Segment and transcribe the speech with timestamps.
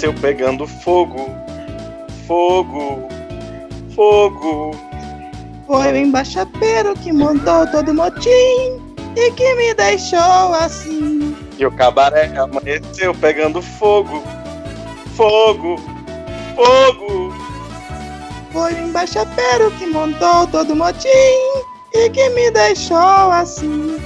[0.00, 1.30] amanheceu pegando fogo,
[2.26, 3.08] fogo,
[3.94, 4.70] fogo.
[5.66, 8.80] Foi o embaixapeiro que montou todo o motim
[9.14, 11.36] e que me deixou assim.
[11.58, 14.22] E o cabaré amanheceu pegando fogo,
[15.16, 15.76] fogo,
[16.56, 17.34] fogo.
[18.52, 21.08] Foi o embaixapeiro que montou todo o motim
[21.92, 23.98] e que me deixou assim.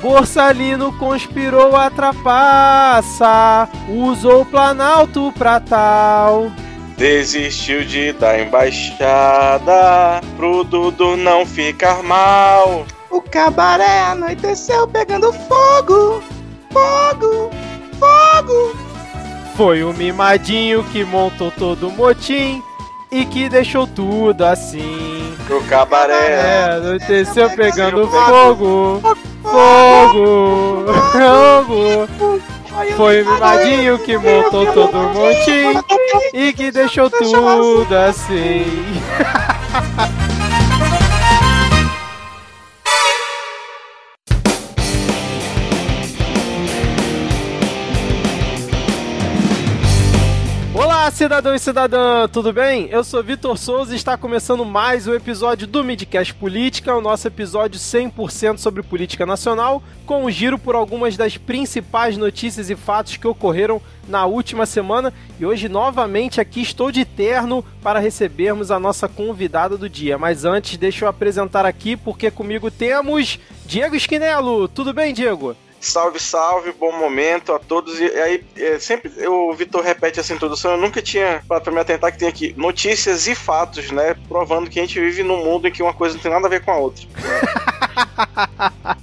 [0.00, 6.50] Borsalino conspirou a trapaça, usou o Planalto pra tal.
[6.96, 12.84] Desistiu de dar embaixada pro Dudu não ficar mal.
[13.10, 16.22] O cabaré anoiteceu pegando fogo,
[16.72, 17.50] fogo,
[17.98, 18.76] fogo.
[19.56, 22.62] Foi o mimadinho que montou todo o motim
[23.10, 25.34] e que deixou tudo assim.
[25.50, 30.86] O cabaré É, anoiteceu pegando fogo, fogo, fogo.
[32.96, 35.82] Foi o mimadinho que montou todo o motim
[36.32, 38.64] e que deixou tudo assim.
[51.10, 52.86] Olá, cidadão e cidadã, tudo bem?
[52.88, 57.26] Eu sou Vitor Souza e está começando mais um episódio do Midcast Política, o nosso
[57.26, 63.16] episódio 100% sobre política nacional, com um giro por algumas das principais notícias e fatos
[63.16, 65.12] que ocorreram na última semana.
[65.40, 70.16] E hoje, novamente, aqui estou de terno para recebermos a nossa convidada do dia.
[70.16, 74.68] Mas antes, deixa eu apresentar aqui, porque comigo temos Diego Esquinelo.
[74.68, 75.56] Tudo bem, Diego?
[75.80, 77.98] Salve, salve, bom momento a todos.
[77.98, 82.12] E aí, é, sempre o Vitor repete essa introdução, eu nunca tinha pra me atentar
[82.12, 84.14] que tem aqui notícias e fatos, né?
[84.28, 86.50] Provando que a gente vive num mundo em que uma coisa não tem nada a
[86.50, 87.06] ver com a outra.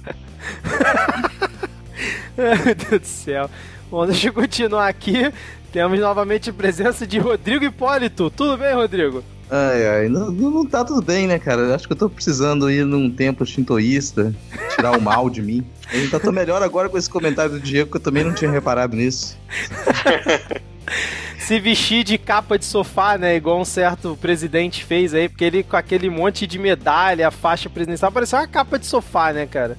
[2.38, 3.50] Meu Deus do céu.
[3.90, 5.32] Bom, deixa eu continuar aqui.
[5.72, 8.30] Temos novamente a presença de Rodrigo Hipólito.
[8.30, 9.24] Tudo bem, Rodrigo?
[9.50, 11.74] Ai, ai, não, não não tá tudo bem, né, cara?
[11.74, 14.34] Acho que eu tô precisando ir num templo shintoísta,
[14.76, 15.66] tirar o mal de mim.
[15.92, 18.96] Então tô melhor agora com esse comentário do Diego, que eu também não tinha reparado
[18.96, 19.36] nisso.
[21.38, 23.36] Se vestir de capa de sofá, né?
[23.36, 28.12] Igual um certo presidente fez aí, porque ele com aquele monte de medalha, faixa presidencial,
[28.12, 29.78] parecia uma capa de sofá, né, cara?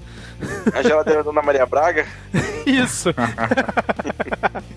[0.73, 2.05] A geladeira da Dona Maria Braga.
[2.65, 3.09] Isso.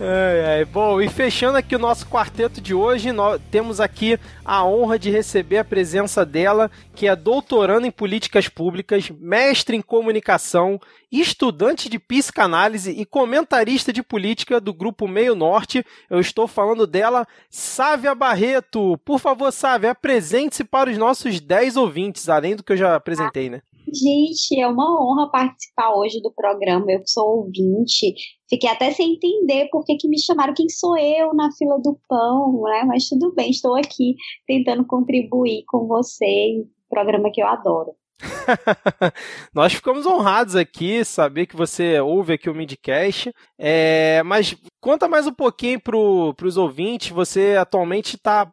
[0.00, 0.64] ai.
[0.64, 5.10] Bom, e fechando aqui o nosso quarteto de hoje, nós temos aqui a honra de
[5.10, 10.80] receber a presença dela, que é doutoranda em políticas públicas, mestre em comunicação,
[11.10, 15.84] estudante de psicanálise e comentarista de política do grupo Meio Norte.
[16.08, 18.98] Eu estou falando dela, Sávia Barreto.
[19.04, 23.50] Por favor, Sávia, apresente-se para os nossos 10 ouvintes, além do que eu já apresentei,
[23.50, 23.60] né?
[23.92, 26.90] Gente, é uma honra participar hoje do programa.
[26.90, 28.14] Eu sou ouvinte,
[28.48, 31.98] fiquei até sem entender por que, que me chamaram, quem sou eu na fila do
[32.08, 32.84] pão, né?
[32.86, 34.14] Mas tudo bem, estou aqui
[34.46, 37.94] tentando contribuir com você, programa que eu adoro.
[39.52, 43.32] Nós ficamos honrados aqui, saber que você ouve aqui o Midcast.
[43.58, 47.10] É, mas conta mais um pouquinho para os ouvintes.
[47.10, 48.50] Você atualmente está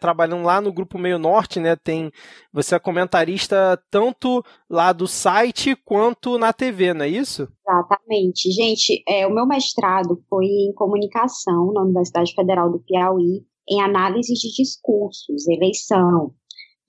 [0.00, 1.76] trabalhando lá no Grupo Meio Norte, né?
[1.76, 2.10] Tem,
[2.52, 7.48] você é comentarista tanto lá do site quanto na TV, não é isso?
[7.66, 8.50] Exatamente.
[8.50, 14.34] Gente, é, o meu mestrado foi em comunicação na Universidade Federal do Piauí, em análise
[14.34, 16.34] de discursos, eleição.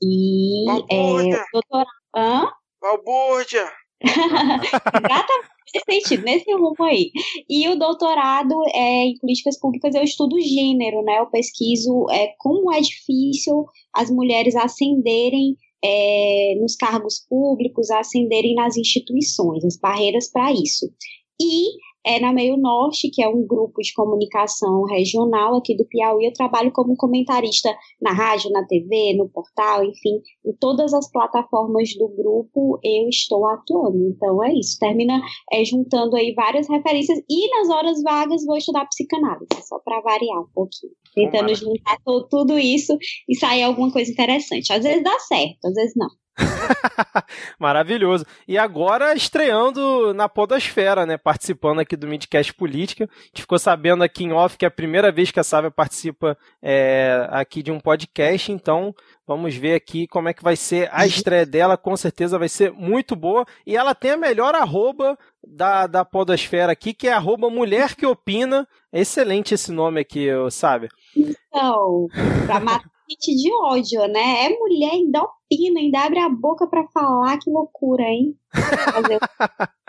[0.01, 1.45] E é, Balbúrdia!
[1.53, 1.87] doutorado.
[2.15, 2.51] Hã?
[2.81, 3.84] Balbúrdia!
[4.03, 7.11] Exatamente nesse sentido, nesse rumo aí.
[7.49, 11.19] E o doutorado é, em políticas públicas eu estudo gênero, né?
[11.19, 18.77] Eu pesquiso é, como é difícil as mulheres ascenderem é, nos cargos públicos, ascenderem nas
[18.77, 20.91] instituições, as barreiras para isso.
[21.39, 26.25] E é na Meio Norte, que é um grupo de comunicação regional aqui do Piauí.
[26.25, 31.89] Eu trabalho como comentarista na rádio, na TV, no portal, enfim, em todas as plataformas
[31.97, 33.97] do grupo eu estou atuando.
[34.09, 34.77] Então é isso.
[34.79, 35.19] Termina
[35.51, 40.41] é, juntando aí várias referências e nas horas vagas vou estudar psicanálise, só para variar
[40.41, 40.93] um pouquinho.
[41.13, 41.55] Tentando Tomara.
[41.55, 41.97] juntar
[42.29, 42.95] tudo isso
[43.27, 44.71] e sair alguma coisa interessante.
[44.71, 46.09] Às vezes dá certo, às vezes não.
[47.59, 48.25] Maravilhoso.
[48.47, 51.17] E agora estreando na Podosfera, né?
[51.17, 53.05] Participando aqui do Midcast Política.
[53.05, 55.71] A gente ficou sabendo aqui em off que é a primeira vez que a Sávia
[55.71, 58.93] participa é, aqui de um podcast, então
[59.27, 61.77] vamos ver aqui como é que vai ser a estreia dela.
[61.77, 63.45] Com certeza vai ser muito boa.
[63.65, 68.05] E ela tem a melhor arroba da, da Podosfera aqui, que é arroba Mulher que
[68.05, 68.67] Opina.
[68.91, 70.89] Excelente esse nome aqui, Sávia.
[71.15, 72.07] Então,
[72.45, 74.45] pra matar gente de ódio, né?
[74.45, 78.37] É mulher, ainda opina, ainda abre a boca pra falar, que loucura, hein?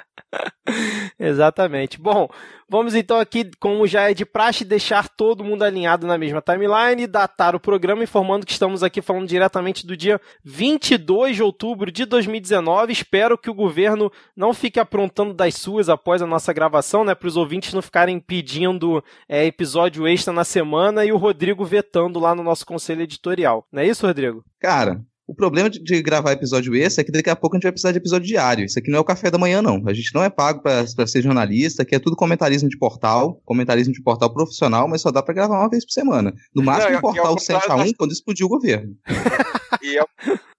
[1.19, 2.01] Exatamente.
[2.01, 2.29] Bom,
[2.69, 7.03] vamos então aqui, como já é de praxe, deixar todo mundo alinhado na mesma timeline
[7.03, 11.91] e datar o programa, informando que estamos aqui falando diretamente do dia 22 de outubro
[11.91, 12.93] de 2019.
[12.93, 17.15] Espero que o governo não fique aprontando das suas após a nossa gravação, né?
[17.15, 22.19] Para os ouvintes não ficarem pedindo é, episódio extra na semana e o Rodrigo vetando
[22.19, 23.67] lá no nosso conselho editorial.
[23.71, 24.45] Não é isso, Rodrigo?
[24.61, 27.65] Cara, o problema de, de, gravar episódio esse é que daqui a pouco a gente
[27.65, 28.65] vai precisar de episódio diário.
[28.65, 29.83] Isso aqui não é o café da manhã, não.
[29.87, 33.93] A gente não é pago para ser jornalista, aqui é tudo comentarismo de portal, comentarismo
[33.93, 36.33] de portal profissional, mas só dá para gravar uma vez por semana.
[36.55, 37.93] No máximo, não, um portal 7 a 1 da...
[37.99, 38.95] quando explodiu o governo.
[39.83, 40.09] e ao,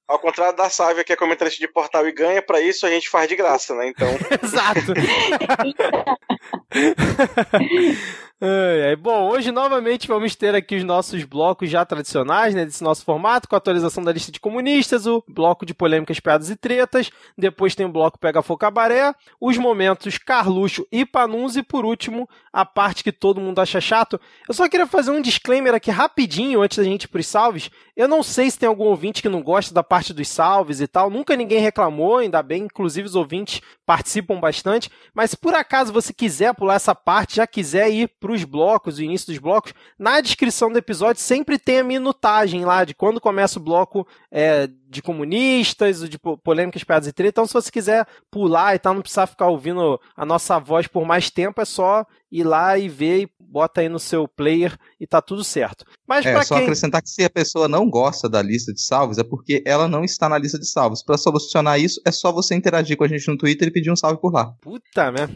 [0.08, 3.10] ao contrário da Sávia, que é comentarista de portal e ganha, para isso a gente
[3.10, 3.88] faz de graça, né?
[3.88, 4.08] Então.
[4.44, 4.94] Exato.
[8.40, 13.04] É, bom, hoje novamente vamos ter aqui os nossos blocos já tradicionais, né, desse nosso
[13.04, 17.10] formato, com a atualização da lista de comunistas, o bloco de polêmicas, piadas e tretas,
[17.36, 19.12] depois tem o bloco Pega Fogo Cabaré,
[19.42, 24.22] os momentos Carluxo e Panunzi, e por último, a parte que todo mundo acha chato.
[24.48, 27.72] Eu só queria fazer um disclaimer aqui rapidinho, antes da gente ir pros salves.
[27.96, 30.86] Eu não sei se tem algum ouvinte que não gosta da parte dos salves e
[30.86, 35.92] tal, nunca ninguém reclamou, ainda bem, inclusive os ouvintes participam bastante, mas se por acaso
[35.92, 39.74] você quiser pular essa parte, já quiser ir para os blocos, o início dos blocos,
[39.98, 44.70] na descrição do episódio sempre tem a minutagem lá de quando começa o bloco é,
[44.90, 47.30] de comunistas, de polêmicas, piadas e treta.
[47.30, 51.06] Então, se você quiser pular e tal, não precisar ficar ouvindo a nossa voz por
[51.06, 55.08] mais tempo, é só ir lá e ver e bota aí no seu player e
[55.08, 55.86] tá tudo certo.
[56.06, 56.66] Mas é só quem...
[56.66, 60.04] acrescentar que se a pessoa não gosta da lista de salvos, é porque ela não
[60.04, 61.02] está na lista de salvos.
[61.02, 63.96] Para solucionar isso, é só você interagir com a gente no Twitter e pedir um
[63.96, 64.54] salve por lá.
[64.62, 65.30] Puta, né?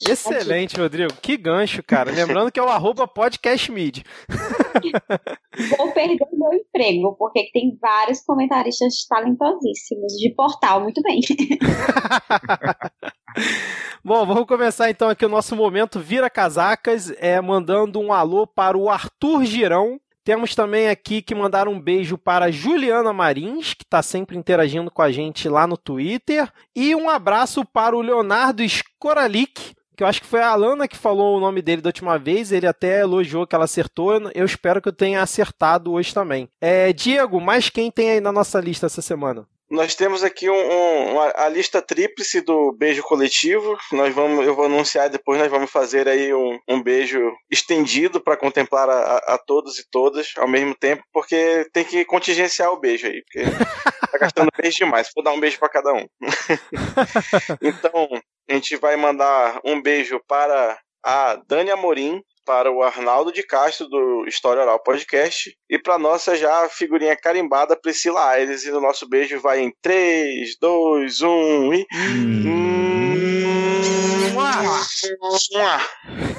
[0.00, 1.12] Excelente, Rodrigo.
[1.22, 2.10] Que gancho, cara.
[2.10, 4.04] Lembrando que é o arroba podcastmid.
[5.78, 10.82] Vou perder meu emprego, porque tem vários comentaristas talentosíssimos de portal.
[10.82, 11.20] Muito bem.
[14.04, 18.76] Bom, vamos começar então aqui o nosso momento Vira Casacas, é, mandando um alô para
[18.76, 24.02] o Arthur Girão, temos também aqui que mandar um beijo para Juliana Marins, que está
[24.02, 26.52] sempre interagindo com a gente lá no Twitter.
[26.74, 30.96] E um abraço para o Leonardo Skoralik, que eu acho que foi a Alana que
[30.96, 34.80] falou o nome dele da última vez, ele até elogiou que ela acertou, eu espero
[34.82, 36.48] que eu tenha acertado hoje também.
[36.60, 39.48] É, Diego, mais quem tem aí na nossa lista essa semana?
[39.68, 43.76] Nós temos aqui um, um, a lista tríplice do beijo coletivo.
[43.90, 47.18] Nós vamos, eu vou anunciar depois, nós vamos fazer aí um, um beijo
[47.50, 52.70] estendido para contemplar a, a, todos e todas ao mesmo tempo, porque tem que contingenciar
[52.70, 53.44] o beijo aí, porque
[54.12, 55.10] tá gastando beijo demais.
[55.12, 56.06] Vou dar um beijo para cada um.
[57.60, 58.08] então,
[58.48, 63.88] a gente vai mandar um beijo para a Dani Amorim, para o Arnaldo de Castro,
[63.88, 68.64] do História Oral Podcast, e para nossa já figurinha carimbada, Priscila Aires.
[68.64, 71.86] E o nosso beijo vai em 3, 2, 1 e.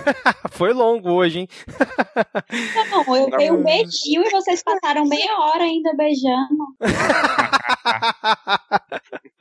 [0.52, 1.50] Foi longo hoje, hein?
[2.90, 6.66] Não, eu dei um beijinho e vocês passaram meia hora ainda beijando.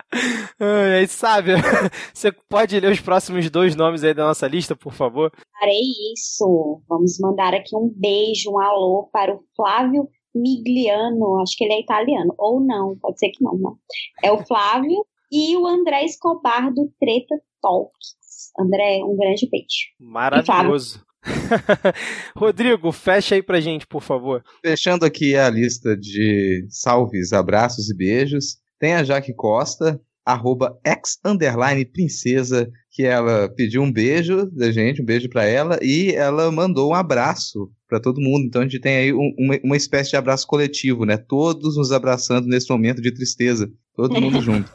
[0.59, 1.53] Aí, sabe,
[2.13, 5.33] você pode ler os próximos dois nomes aí da nossa lista, por favor?
[5.59, 5.81] Farei
[6.15, 6.83] isso.
[6.89, 11.81] Vamos mandar aqui um beijo, um alô para o Flávio Migliano, acho que ele é
[11.81, 13.77] italiano, ou não, pode ser que não, não.
[14.23, 18.17] É o Flávio e o André Escobar do Treta Talks.
[18.59, 19.67] André, um grande beijo.
[19.99, 21.05] Maravilhoso.
[22.37, 24.45] Rodrigo, fecha aí pra gente, por favor.
[24.63, 28.59] Fechando aqui a lista de salves, abraços e beijos.
[28.79, 35.01] Tem a Jaque Costa, arroba ex underline princesa, que ela pediu um beijo da gente,
[35.01, 38.45] um beijo para ela, e ela mandou um abraço para todo mundo.
[38.45, 41.17] Então a gente tem aí um, uma, uma espécie de abraço coletivo, né?
[41.17, 43.71] Todos nos abraçando nesse momento de tristeza.
[43.95, 44.69] Todo mundo junto.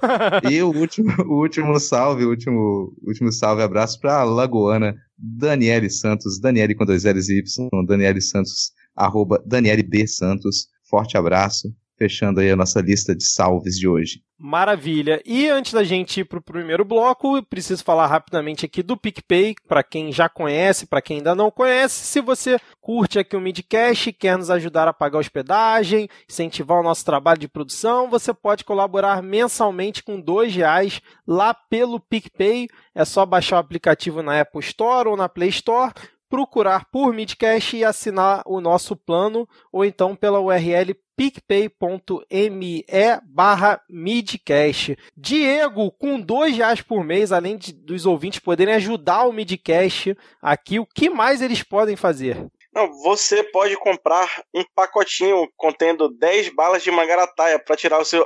[0.50, 6.40] E o último, o último salve, o último, último salve, abraço para Lagoana, Daniele Santos,
[6.40, 10.68] Daniele com dois L's e Y, Daniele Santos, arroba Daniele B Santos.
[10.90, 14.24] Forte abraço fechando aí a nossa lista de salves de hoje.
[14.36, 15.22] Maravilha.
[15.24, 19.54] E antes da gente ir para o primeiro bloco, preciso falar rapidamente aqui do PicPay,
[19.68, 22.04] para quem já conhece, para quem ainda não conhece.
[22.04, 27.06] Se você curte aqui o Midcast, quer nos ajudar a pagar hospedagem, incentivar o nosso
[27.06, 32.68] trabalho de produção, você pode colaborar mensalmente com dois reais lá pelo PicPay.
[32.96, 35.94] É só baixar o aplicativo na Apple Store ou na Play Store
[36.32, 42.86] procurar por Midcast e assinar o nosso plano, ou então pela URL picpay.me
[43.26, 44.98] barra midcast.
[45.16, 50.80] Diego, com dois reais por mês, além de, dos ouvintes poderem ajudar o Midcast aqui,
[50.80, 52.48] o que mais eles podem fazer?
[52.74, 58.26] Não, você pode comprar um pacotinho contendo 10 balas de mangarataia para tirar o seu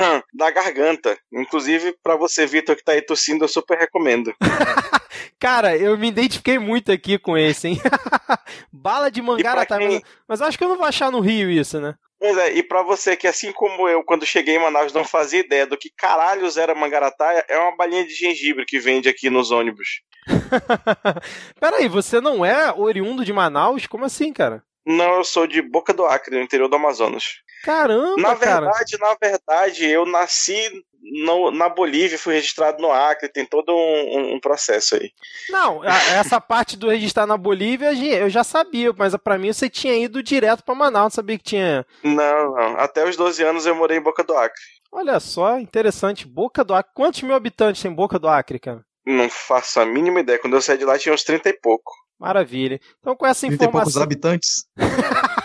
[0.32, 1.18] da garganta.
[1.32, 4.34] Inclusive, para você, Vitor, que tá aí tossindo, eu super recomendo.
[5.38, 7.80] Cara, eu me identifiquei muito aqui com esse, hein?
[8.72, 9.78] Bala de mangaratá.
[9.78, 10.02] Quem...
[10.28, 11.94] Mas acho que eu não vou achar no Rio isso, né?
[12.18, 15.40] Pois é, e pra você que, assim como eu, quando cheguei em Manaus, não fazia
[15.40, 19.50] ideia do que caralhos era mangaratá, é uma balinha de gengibre que vende aqui nos
[19.50, 20.02] ônibus.
[21.58, 23.86] Peraí, você não é oriundo de Manaus?
[23.86, 24.62] Como assim, cara?
[24.84, 27.24] Não, eu sou de Boca do Acre, no interior do Amazonas.
[27.64, 29.10] Caramba, na verdade, cara.
[29.10, 30.70] na verdade, eu nasci
[31.02, 35.10] no, na Bolívia, fui registrado no Acre, tem todo um, um, processo aí.
[35.48, 35.82] Não,
[36.18, 40.22] essa parte do registrar na Bolívia eu já sabia, mas para mim você tinha ido
[40.22, 41.86] direto para Manaus, não sabia que tinha.
[42.02, 42.76] Não, não.
[42.78, 44.60] Até os 12 anos eu morei em Boca do Acre.
[44.92, 46.26] Olha só, interessante.
[46.26, 46.92] Boca do Acre.
[46.94, 48.84] Quantos mil habitantes tem Boca do Acre, cara?
[49.06, 50.38] Não faço a mínima ideia.
[50.38, 51.92] Quando eu saí de lá tinha uns 30 e pouco.
[52.18, 52.80] Maravilha.
[52.98, 53.70] Então, com essa informação.
[53.70, 54.64] 30 e poucos habitantes.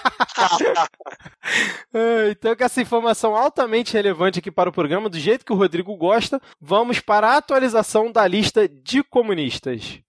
[1.94, 5.56] É, então, com essa informação altamente relevante aqui para o programa, do jeito que o
[5.56, 10.00] Rodrigo gosta, vamos para a atualização da lista de comunistas.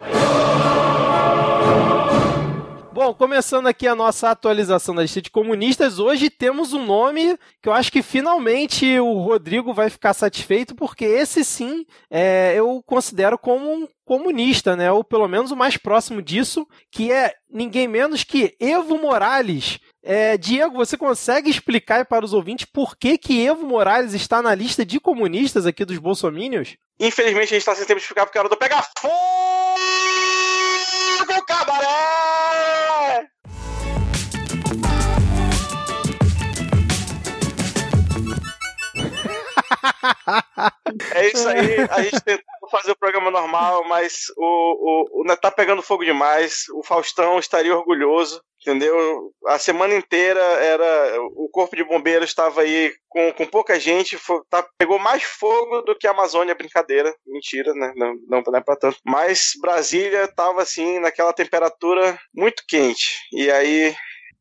[2.96, 7.68] Bom, começando aqui a nossa atualização da lista de comunistas, hoje temos um nome que
[7.68, 13.36] eu acho que finalmente o Rodrigo vai ficar satisfeito, porque esse sim é, eu considero
[13.36, 14.90] como um comunista, né?
[14.90, 19.78] Ou pelo menos o mais próximo disso, que é ninguém menos que Evo Morales.
[20.02, 24.54] É, Diego, você consegue explicar para os ouvintes por que, que Evo Morales está na
[24.54, 26.78] lista de comunistas aqui dos bolsomínios?
[26.98, 29.12] Infelizmente a gente está sem tempo de explicar porque a hora do Pega Fogo,
[31.46, 31.75] cabaré!
[41.14, 45.50] É isso aí, a gente tentou fazer o programa normal, mas o, o, o tá
[45.50, 46.64] pegando fogo demais.
[46.74, 49.32] O Faustão estaria orgulhoso, entendeu?
[49.46, 54.40] A semana inteira era o corpo de bombeiros estava aí com, com pouca gente, foi,
[54.50, 57.92] tá, pegou mais fogo do que a Amazônia, brincadeira, mentira, né?
[57.96, 58.98] Não, não, não é para tanto.
[59.04, 63.20] Mas Brasília estava assim naquela temperatura muito quente.
[63.32, 63.94] E aí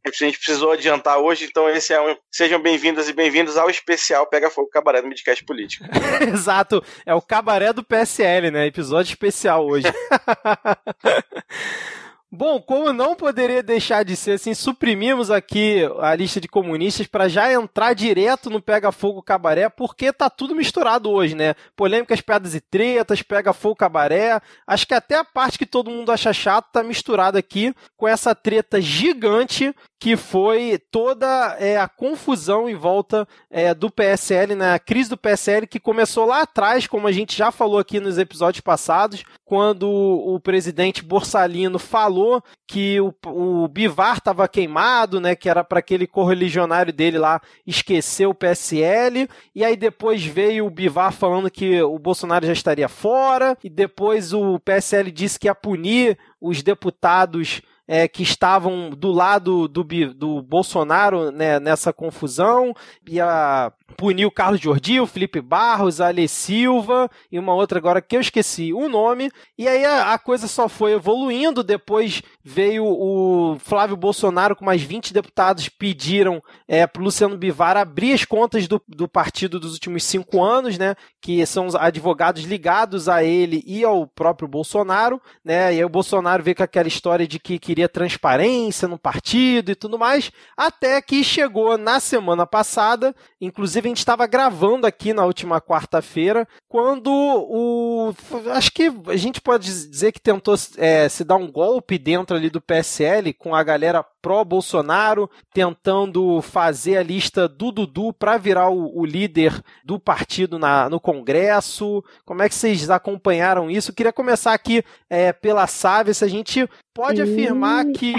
[0.09, 2.15] a gente precisou adiantar hoje, então esse é um.
[2.31, 5.85] Sejam bem-vindas e bem-vindos ao especial Pega Fogo Cabaré do Midcast Político.
[6.31, 8.67] Exato, é o cabaré do PSL, né?
[8.67, 9.87] Episódio especial hoje.
[12.35, 17.29] Bom, como não poderia deixar de ser assim, suprimimos aqui a lista de comunistas para
[17.29, 21.55] já entrar direto no Pega Fogo Cabaré, porque tá tudo misturado hoje, né?
[21.77, 24.41] Polêmicas, piadas e tretas, Pega Fogo Cabaré.
[24.67, 28.35] Acho que até a parte que todo mundo acha chato tá misturada aqui com essa
[28.35, 34.77] treta gigante que foi toda é, a confusão em volta é, do PSL, né?
[34.77, 38.61] crise do PSL que começou lá atrás, como a gente já falou aqui nos episódios
[38.61, 45.63] passados, quando o presidente Borsalino falou que o, o Bivar estava queimado, né, que era
[45.63, 51.51] para aquele correligionário dele lá esquecer o PSL, e aí depois veio o Bivar falando
[51.51, 56.63] que o Bolsonaro já estaria fora, e depois o PSL disse que ia punir os
[56.63, 59.83] deputados é, que estavam do lado do,
[60.13, 62.73] do Bolsonaro né, nessa confusão,
[63.07, 63.84] ia punir
[64.25, 68.73] o Carlos Jordi, o Felipe Barros, Ale Silva e uma outra agora que eu esqueci
[68.73, 69.31] o nome.
[69.57, 71.63] E aí a, a coisa só foi evoluindo.
[71.63, 78.13] Depois veio o Flávio Bolsonaro com mais 20 deputados pediram é, para Luciano Bivar abrir
[78.13, 80.95] as contas do, do partido dos últimos cinco anos, né?
[81.21, 85.73] Que são os advogados ligados a ele e ao próprio Bolsonaro, né?
[85.73, 89.75] E aí o Bolsonaro veio com aquela história de que queria transparência no partido e
[89.75, 95.13] tudo mais, até que chegou na semana passada, inclusive Inclusive, a gente estava gravando aqui
[95.13, 98.13] na última quarta-feira, quando o.
[98.53, 102.49] Acho que a gente pode dizer que tentou é, se dar um golpe dentro ali
[102.49, 108.99] do PSL, com a galera pró-Bolsonaro, tentando fazer a lista do Dudu para virar o,
[108.99, 112.03] o, líder do partido na, no Congresso.
[112.25, 113.91] Como é que vocês acompanharam isso?
[113.91, 118.15] Eu queria começar aqui é, pela Sávia, se a gente pode afirmar que,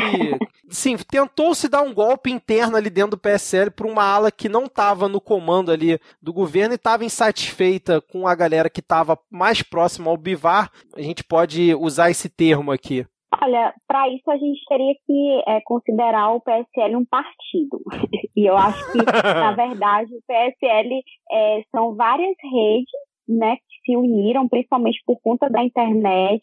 [0.71, 4.49] sim, tentou se dar um golpe interno ali dentro do PSL para uma ala que
[4.49, 9.19] não estava no comando ali do governo e estava insatisfeita com a galera que estava
[9.29, 10.71] mais próxima ao Bivar.
[10.95, 13.05] A gente pode usar esse termo aqui.
[13.43, 17.81] Olha, para isso a gente teria que é, considerar o PSL um partido.
[18.37, 22.91] e eu acho que, na verdade, o PSL é, são várias redes
[23.29, 26.43] né, que se uniram, principalmente por conta da internet,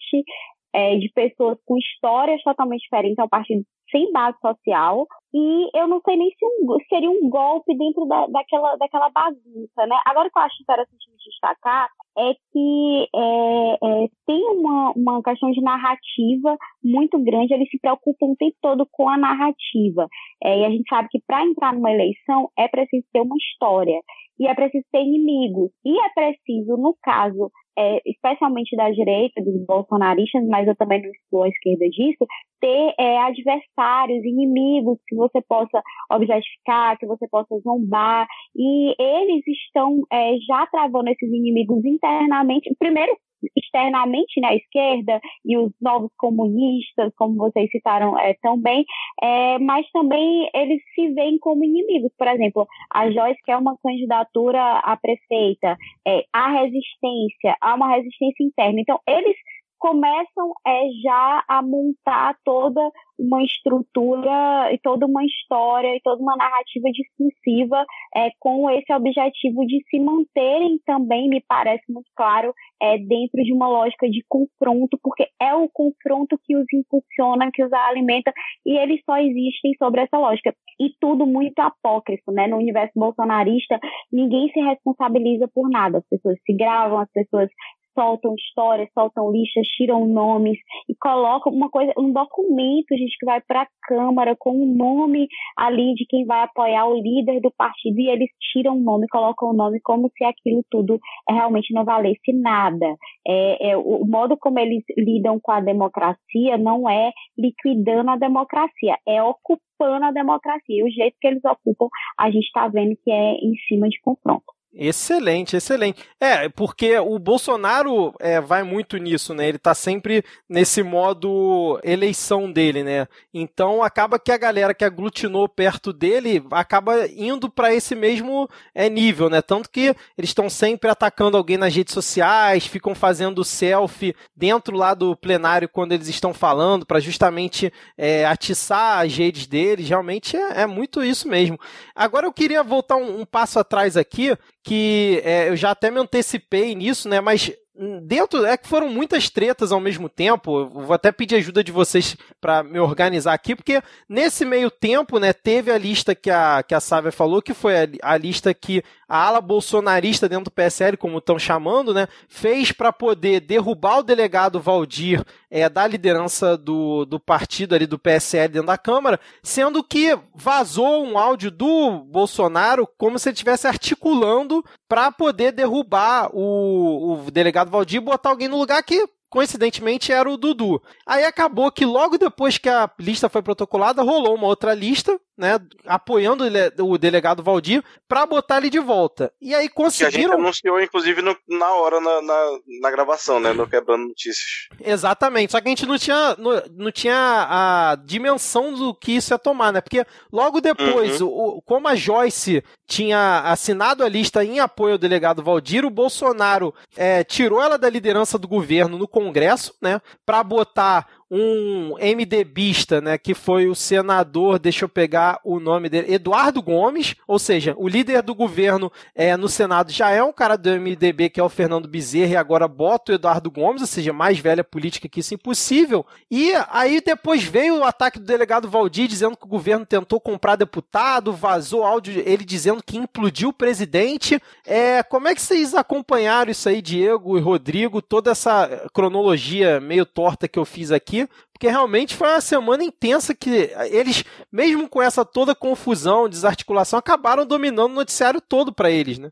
[0.73, 5.87] é, de pessoas com histórias totalmente diferentes, é um partido sem base social, e eu
[5.87, 9.95] não sei nem se um, seria um golpe dentro da, daquela, daquela bagunça, né?
[10.05, 10.97] Agora o que eu acho interessante
[11.29, 17.79] destacar é que é, é, tem uma, uma questão de narrativa muito grande, eles se
[17.79, 20.07] preocupam o tempo todo com a narrativa.
[20.43, 23.99] É, e a gente sabe que para entrar numa eleição é preciso ter uma história.
[24.39, 25.71] e é preciso ter inimigos.
[25.85, 31.09] E é preciso, no caso, é, especialmente da direita, dos bolsonaristas, mas eu também não
[31.09, 32.25] excluo a esquerda disso,
[32.61, 38.27] ter é, adversários, inimigos que você possa objetificar, que você possa zombar.
[38.55, 42.73] E eles estão é, já travando esses inimigos internamente.
[42.79, 43.17] Primeiro,
[43.55, 48.85] externamente na né, esquerda e os novos comunistas, como vocês citaram é, tão bem,
[49.21, 52.11] é, mas também eles se veem como inimigos.
[52.17, 58.43] Por exemplo, a Joyce quer uma candidatura a prefeita, é, há resistência, há uma resistência
[58.43, 58.79] interna.
[58.79, 59.35] Então, eles
[59.83, 62.79] começam é, já a montar toda
[63.19, 67.85] uma estrutura e toda uma história e toda uma narrativa discursiva
[68.15, 73.51] é, com esse objetivo de se manterem também, me parece muito claro, é, dentro de
[73.51, 78.31] uma lógica de confronto, porque é o confronto que os impulsiona, que os alimenta,
[78.65, 80.55] e eles só existem sobre essa lógica.
[80.79, 82.47] E tudo muito apócrifo, né?
[82.47, 83.77] No universo bolsonarista,
[84.09, 85.97] ninguém se responsabiliza por nada.
[85.97, 87.49] As pessoas se gravam, as pessoas
[87.93, 90.57] soltam histórias, soltam listas, tiram nomes
[90.89, 95.27] e colocam uma coisa, um documento, gente, que vai para a Câmara com o nome
[95.57, 99.49] ali de quem vai apoiar o líder do partido e eles tiram o nome, colocam
[99.49, 102.95] o nome como se aquilo tudo realmente não valesse nada.
[103.27, 108.97] É, é, o modo como eles lidam com a democracia não é liquidando a democracia,
[109.07, 110.63] é ocupando a democracia.
[110.69, 113.99] E o jeito que eles ocupam, a gente está vendo que é em cima de
[114.01, 114.45] confronto.
[114.75, 116.03] Excelente, excelente.
[116.19, 119.47] É, porque o Bolsonaro é, vai muito nisso, né?
[119.47, 123.07] Ele tá sempre nesse modo eleição dele, né?
[123.31, 128.89] Então acaba que a galera que aglutinou perto dele acaba indo para esse mesmo é,
[128.89, 129.43] nível, né?
[129.43, 134.95] Tanto que eles estão sempre atacando alguém nas redes sociais, ficam fazendo selfie dentro lá
[134.95, 139.87] do plenário quando eles estão falando, para justamente é, atiçar as redes deles.
[139.87, 141.59] Realmente é, é, muito isso mesmo.
[141.93, 145.99] Agora eu queria voltar um, um passo atrás aqui que é, eu já até me
[145.99, 147.19] antecipei nisso, né?
[147.19, 147.51] Mas
[148.01, 150.59] dentro é que foram muitas tretas ao mesmo tempo.
[150.59, 155.19] Eu vou até pedir ajuda de vocês para me organizar aqui, porque nesse meio tempo,
[155.19, 158.53] né, teve a lista que a que a Sávia falou, que foi a, a lista
[158.53, 163.99] que a ala bolsonarista dentro do PSL, como estão chamando, né, fez para poder derrubar
[163.99, 169.19] o delegado Valdir é, da liderança do, do partido ali do PSL dentro da Câmara,
[169.43, 176.29] sendo que vazou um áudio do Bolsonaro como se ele estivesse articulando para poder derrubar
[176.33, 180.79] o, o delegado Valdir e botar alguém no lugar que coincidentemente era o Dudu.
[181.07, 185.59] Aí acabou que logo depois que a lista foi protocolada, rolou uma outra lista, né,
[185.85, 186.43] apoiando
[186.79, 189.33] o delegado Valdir para botar ele de volta.
[189.41, 190.11] E aí conseguiram.
[190.11, 194.07] Que a gente anunciou, inclusive, no, na hora, na, na, na, gravação, né, no Quebrando
[194.07, 194.67] Notícias.
[194.79, 199.33] Exatamente, só que a gente não tinha, não, não tinha a dimensão do que isso
[199.33, 201.27] ia tomar, né, porque logo depois, uhum.
[201.27, 206.73] o, como a Joyce tinha assinado a lista em apoio ao delegado Valdir, o Bolsonaro
[206.95, 213.17] é, tirou ela da liderança do governo no Congresso, né, para botar um MDBista, né,
[213.17, 217.87] que foi o senador, deixa eu pegar o nome dele, Eduardo Gomes, ou seja, o
[217.87, 221.49] líder do governo é, no Senado já é um cara do MDB, que é o
[221.49, 225.33] Fernando Bezerra, e agora bota o Eduardo Gomes, ou seja, mais velha política que isso,
[225.33, 226.05] impossível.
[226.29, 230.55] E aí depois veio o ataque do delegado Valdir, dizendo que o governo tentou comprar
[230.55, 234.39] deputado, vazou áudio, ele dizendo que implodiu o presidente.
[234.67, 240.05] É, como é que vocês acompanharam isso aí, Diego e Rodrigo, toda essa cronologia meio
[240.05, 241.22] torta que eu fiz aqui?
[241.51, 247.45] Porque realmente foi uma semana intensa que eles, mesmo com essa toda confusão, desarticulação, acabaram
[247.45, 249.29] dominando o noticiário todo para eles, né?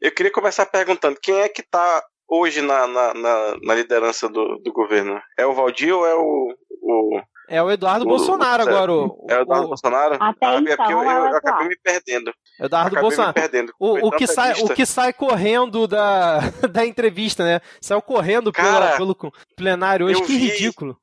[0.00, 4.58] Eu queria começar perguntando, quem é que está hoje na, na, na, na, liderança do,
[4.58, 5.20] do governo?
[5.38, 7.20] É o Valdir ou é o, o...
[7.48, 8.92] É o Eduardo o, Bolsonaro o, agora.
[8.92, 10.14] O, é o Eduardo Bolsonaro?
[10.14, 12.32] Até ah, então, eu, eu, eu acabei me perdendo.
[12.58, 13.34] Eduardo Bolsonaro.
[13.78, 16.38] O, o, que sai, o que sai correndo da,
[16.70, 17.60] da entrevista, né?
[17.80, 20.96] Saiu correndo Cara, pelo, pelo plenário hoje, que vi, ridículo.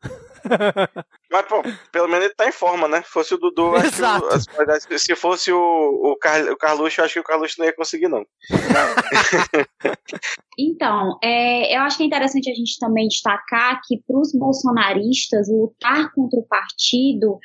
[1.31, 3.03] Mas, pô, pelo menos ele tá em forma, né?
[3.03, 4.25] Se fosse o Dudu, Exato.
[4.25, 7.75] O, se fosse o, o, Car, o Carluxo, eu acho que o Carluxo não ia
[7.75, 8.25] conseguir, não.
[10.57, 15.47] então, é, eu acho que é interessante a gente também destacar que para os bolsonaristas,
[15.49, 17.37] lutar contra o partido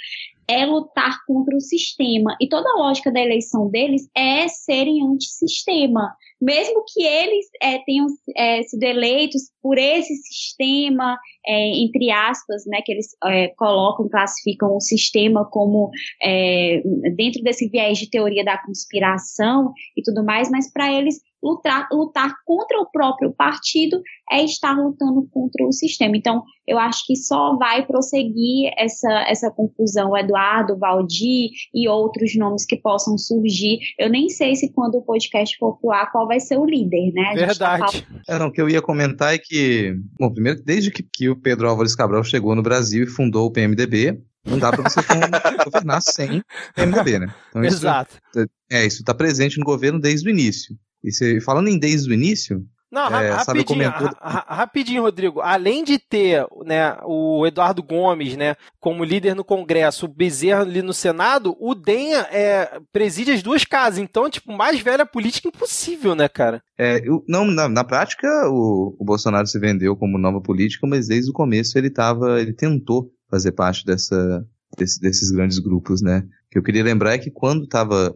[0.49, 2.37] é lutar contra o sistema.
[2.41, 6.15] E toda a lógica da eleição deles é serem antissistema.
[6.41, 12.81] Mesmo que eles é, tenham é, sido eleitos por esse sistema, é, entre aspas, né,
[12.85, 15.91] que eles é, colocam, classificam o sistema como
[16.23, 16.83] é,
[17.17, 22.35] dentro desse viés de teoria da conspiração e tudo mais, mas para eles lutar, lutar
[22.47, 24.01] contra o próprio partido
[24.33, 26.17] é estar lutando contra o sistema.
[26.17, 32.65] Então, eu acho que só vai prosseguir essa, essa confusão, Eduardo, Valdir e outros nomes
[32.65, 33.79] que possam surgir.
[33.99, 37.13] Eu nem sei se quando o podcast for pro ar, qual vai ser o líder,
[37.13, 37.35] né?
[37.35, 38.03] Tá Verdade.
[38.03, 41.29] Tá é, não, o que eu ia comentar é que, bom, primeiro, desde que, que
[41.29, 45.01] o Pedro Álvares Cabral chegou no Brasil e fundou o PMDB, não dá para você
[45.65, 46.43] governar sem
[46.75, 47.35] PMDB, né?
[47.51, 48.17] Então, Exato.
[48.35, 50.77] Isso, é, isso está presente no governo desde o início.
[51.05, 55.41] E se, falando em desde o início, não, é, rapidinho, ra rapidinho, Rodrigo.
[55.41, 60.81] Além de ter né, o Eduardo Gomes né, como líder no Congresso, o Bezerra ali
[60.81, 63.99] no Senado, o Denha é, preside as duas casas.
[63.99, 66.63] Então, tipo, mais velha política impossível, né, cara?
[66.79, 71.09] É, eu, não, na, na prática, o, o Bolsonaro se vendeu como nova política, mas
[71.09, 74.47] desde o começo ele tava, ele tentou fazer parte dessa,
[74.79, 76.19] desse, desses grandes grupos, né?
[76.47, 78.15] O que eu queria lembrar é que quando estava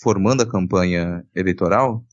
[0.00, 2.04] formando a campanha eleitoral,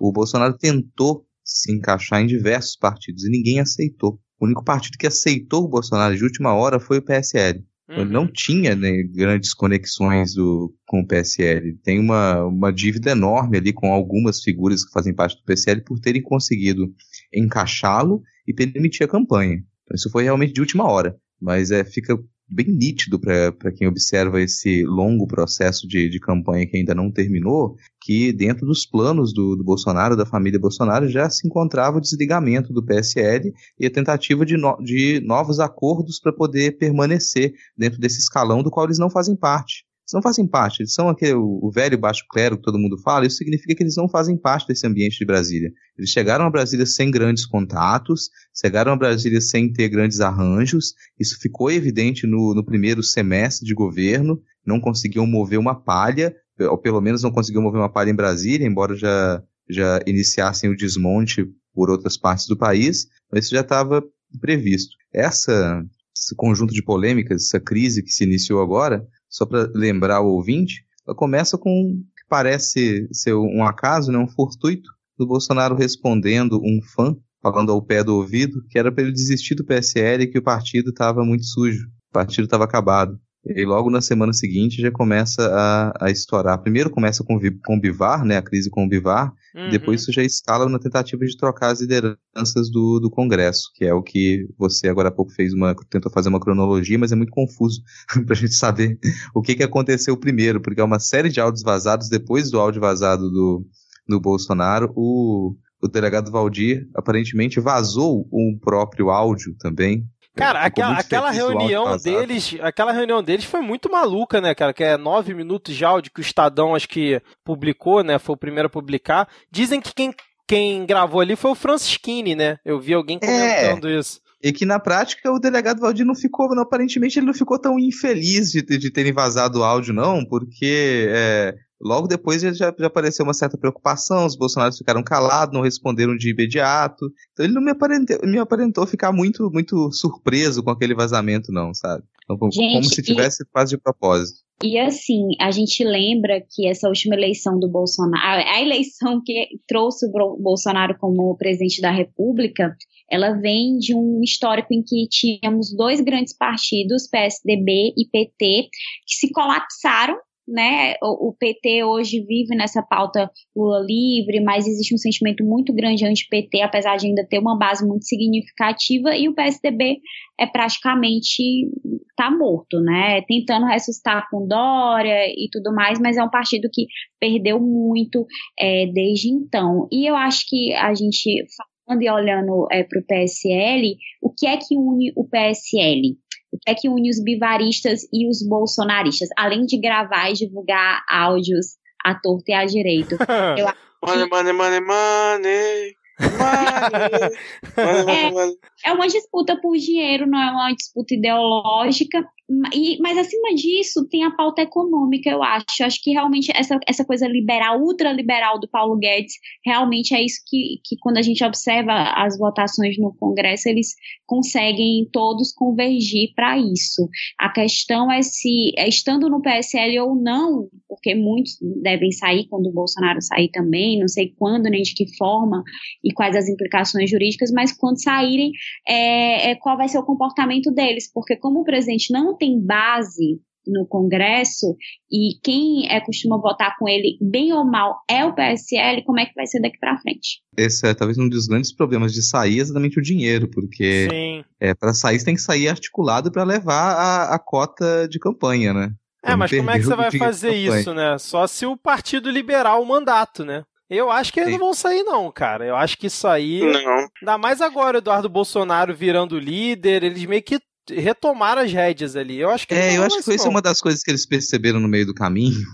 [0.00, 4.20] o Bolsonaro tentou se encaixar em diversos partidos e ninguém aceitou.
[4.38, 7.64] O único partido que aceitou o Bolsonaro de última hora foi o PSL.
[7.88, 8.00] Uhum.
[8.00, 11.74] Ele não tinha né, grandes conexões do, com o PSL.
[11.82, 15.98] Tem uma, uma dívida enorme ali com algumas figuras que fazem parte do PSL por
[15.98, 16.92] terem conseguido
[17.34, 19.54] encaixá-lo e permitir a campanha.
[19.54, 21.16] Então, isso foi realmente de última hora.
[21.40, 26.76] Mas é, fica bem nítido para quem observa esse longo processo de, de campanha que
[26.76, 27.76] ainda não terminou,
[28.08, 32.72] que dentro dos planos do, do Bolsonaro, da família Bolsonaro, já se encontrava o desligamento
[32.72, 38.18] do PSL e a tentativa de, no, de novos acordos para poder permanecer dentro desse
[38.18, 41.70] escalão do qual eles não fazem parte eles não fazem parte, eles são aquele, o
[41.70, 44.86] velho baixo clero que todo mundo fala, isso significa que eles não fazem parte desse
[44.86, 45.70] ambiente de Brasília.
[45.98, 51.38] Eles chegaram a Brasília sem grandes contatos, chegaram a Brasília sem ter grandes arranjos, isso
[51.38, 57.00] ficou evidente no, no primeiro semestre de governo, não conseguiam mover uma palha, ou pelo
[57.00, 61.90] menos não conseguiam mover uma palha em Brasília, embora já, já iniciassem o desmonte por
[61.90, 64.02] outras partes do país, mas isso já estava
[64.40, 64.96] previsto.
[65.12, 65.84] Essa,
[66.16, 70.84] esse conjunto de polêmicas, essa crise que se iniciou agora, só para lembrar o ouvinte,
[71.06, 76.80] ela começa com que parece ser um acaso, né, um fortuito, do Bolsonaro respondendo um
[76.94, 80.38] fã, falando ao pé do ouvido, que era para ele desistir do PSL e que
[80.38, 83.18] o partido estava muito sujo, o partido estava acabado.
[83.54, 86.60] E logo na semana seguinte já começa a, a estourar.
[86.60, 89.70] Primeiro começa com, com o Bivar, né, a crise com o Bivar, uhum.
[89.70, 93.94] depois isso já escala na tentativa de trocar as lideranças do, do Congresso, que é
[93.94, 97.32] o que você agora há pouco fez uma, tentou fazer uma cronologia, mas é muito
[97.32, 97.80] confuso
[98.26, 98.98] para a gente saber
[99.34, 102.80] o que, que aconteceu primeiro, porque é uma série de áudios vazados, depois do áudio
[102.80, 103.66] vazado do,
[104.08, 110.04] do Bolsonaro, o, o delegado Valdir aparentemente vazou um próprio áudio também,
[110.38, 114.72] Cara, aquela, aquela reunião deles, aquela reunião deles foi muito maluca, né, cara?
[114.72, 118.18] Que é nove minutos de áudio que o Estadão acho que publicou, né?
[118.18, 119.28] Foi o primeiro a publicar.
[119.50, 120.14] Dizem que quem,
[120.46, 122.58] quem gravou ali foi o Francisquini, né?
[122.64, 123.98] Eu vi alguém comentando é.
[123.98, 124.20] isso.
[124.42, 127.76] E que na prática o delegado Valdir não ficou, não, aparentemente ele não ficou tão
[127.76, 133.24] infeliz de, de terem vazado o áudio, não, porque é, Logo depois já, já apareceu
[133.24, 137.06] uma certa preocupação, os bolsonaristas ficaram calados, não responderam de imediato.
[137.32, 141.72] Então ele não me aparentou, me aparentou ficar muito, muito surpreso com aquele vazamento, não,
[141.72, 142.02] sabe?
[142.24, 143.46] Então, Gente, como se tivesse e...
[143.46, 144.40] quase de propósito.
[144.62, 150.04] E assim, a gente lembra que essa última eleição do Bolsonaro, a eleição que trouxe
[150.06, 152.76] o Bolsonaro como presidente da República,
[153.08, 158.68] ela vem de um histórico em que tínhamos dois grandes partidos, PSDB e PT,
[159.06, 160.16] que se colapsaram
[160.48, 160.94] né?
[161.02, 166.06] O, o, PT hoje vive nessa pauta Lula livre, mas existe um sentimento muito grande
[166.06, 169.98] anti-PT, apesar de ainda ter uma base muito significativa, e o PSDB
[170.40, 171.68] é praticamente
[172.16, 173.20] tá morto, né?
[173.22, 176.86] Tentando ressuscitar com Dória e tudo mais, mas é um partido que
[177.20, 178.26] perdeu muito
[178.58, 179.86] é, desde então.
[179.92, 181.44] E eu acho que a gente
[181.86, 186.16] falando e olhando é, para o PSL, o que é que une o PSL?
[186.52, 191.02] O que é que une os bivaristas e os bolsonaristas, além de gravar e divulgar
[191.08, 193.16] áudios à torta e à direito.
[193.58, 193.66] Eu
[194.04, 195.96] money, money, money, money.
[197.78, 202.24] é, é uma disputa por dinheiro, não é uma disputa ideológica,
[202.72, 205.64] e, mas acima disso tem a pauta econômica, eu acho.
[205.80, 209.34] Eu acho que realmente essa, essa coisa liberal, ultraliberal do Paulo Guedes,
[209.64, 213.94] realmente é isso que, que quando a gente observa as votações no Congresso, eles
[214.26, 217.08] conseguem todos convergir para isso.
[217.38, 222.66] A questão é se, é estando no PSL ou não, porque muitos devem sair quando
[222.66, 225.62] o Bolsonaro sair também, não sei quando, nem de que forma
[226.02, 228.52] e quais as implicações jurídicas, mas quando saírem,
[228.86, 233.40] é, é, qual vai ser o comportamento deles, porque como o presidente não tem base
[233.68, 234.74] no Congresso
[235.10, 239.26] e quem é, costuma votar com ele, bem ou mal, é o PSL, como é
[239.26, 240.40] que vai ser daqui para frente?
[240.56, 244.94] Esse é talvez um dos grandes problemas de sair, exatamente o dinheiro, porque é, para
[244.94, 248.90] sair você tem que sair articulado para levar a, a cota de campanha, né?
[249.22, 251.18] É, mas como é que você vai fazer isso, né?
[251.18, 253.64] Só se o partido liberar o mandato, né?
[253.90, 254.58] Eu acho que eles Sim.
[254.58, 255.64] não vão sair, não, cara.
[255.64, 256.60] Eu acho que isso aí.
[256.60, 257.08] Não.
[257.22, 262.38] Ainda mais agora o Eduardo Bolsonaro virando líder, eles meio que retomaram as rédeas ali.
[262.38, 262.74] Eu acho que.
[262.74, 265.14] É, eu acho que foi isso uma das coisas que eles perceberam no meio do
[265.14, 265.66] caminho.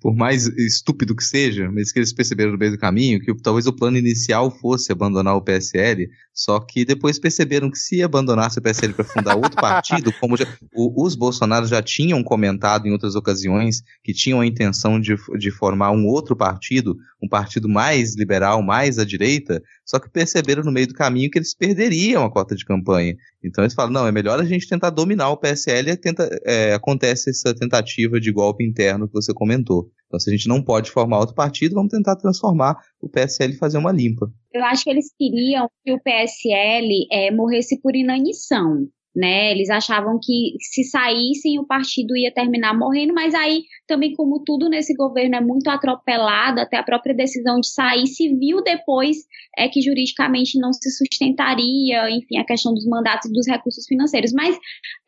[0.00, 3.66] Por mais estúpido que seja, mas que eles perceberam no meio do caminho que talvez
[3.66, 8.62] o plano inicial fosse abandonar o PSL, só que depois perceberam que se abandonasse o
[8.62, 13.14] PSL para fundar outro partido, como já, o, os Bolsonaros já tinham comentado em outras
[13.14, 18.62] ocasiões que tinham a intenção de, de formar um outro partido, um partido mais liberal,
[18.62, 22.56] mais à direita, só que perceberam no meio do caminho que eles perderiam a cota
[22.56, 23.16] de campanha.
[23.42, 26.72] Então eles falam, não, é melhor a gente tentar dominar o PSL e tenta, é,
[26.74, 29.83] acontece essa tentativa de golpe interno que você comentou.
[30.06, 33.58] Então se a gente não pode formar outro partido, vamos tentar transformar o PSL e
[33.58, 34.30] fazer uma limpa.
[34.52, 39.52] Eu acho que eles queriam que o PSL é, morresse por inanição né?
[39.52, 44.68] Eles achavam que se saíssem o partido ia terminar morrendo, mas aí também como tudo
[44.68, 49.18] nesse governo é muito atropelado, até a própria decisão de sair se viu depois
[49.56, 54.32] é que juridicamente não se sustentaria, enfim, a questão dos mandatos e dos recursos financeiros.
[54.32, 54.56] Mas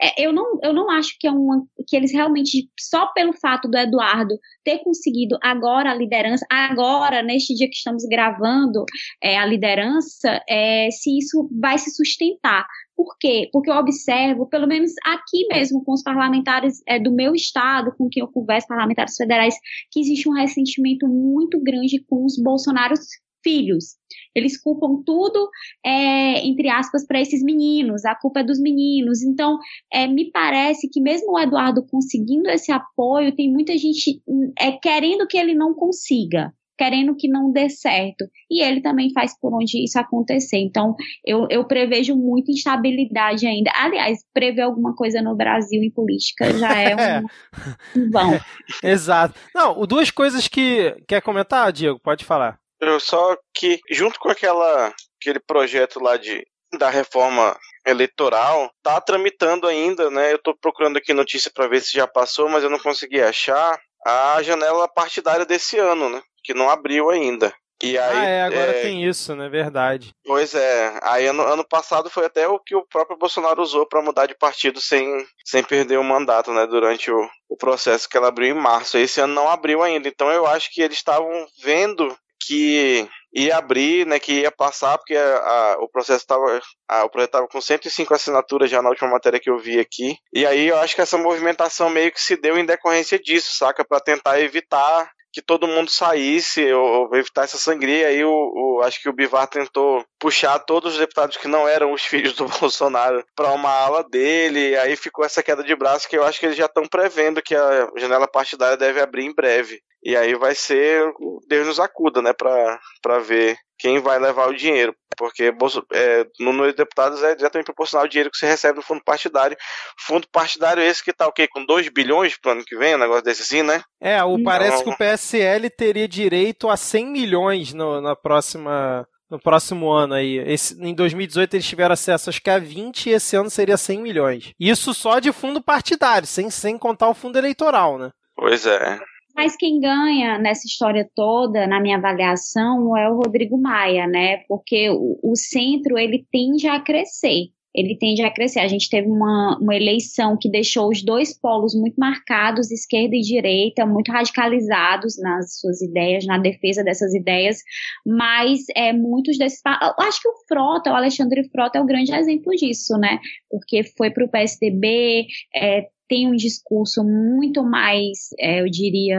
[0.01, 3.69] é, eu, não, eu não acho que é uma que eles realmente só pelo fato
[3.69, 8.85] do Eduardo ter conseguido agora a liderança, agora neste dia que estamos gravando
[9.23, 12.67] é, a liderança, é, se isso vai se sustentar.
[12.97, 13.49] Por quê?
[13.53, 18.09] Porque eu observo, pelo menos aqui mesmo, com os parlamentares é, do meu estado, com
[18.09, 19.55] quem eu converso, parlamentares federais,
[19.93, 23.01] que existe um ressentimento muito grande com os bolsonaros
[23.45, 23.97] filhos.
[24.35, 25.49] Eles culpam tudo,
[25.85, 29.23] é, entre aspas, para esses meninos, a culpa é dos meninos.
[29.23, 29.59] Então,
[29.93, 34.21] é, me parece que mesmo o Eduardo conseguindo esse apoio, tem muita gente
[34.59, 38.25] é, querendo que ele não consiga querendo que não dê certo.
[38.51, 40.59] E ele também faz por onde isso acontecer.
[40.59, 43.71] Então, eu, eu prevejo muita instabilidade ainda.
[43.75, 47.27] Aliás, prever alguma coisa no Brasil em política já é um,
[48.01, 48.41] um vão.
[48.83, 49.35] Exato.
[49.55, 50.95] Não, duas coisas que.
[51.09, 52.01] Quer comentar, Diego?
[52.01, 52.59] Pode falar.
[52.81, 56.45] Eu só que, junto com aquela, aquele projeto lá de
[56.77, 60.33] da reforma eleitoral tá tramitando ainda, né?
[60.33, 63.79] Eu tô procurando aqui notícia para ver se já passou, mas eu não consegui achar
[64.05, 66.23] a janela partidária desse ano, né?
[66.47, 67.53] Que não abriu ainda.
[67.83, 68.83] E aí, ah, é, agora é...
[68.83, 69.51] tem isso, né?
[69.51, 70.11] Verdade.
[70.25, 70.99] Pois é.
[71.03, 74.35] Aí ano, ano passado foi até o que o próprio Bolsonaro usou para mudar de
[74.35, 75.07] partido sem,
[75.45, 76.67] sem perder o mandato, né?
[76.67, 78.97] Durante o, o processo que ela abriu em março.
[78.97, 80.09] Esse ano não abriu ainda.
[80.09, 81.31] Então eu acho que eles estavam
[81.63, 87.11] vendo que ia abrir, né, que ia passar, porque a, a, o processo estava o
[87.11, 90.17] projeto estava com 105 assinaturas já na última matéria que eu vi aqui.
[90.33, 93.85] E aí eu acho que essa movimentação meio que se deu em decorrência disso, saca?
[93.85, 98.09] Para tentar evitar que todo mundo saísse ou, ou evitar essa sangria.
[98.09, 101.93] Aí o, o, acho que o Bivar tentou puxar todos os deputados que não eram
[101.93, 104.75] os filhos do Bolsonaro para uma ala dele.
[104.79, 107.55] Aí ficou essa queda de braço que eu acho que eles já estão prevendo que
[107.55, 109.79] a janela partidária deve abrir em breve.
[110.03, 111.05] E aí vai ser
[111.47, 115.53] Deus nos acuda, né, para ver quem vai levar o dinheiro, porque
[115.93, 119.03] é, no número de deputados é diretamente proporcional ao dinheiro que você recebe do fundo
[119.05, 119.57] partidário.
[119.99, 121.47] Fundo partidário esse que tá o quê?
[121.47, 123.83] Com 2 bilhões pro ano que vem, um negócio desse assim, né?
[124.01, 124.85] É, o, parece então...
[124.85, 130.39] que o PSL teria direito a 100 milhões no, na próxima no próximo ano aí.
[130.39, 134.01] Esse, em 2018 eles tiveram acesso acho que a 20 e esse ano seria 100
[134.01, 134.53] milhões.
[134.59, 138.11] Isso só de fundo partidário, sem, sem contar o fundo eleitoral, né?
[138.37, 139.01] Pois é.
[139.37, 144.39] Mas quem ganha nessa história toda, na minha avaliação, é o Rodrigo Maia, né?
[144.49, 148.61] Porque o, o centro ele tende a crescer ele tende a crescer.
[148.61, 153.21] A gente teve uma, uma eleição que deixou os dois polos muito marcados, esquerda e
[153.21, 157.59] direita, muito radicalizados nas suas ideias, na defesa dessas ideias,
[158.05, 159.61] mas é, muitos desses.
[159.67, 163.19] Acho que o Frota, o Alexandre Frota, é o grande exemplo disso, né?
[163.51, 169.19] Porque foi para o PSDB, é, tem um discurso muito mais, é, eu diria,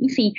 [0.00, 0.32] enfim,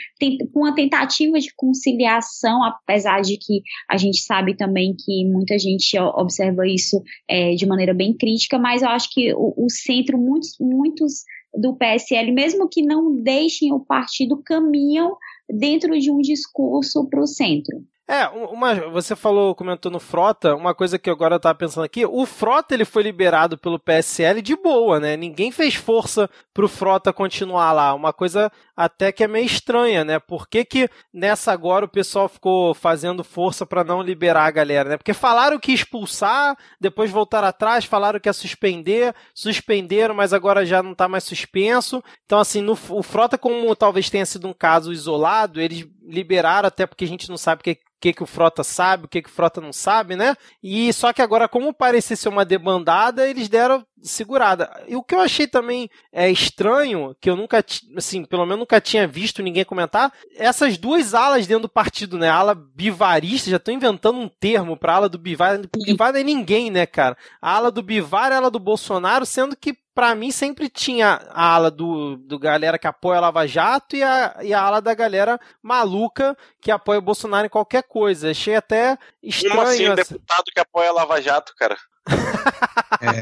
[0.54, 5.98] com uma tentativa de conciliação, apesar de que a gente sabe também que muita gente
[6.00, 10.56] observa isso é, de maneira bem crítica, mas eu acho que o, o centro, muitos,
[10.60, 15.16] muitos do PSL, mesmo que não deixem o partido, caminham
[15.50, 17.84] dentro de um discurso para o centro.
[18.12, 22.08] É, uma, você falou, comentou no Frota, uma coisa que agora eu tava pensando aqui,
[22.08, 25.16] o Frota ele foi liberado pelo PSL de boa, né?
[25.16, 27.94] Ninguém fez força pro Frota continuar lá.
[27.94, 30.18] Uma coisa até que é meio estranha, né?
[30.18, 34.90] Por que, que nessa agora o pessoal ficou fazendo força para não liberar a galera,
[34.90, 34.98] né?
[34.98, 40.82] Porque falaram que expulsar, depois voltaram atrás, falaram que ia suspender, suspenderam, mas agora já
[40.82, 42.04] não tá mais suspenso.
[42.26, 46.86] Então, assim, no, o Frota, como talvez tenha sido um caso isolado, eles liberaram, até
[46.88, 49.30] porque a gente não sabe o que, que, que o Frota sabe, o que, que
[49.30, 50.36] o Frota não sabe, né?
[50.64, 54.70] E só que agora, como parecia ser uma debandada, eles deram segurada.
[54.88, 57.64] E o que eu achei também é estranho, que eu nunca,
[57.96, 62.30] assim, pelo menos nunca tinha visto ninguém comentar, essas duas alas dentro do partido, né?
[62.30, 65.60] A ala bivarista, já estão inventando um termo para ala do Bivar.
[65.86, 67.18] Bivar não é ninguém, né, cara?
[67.42, 71.20] A ala do Bivar é a ala do Bolsonaro, sendo que para mim sempre tinha
[71.30, 74.82] a ala do, do galera que apoia a Lava Jato e a, e a ala
[74.82, 78.32] da galera maluca que apoia o Bolsonaro em qualquer coisa.
[78.32, 79.56] Achei até estranho.
[79.58, 81.76] Como assim, um deputado que apoia a Lava Jato, cara?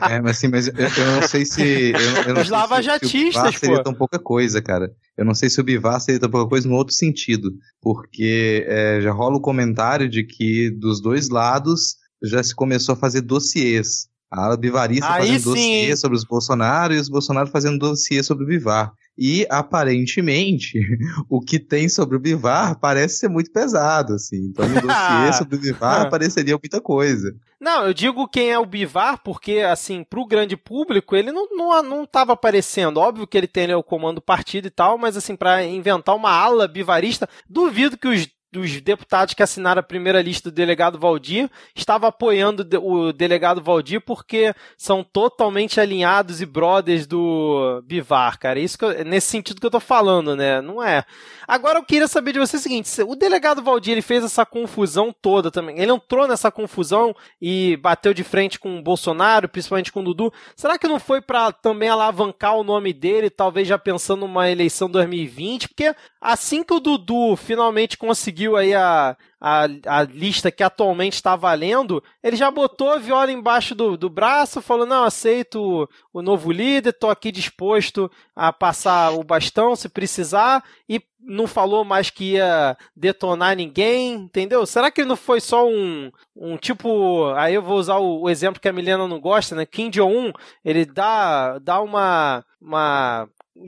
[0.07, 1.93] é, mas assim, mas eu, eu não sei se.
[1.93, 4.91] Eu, eu não Os lavajatistas, se, seria tão pouca coisa, cara.
[5.17, 7.53] Eu não sei se o Bivar seria tão pouca coisa no outro sentido.
[7.81, 12.97] Porque é, já rola o comentário de que dos dois lados já se começou a
[12.97, 14.07] fazer dossiês.
[14.29, 15.49] A ala bivarista Aí fazendo sim.
[15.49, 18.91] dossiê sobre os Bolsonaro e os Bolsonaro fazendo dossiê sobre o Bivar.
[19.17, 20.79] E, aparentemente,
[21.27, 24.37] o que tem sobre o Bivar parece ser muito pesado, assim.
[24.37, 27.33] Então, no dossiê sobre o Bivar apareceria muita coisa.
[27.59, 31.81] Não, eu digo quem é o Bivar, porque, assim, pro grande público, ele não, não,
[31.81, 32.97] não tava aparecendo.
[32.99, 36.29] Óbvio que ele tem né, o comando partido e tal, mas, assim, para inventar uma
[36.29, 41.49] ala bivarista, duvido que os dos deputados que assinaram a primeira lista do delegado Valdir
[41.75, 48.59] estava apoiando o delegado Valdir porque são totalmente alinhados e brothers do Bivar, cara.
[48.59, 50.61] Isso eu, nesse sentido que eu tô falando, né?
[50.61, 51.03] Não é.
[51.45, 55.13] Agora eu queria saber de você o seguinte: o delegado Valdir ele fez essa confusão
[55.21, 55.79] toda também.
[55.79, 60.31] Ele entrou nessa confusão e bateu de frente com o Bolsonaro, principalmente com o Dudu.
[60.55, 64.89] Será que não foi para também alavancar o nome dele, talvez já pensando numa eleição
[64.89, 65.67] 2020?
[65.67, 71.35] Porque assim que o Dudu finalmente conseguiu aí a, a, a lista que atualmente está
[71.35, 76.21] valendo, ele já botou a viola embaixo do, do braço, falou: não, aceito o, o
[76.21, 82.09] novo líder, estou aqui disposto a passar o bastão se precisar, e não falou mais
[82.09, 84.65] que ia detonar ninguém, entendeu?
[84.65, 87.33] Será que ele não foi só um, um tipo.
[87.35, 89.65] Aí eu vou usar o, o exemplo que a Milena não gosta, né?
[89.65, 90.31] Kim Jong-un,
[90.63, 93.27] ele dá, dá uma, uma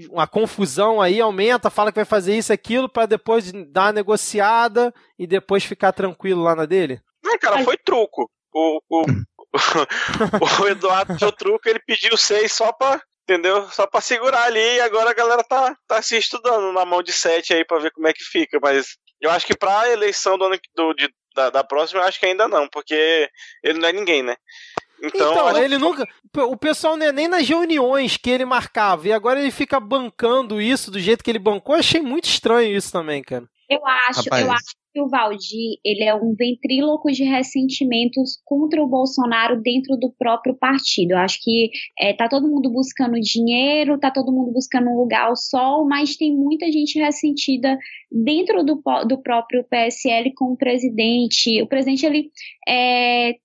[0.09, 4.93] uma confusão aí, aumenta, fala que vai fazer isso, aquilo, para depois dar uma negociada
[5.17, 7.01] e depois ficar tranquilo lá na dele?
[7.23, 8.29] Não, cara, foi truco.
[8.53, 9.03] O, o,
[10.63, 13.69] o Eduardo deu truco, ele pediu seis só pra, entendeu?
[13.69, 17.11] Só pra segurar ali e agora a galera tá, tá se estudando na mão de
[17.11, 20.45] sete aí pra ver como é que fica, mas eu acho que pra eleição do
[20.45, 23.29] ano do, de, da, da próxima, eu acho que ainda não, porque
[23.63, 24.35] ele não é ninguém, né?
[25.01, 26.07] Então, então ele nunca.
[26.35, 30.61] O pessoal não é nem nas reuniões que ele marcava, e agora ele fica bancando
[30.61, 31.75] isso do jeito que ele bancou.
[31.75, 33.45] Eu achei muito estranho isso também, cara.
[33.69, 34.45] Eu acho, Rapaz.
[34.45, 39.95] eu acho que o Valdir, ele é um ventríloco de ressentimentos contra o Bolsonaro dentro
[39.95, 41.11] do próprio partido.
[41.11, 45.27] Eu acho que é, tá todo mundo buscando dinheiro, tá todo mundo buscando um lugar
[45.27, 47.77] ao sol, mas tem muita gente ressentida
[48.11, 51.61] dentro do, do próprio PSL com o presidente.
[51.61, 52.31] O presidente, ele
[52.67, 53.35] é,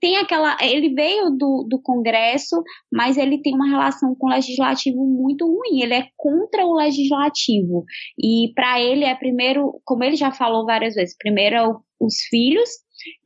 [0.00, 0.56] tem aquela.
[0.60, 5.82] Ele veio do, do Congresso, mas ele tem uma relação com o legislativo muito ruim.
[5.82, 7.84] Ele é contra o legislativo.
[8.22, 12.16] E para ele é primeiro, como ele já falou várias vezes, primeiro é o, os
[12.28, 12.68] filhos,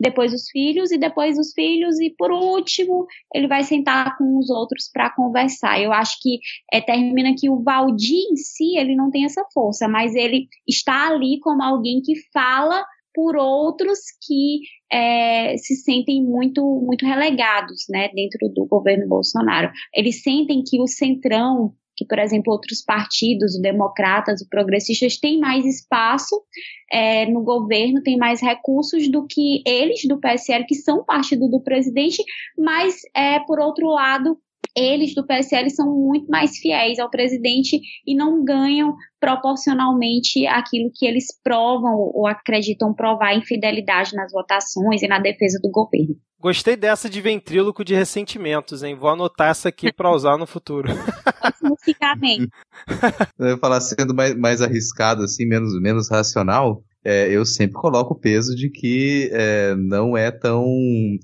[0.00, 4.50] depois os filhos e depois os filhos e por último ele vai sentar com os
[4.50, 5.80] outros para conversar.
[5.80, 6.38] Eu acho que
[6.72, 11.08] é, termina que o Valdir em si ele não tem essa força, mas ele está
[11.08, 12.84] ali como alguém que fala
[13.18, 14.60] por outros que
[14.92, 19.72] é, se sentem muito, muito relegados né, dentro do governo Bolsonaro.
[19.92, 25.40] Eles sentem que o centrão, que, por exemplo, outros partidos, o Democratas, o Progressistas, têm
[25.40, 26.40] mais espaço
[26.92, 31.60] é, no governo, têm mais recursos do que eles do PSL, que são partido do
[31.60, 32.22] presidente,
[32.56, 34.38] mas, é, por outro lado,
[34.78, 41.06] eles do PSL são muito mais fiéis ao presidente e não ganham proporcionalmente aquilo que
[41.06, 46.14] eles provam ou acreditam provar em fidelidade nas votações e na defesa do governo.
[46.40, 48.94] Gostei dessa de ventríloco de ressentimentos, hein?
[48.94, 50.88] Vou anotar essa aqui para usar no futuro.
[51.82, 52.46] Ficar bem.
[53.36, 56.80] Eu ia falar sendo mais, mais arriscado, assim, menos, menos racional.
[57.10, 60.66] É, eu sempre coloco o peso de que é, não é tão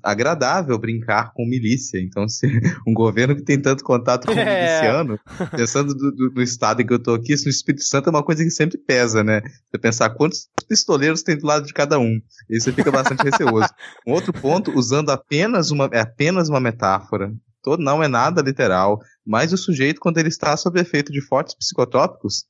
[0.03, 2.01] agradável brincar com milícia.
[2.01, 2.47] Então, se
[2.87, 4.45] um governo que tem tanto contato com o É.
[4.61, 5.19] miliciano,
[5.51, 8.11] pensando do, do- do estado em que eu tô aqui, isso no Espírito Santo é
[8.11, 9.41] uma coisa que sempre pesa, né?
[9.71, 12.19] Você pensar quantos pistoleiros tem do lado de cada um.
[12.49, 13.69] E você fica bastante receoso.
[14.07, 17.33] Um outro ponto, usando apenas uma, é apenas uma metáfora,
[17.63, 21.55] todo, não é nada literal, mas o sujeito, quando ele está sob efeito de fortes
[21.55, 22.45] psicotrópicos,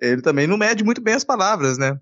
[0.00, 1.96] ele também não mede muito bem as palavras, né?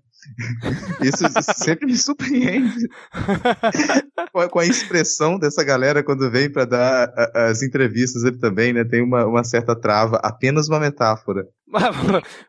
[1.01, 1.23] Isso,
[1.55, 2.87] sempre me surpreende
[4.51, 8.23] com a, expressão dessa galera quando vem para dar as entrevistas.
[8.23, 8.83] Ele também, né?
[8.83, 11.47] Tem uma, uma certa trava, apenas uma metáfora.
[11.67, 11.95] Mas,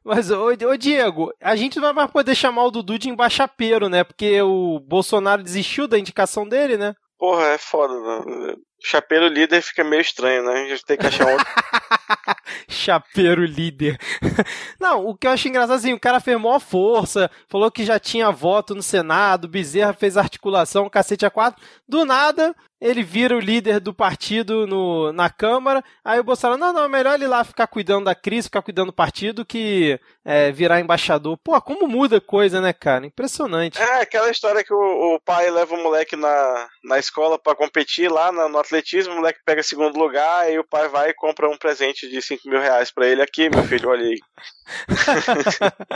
[0.04, 3.88] mas ô, ô, Diego, a gente não vai mais poder chamar o Dudu de embaixapeiro,
[3.88, 4.04] né?
[4.04, 6.94] Porque o Bolsonaro desistiu da indicação dele, né?
[7.24, 7.94] Porra, é foda.
[8.20, 8.54] Né?
[8.82, 10.60] Chapeiro líder fica meio estranho, né?
[10.60, 11.46] A gente tem que achar outro.
[12.68, 13.98] Chapeiro líder.
[14.78, 17.98] Não, o que eu acho engraçado assim, o cara fez maior força, falou que já
[17.98, 21.64] tinha voto no Senado, Bezerra fez articulação, cacete a quatro.
[21.88, 22.54] Do nada,
[22.86, 25.82] ele vira o líder do partido no, na Câmara.
[26.04, 28.88] Aí o Bolsonaro, não, não, é melhor ele lá ficar cuidando da crise, ficar cuidando
[28.88, 31.38] do partido, que é, virar embaixador.
[31.38, 33.06] Pô, como muda coisa, né, cara?
[33.06, 33.80] Impressionante.
[33.80, 38.10] É aquela história que o, o pai leva o moleque na, na escola pra competir
[38.12, 41.48] lá na- no atletismo, o moleque pega segundo lugar, e o pai vai e compra
[41.48, 43.22] um presente de 5 mil reais pra ele.
[43.22, 44.18] Aqui, meu filho, olha aí.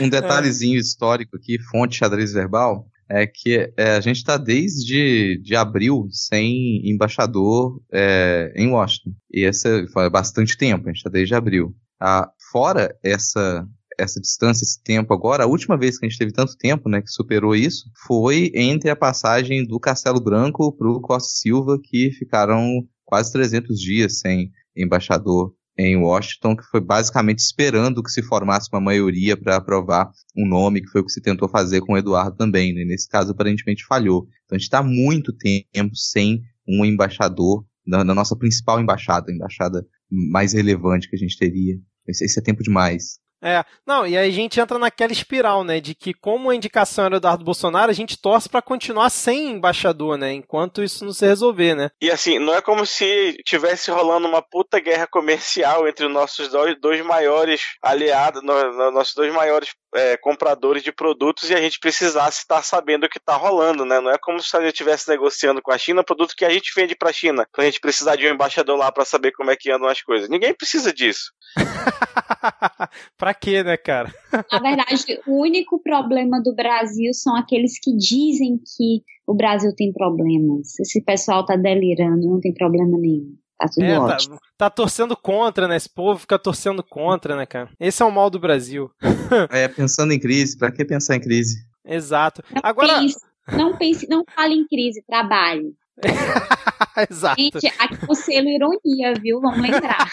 [0.00, 5.38] Um, um detalhezinho histórico aqui, fonte xadrez verbal, é que é, a gente está desde
[5.42, 9.12] de abril sem embaixador é, em Washington.
[9.32, 11.74] E essa foi bastante tempo, a gente está desde abril.
[12.00, 13.66] Ah, fora essa
[13.98, 17.00] essa distância, esse tempo agora, a última vez que a gente teve tanto tempo, né,
[17.00, 22.10] que superou isso, foi entre a passagem do Castelo Branco para o Costa Silva, que
[22.10, 28.68] ficaram quase 300 dias sem embaixador em Washington, que foi basicamente esperando que se formasse
[28.72, 31.98] uma maioria para aprovar um nome, que foi o que se tentou fazer com o
[31.98, 32.72] Eduardo também.
[32.72, 32.84] Né?
[32.84, 34.26] Nesse caso, aparentemente falhou.
[34.44, 39.34] Então, a gente está muito tempo sem um embaixador na, na nossa principal embaixada, a
[39.34, 41.76] embaixada mais relevante que a gente teria.
[42.06, 43.18] Esse, esse é tempo demais.
[43.44, 47.04] É, não, e aí a gente entra naquela espiral, né, de que como a indicação
[47.04, 51.12] era do Eduardo Bolsonaro, a gente torce pra continuar sem embaixador, né, enquanto isso não
[51.12, 51.90] se resolver, né.
[52.00, 56.48] E assim, não é como se tivesse rolando uma puta guerra comercial entre os nossos
[56.48, 61.60] dois, dois maiores aliados, no- no- nossos dois maiores é, compradores de produtos e a
[61.60, 64.00] gente precisasse estar sabendo o que tá rolando, né?
[64.00, 66.72] Não é como se a gente estivesse negociando com a China produto que a gente
[66.74, 69.70] vende pra China, pra gente precisar de um embaixador lá pra saber como é que
[69.70, 70.28] andam as coisas.
[70.28, 71.32] Ninguém precisa disso.
[73.16, 74.12] pra quê, né, cara?
[74.50, 79.92] Na verdade, o único problema do Brasil são aqueles que dizem que o Brasil tem
[79.92, 80.78] problemas.
[80.80, 83.36] Esse pessoal tá delirando, não tem problema nenhum.
[83.64, 84.38] Tá tudo É, tá, ótimo.
[84.58, 87.70] tá torcendo contra, né, esse povo fica torcendo contra, né, cara.
[87.80, 88.90] Esse é o mal do Brasil.
[89.50, 91.64] É, pensando em crise, para que pensar em crise?
[91.84, 92.42] Exato.
[92.50, 93.18] Não Agora, pense,
[93.52, 95.74] não pense, não fale em crise, trabalhe.
[97.10, 97.40] exato.
[97.40, 99.40] Gente, aqui o selo ironia, viu?
[99.40, 100.08] Vamos lembrar.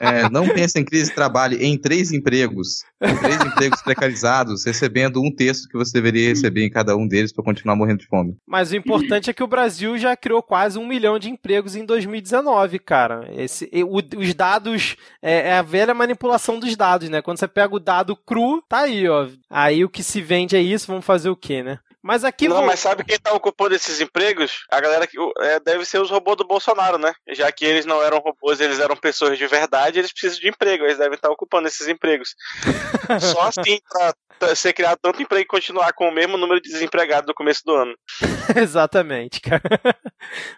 [0.00, 5.30] É, não pense em crise, trabalhe em três empregos, em três empregos precarizados, recebendo um
[5.34, 8.36] terço que você deveria receber em cada um deles para continuar morrendo de fome.
[8.46, 11.84] Mas o importante é que o Brasil já criou quase um milhão de empregos em
[11.84, 13.28] 2019, cara.
[13.36, 17.22] Esse, o- os dados, é, é a velha manipulação dos dados, né?
[17.22, 19.26] Quando você pega o dado cru, tá aí, ó.
[19.50, 21.78] Aí o que se vende é isso, vamos fazer o quê, né?
[22.06, 24.52] Mas aqui não, vou- mas sabe quem tá ocupando esses empregos?
[24.70, 27.14] A galera que é, deve ser os robôs do Bolsonaro, né?
[27.30, 30.84] Já que eles não eram robôs, eles eram pessoas de verdade, eles precisam de emprego,
[30.84, 32.34] eles devem estar ocupando esses empregos.
[33.20, 36.68] Só assim pra, pra ser criado tanto emprego e continuar com o mesmo número de
[36.70, 37.94] desempregados do começo do ano.
[38.54, 39.62] Exatamente, cara.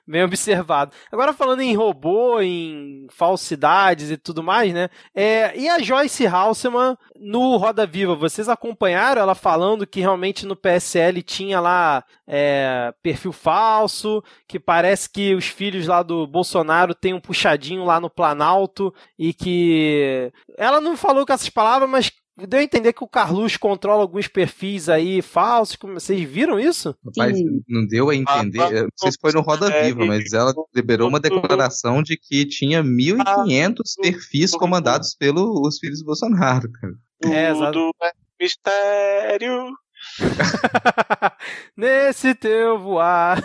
[0.06, 0.92] Bem observado.
[1.12, 4.88] Agora falando em robô, em falsidades e tudo mais, né?
[5.14, 10.56] É, e a Joyce Halseman no Roda Viva, vocês acompanharam ela falando que realmente no
[10.56, 17.12] PSL tinha lá é, perfil falso, que parece que os filhos lá do Bolsonaro têm
[17.14, 22.12] um puxadinho lá no Planalto e que ela não falou com essas palavras, mas
[22.48, 25.76] deu a entender que o Carlos controla alguns perfis aí falsos.
[25.76, 26.94] Como- Vocês viram isso?
[27.04, 30.32] Rapaz, não deu a entender, Ah, não sei se foi no Roda é, Viva, mas
[30.32, 36.92] ela liberou uma declaração de que tinha 1.500 perfis comandados pelos filhos do Bolsonaro, cara.
[37.24, 37.72] É, exato.
[37.72, 39.72] Tudo é mistério.
[41.76, 43.42] Nesse teu voar.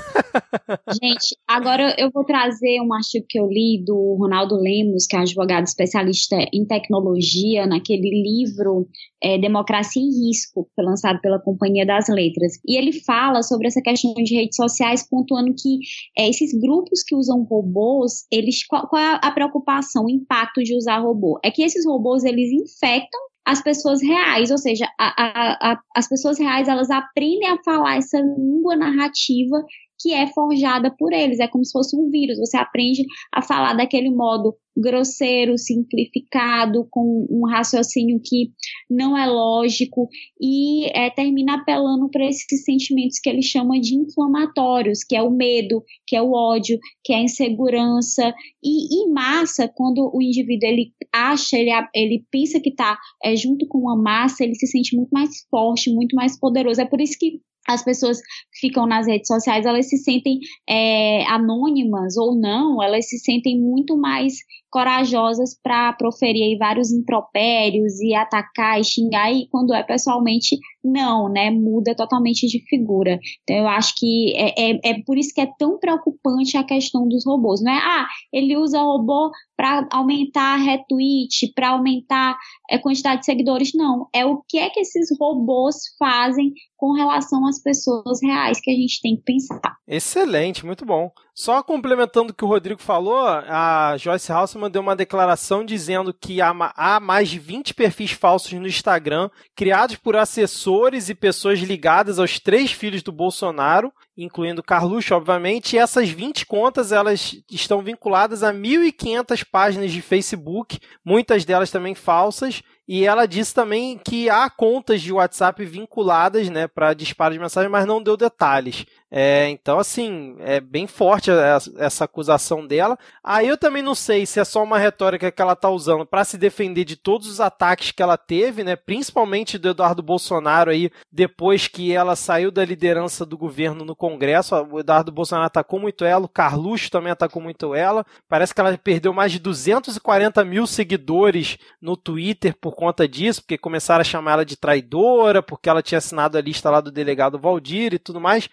[1.02, 5.20] Gente, agora eu vou trazer um artigo que eu li do Ronaldo Lemos, que é
[5.20, 8.88] um advogado especialista em tecnologia, naquele livro
[9.22, 12.54] é, Democracia em Risco, que foi lançado pela Companhia das Letras.
[12.66, 15.80] E ele fala sobre essa questão de redes sociais, pontuando que
[16.18, 20.76] é, esses grupos que usam robôs, eles qual, qual é a preocupação, o impacto de
[20.76, 21.40] usar robô?
[21.44, 26.08] É que esses robôs eles infectam as pessoas reais, ou seja, a, a, a, as
[26.08, 29.64] pessoas reais elas aprendem a falar essa língua narrativa
[30.02, 31.40] que é forjada por eles.
[31.40, 32.40] É como se fosse um vírus.
[32.40, 38.52] Você aprende a falar daquele modo grosseiro, simplificado, com um raciocínio que
[38.90, 40.08] não é lógico
[40.40, 45.30] e é, termina apelando para esses sentimentos que ele chama de inflamatórios, que é o
[45.30, 48.34] medo, que é o ódio, que é a insegurança
[48.64, 53.68] e em massa, quando o indivíduo ele acha, ele, ele pensa que está é, junto
[53.68, 56.80] com uma massa, ele se sente muito mais forte, muito mais poderoso.
[56.80, 60.40] É por isso que as pessoas que ficam nas redes sociais, elas se sentem
[60.70, 64.36] é, anônimas ou não, elas se sentem muito mais
[64.72, 71.52] corajosas para proferir vários impropérios e atacar e xingar, e quando é pessoalmente, não, né?
[71.52, 73.20] Muda totalmente de figura.
[73.44, 77.08] Então eu acho que é, é, é por isso que é tão preocupante a questão
[77.08, 77.62] dos robôs.
[77.62, 82.36] Não é, ah, ele usa robô para aumentar retweet, para aumentar
[82.72, 83.72] a quantidade de seguidores.
[83.76, 84.08] Não.
[84.14, 88.76] É o que é que esses robôs fazem com relação às pessoas reais que a
[88.76, 89.78] gente tem que pensar.
[89.88, 91.12] Excelente, muito bom.
[91.34, 96.42] Só complementando o que o Rodrigo falou, a Joyce Halseman deu uma declaração dizendo que
[96.42, 102.20] há, há mais de 20 perfis falsos no Instagram, criados por assessores e pessoas ligadas
[102.20, 108.44] aos três filhos do Bolsonaro, incluindo Carluxo, obviamente, e essas 20 contas elas estão vinculadas
[108.44, 112.62] a 1.500 páginas de Facebook, muitas delas também falsas,
[112.94, 117.70] e ela disse também que há contas de WhatsApp vinculadas né, para disparo de mensagem,
[117.70, 118.86] mas não deu detalhes.
[119.10, 121.30] É, então, assim, é bem forte
[121.78, 122.98] essa acusação dela.
[123.22, 126.24] Aí eu também não sei se é só uma retórica que ela está usando para
[126.24, 128.78] se defender de todos os ataques que ela teve, né?
[128.78, 134.56] Principalmente do Eduardo Bolsonaro aí, depois que ela saiu da liderança do governo no Congresso.
[134.70, 138.06] O Eduardo Bolsonaro atacou muito ela, o Carluxo também atacou muito ela.
[138.30, 143.60] Parece que ela perdeu mais de 240 mil seguidores no Twitter por conta disso, porque
[143.60, 147.38] começaram a chamar ela de traidora, porque ela tinha assinado a lista lá do delegado
[147.38, 148.50] Valdir e tudo mais.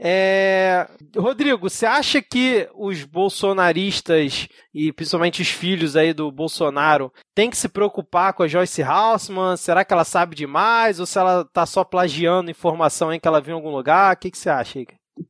[0.00, 0.84] É...
[1.16, 7.56] Rodrigo, você acha que os bolsonaristas e principalmente os filhos aí do Bolsonaro têm que
[7.56, 9.56] se preocupar com a Joyce Hausman?
[9.56, 13.40] Será que ela sabe demais ou se ela tá só plagiando informação em que ela
[13.40, 14.16] viu em algum lugar?
[14.16, 14.84] O que, você acha?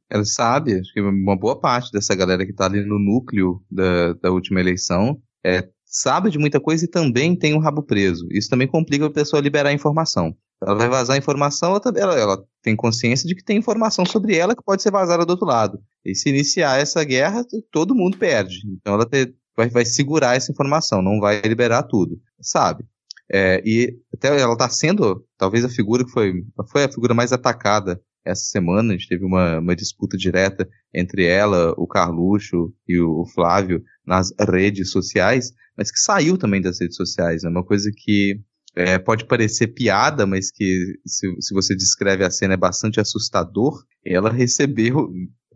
[0.09, 4.15] Ela sabe, acho que uma boa parte dessa galera que tá ali no núcleo da,
[4.15, 8.27] da última eleição é, sabe de muita coisa e também tem um rabo preso.
[8.31, 10.35] Isso também complica a pessoa liberar informação.
[10.61, 14.63] Ela vai vazar informação, ela, ela, tem consciência de que tem informação sobre ela que
[14.63, 15.79] pode ser vazada do outro lado.
[16.05, 18.59] E se iniciar essa guerra, todo mundo perde.
[18.81, 22.85] Então ela te, vai, vai, segurar essa informação, não vai liberar tudo, sabe?
[23.31, 26.33] É, e até ela está sendo, talvez a figura que foi,
[26.71, 28.93] foi a figura mais atacada essa semana.
[28.93, 34.33] A gente teve uma, uma disputa direta entre ela, o Carluxo e o Flávio nas
[34.39, 37.43] redes sociais, mas que saiu também das redes sociais.
[37.43, 37.51] É né?
[37.51, 38.41] uma coisa que
[38.77, 43.83] é, pode parecer piada, mas que se, se você descreve a cena é bastante assustador.
[44.05, 45.11] Ela recebeu,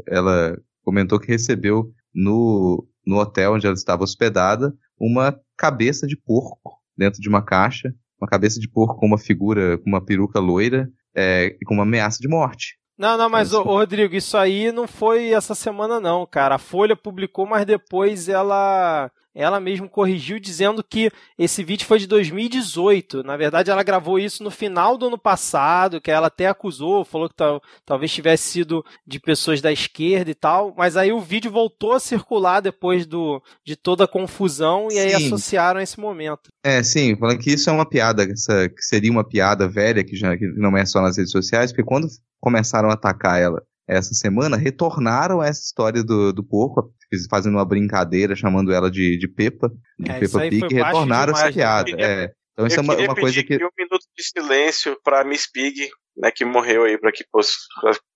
[0.08, 6.78] ela comentou que recebeu no, no hotel onde ela estava hospedada uma cabeça de porco
[6.96, 10.88] dentro de uma caixa, uma cabeça de porco com uma figura, com uma peruca loira
[11.14, 12.78] é, com uma ameaça de morte.
[12.96, 16.54] Não, não, mas, ô, Rodrigo, isso aí não foi essa semana, não, cara.
[16.56, 22.07] A Folha publicou, mas depois ela ela mesmo corrigiu dizendo que esse vídeo foi de
[22.07, 23.22] 2018.
[23.22, 27.28] Na verdade, ela gravou isso no final do ano passado, que ela até acusou, falou
[27.28, 31.51] que tal, talvez tivesse sido de pessoas da esquerda e tal, mas aí o vídeo
[31.51, 36.51] voltou a circular depois do, de toda a confusão e aí associaram esse momento.
[36.64, 40.14] É, sim, falando que isso é uma piada, essa, que seria uma piada velha, que,
[40.14, 42.07] já, que não é só nas redes sociais, porque quando
[42.41, 46.93] começaram a atacar ela essa semana, retornaram essa história do, do porco,
[47.28, 51.53] fazendo uma brincadeira, chamando ela de, de Pepa, de é, Peppa Pig, e retornaram essa
[51.53, 51.91] piada.
[51.99, 52.33] É.
[52.53, 53.55] Então isso é uma, uma coisa que...
[53.55, 57.53] um minuto de silêncio para Miss Pig, né, que morreu aí, para que fosse,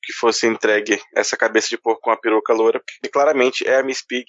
[0.03, 3.83] que fosse entregue essa cabeça de porco com a peruca loura, porque claramente é a
[3.83, 4.27] Miss Pig.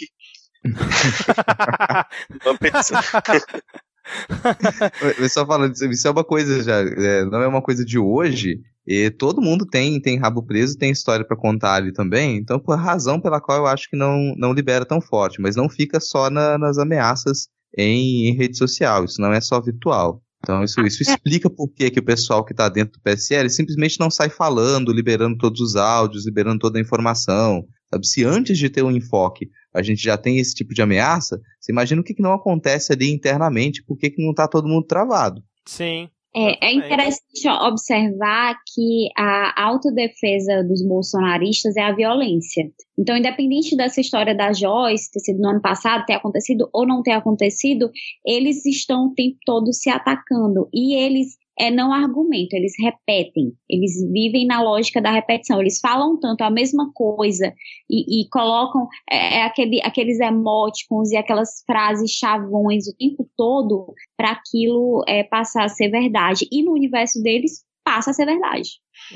[5.30, 9.12] Só falando, isso é uma coisa já, é, não é uma coisa de hoje, e
[9.12, 13.20] todo mundo tem, tem rabo preso, tem história para contar ali também, então por razão
[13.20, 16.58] pela qual eu acho que não, não libera tão forte, mas não fica só na,
[16.58, 20.22] nas ameaças em, em, rede social, isso não é só virtual.
[20.42, 24.00] Então isso, isso explica por que, que o pessoal que está dentro do PSL simplesmente
[24.00, 27.66] não sai falando, liberando todos os áudios, liberando toda a informação.
[27.92, 28.08] Sabe?
[28.08, 31.72] Se antes de ter um enfoque a gente já tem esse tipo de ameaça, você
[31.72, 34.86] imagina o que, que não acontece ali internamente, por que, que não está todo mundo
[34.86, 35.42] travado.
[35.68, 36.10] Sim.
[36.40, 42.70] É, é interessante observar que a autodefesa dos bolsonaristas é a violência.
[42.96, 47.02] Então, independente dessa história da Joyce ter sido no ano passado, ter acontecido ou não
[47.02, 47.90] ter acontecido,
[48.24, 50.70] eles estão o tempo todo se atacando.
[50.72, 56.20] E eles é não argumento, eles repetem, eles vivem na lógica da repetição, eles falam
[56.20, 57.54] tanto a mesma coisa
[57.90, 63.94] e, e colocam é, é aquele, aqueles emoticons e aquelas frases chavões o tempo todo
[64.16, 66.48] para aquilo é, passar a ser verdade.
[66.52, 68.70] E no universo deles passa a ser verdade.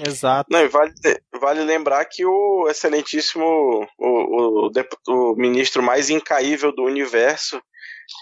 [0.07, 0.47] Exato.
[0.49, 0.93] Não, vale,
[1.39, 3.45] vale lembrar que o excelentíssimo,
[3.99, 4.71] o, o,
[5.09, 7.61] o ministro mais incaível do universo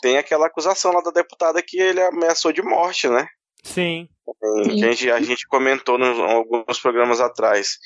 [0.02, 3.28] tem aquela acusação lá da deputada que ele ameaçou de morte, né?
[3.64, 4.08] Sim.
[4.64, 7.78] Que a gente, a gente comentou em alguns programas atrás.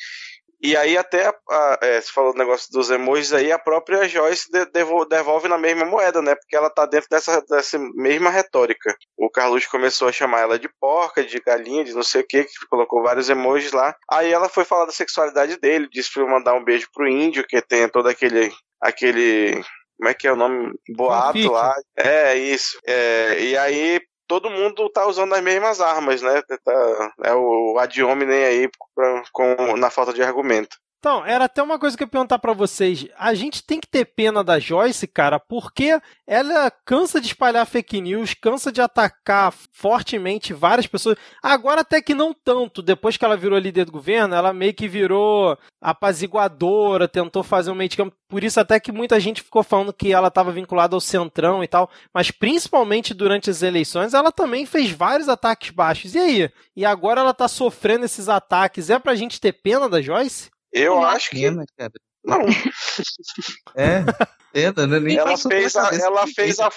[0.63, 4.49] E aí até, a, é, você falou do negócio dos emojis aí, a própria Joyce
[4.71, 6.35] devolve, devolve, na mesma moeda, né?
[6.35, 8.95] Porque ela tá dentro dessa, dessa mesma retórica.
[9.17, 12.45] O Carlos começou a chamar ela de porca, de galinha, de não sei o que,
[12.45, 13.93] que colocou vários emojis lá.
[14.09, 17.45] Aí ela foi falar da sexualidade dele, disse pra eu mandar um beijo pro índio,
[17.45, 18.49] que tem todo aquele,
[18.81, 19.61] aquele
[19.97, 20.73] como é que é o nome?
[20.95, 21.75] Boato lá.
[21.97, 22.79] É, isso.
[22.87, 24.01] É, e aí
[24.33, 26.41] todo mundo tá usando as mesmas armas, né?
[26.63, 30.75] Tá, é o ad hominem aí pra, com, na falta de argumento.
[31.03, 33.05] Então, era até uma coisa que eu ia perguntar para vocês.
[33.19, 37.99] A gente tem que ter pena da Joyce, cara, porque ela cansa de espalhar fake
[37.99, 41.17] news, cansa de atacar fortemente várias pessoas.
[41.41, 42.81] Agora até que não tanto.
[42.81, 47.75] Depois que ela virou líder do governo, ela meio que virou apaziguadora, tentou fazer um
[47.75, 48.15] meio de campo.
[48.29, 51.67] Por isso até que muita gente ficou falando que ela estava vinculada ao Centrão e
[51.67, 51.89] tal.
[52.13, 56.15] Mas principalmente durante as eleições, ela também fez vários ataques baixos.
[56.15, 56.49] E aí?
[56.77, 58.89] E agora ela tá sofrendo esses ataques.
[58.89, 60.52] É pra gente ter pena da Joyce?
[60.73, 61.41] Eu acho que.
[61.41, 61.91] Pena, cara.
[62.25, 62.39] Não.
[63.75, 64.03] é,
[64.51, 64.99] pena, né?
[64.99, 66.71] Nem ela fez, a, ela fez, a,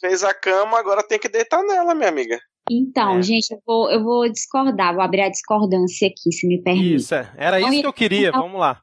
[0.00, 2.38] fez a cama, agora tem que deitar nela, minha amiga.
[2.70, 3.22] Então, é.
[3.22, 6.96] gente, eu vou, eu vou discordar, vou abrir a discordância aqui, se me permite.
[6.96, 7.30] Isso, é.
[7.36, 8.80] era isso que eu queria, então, vamos lá.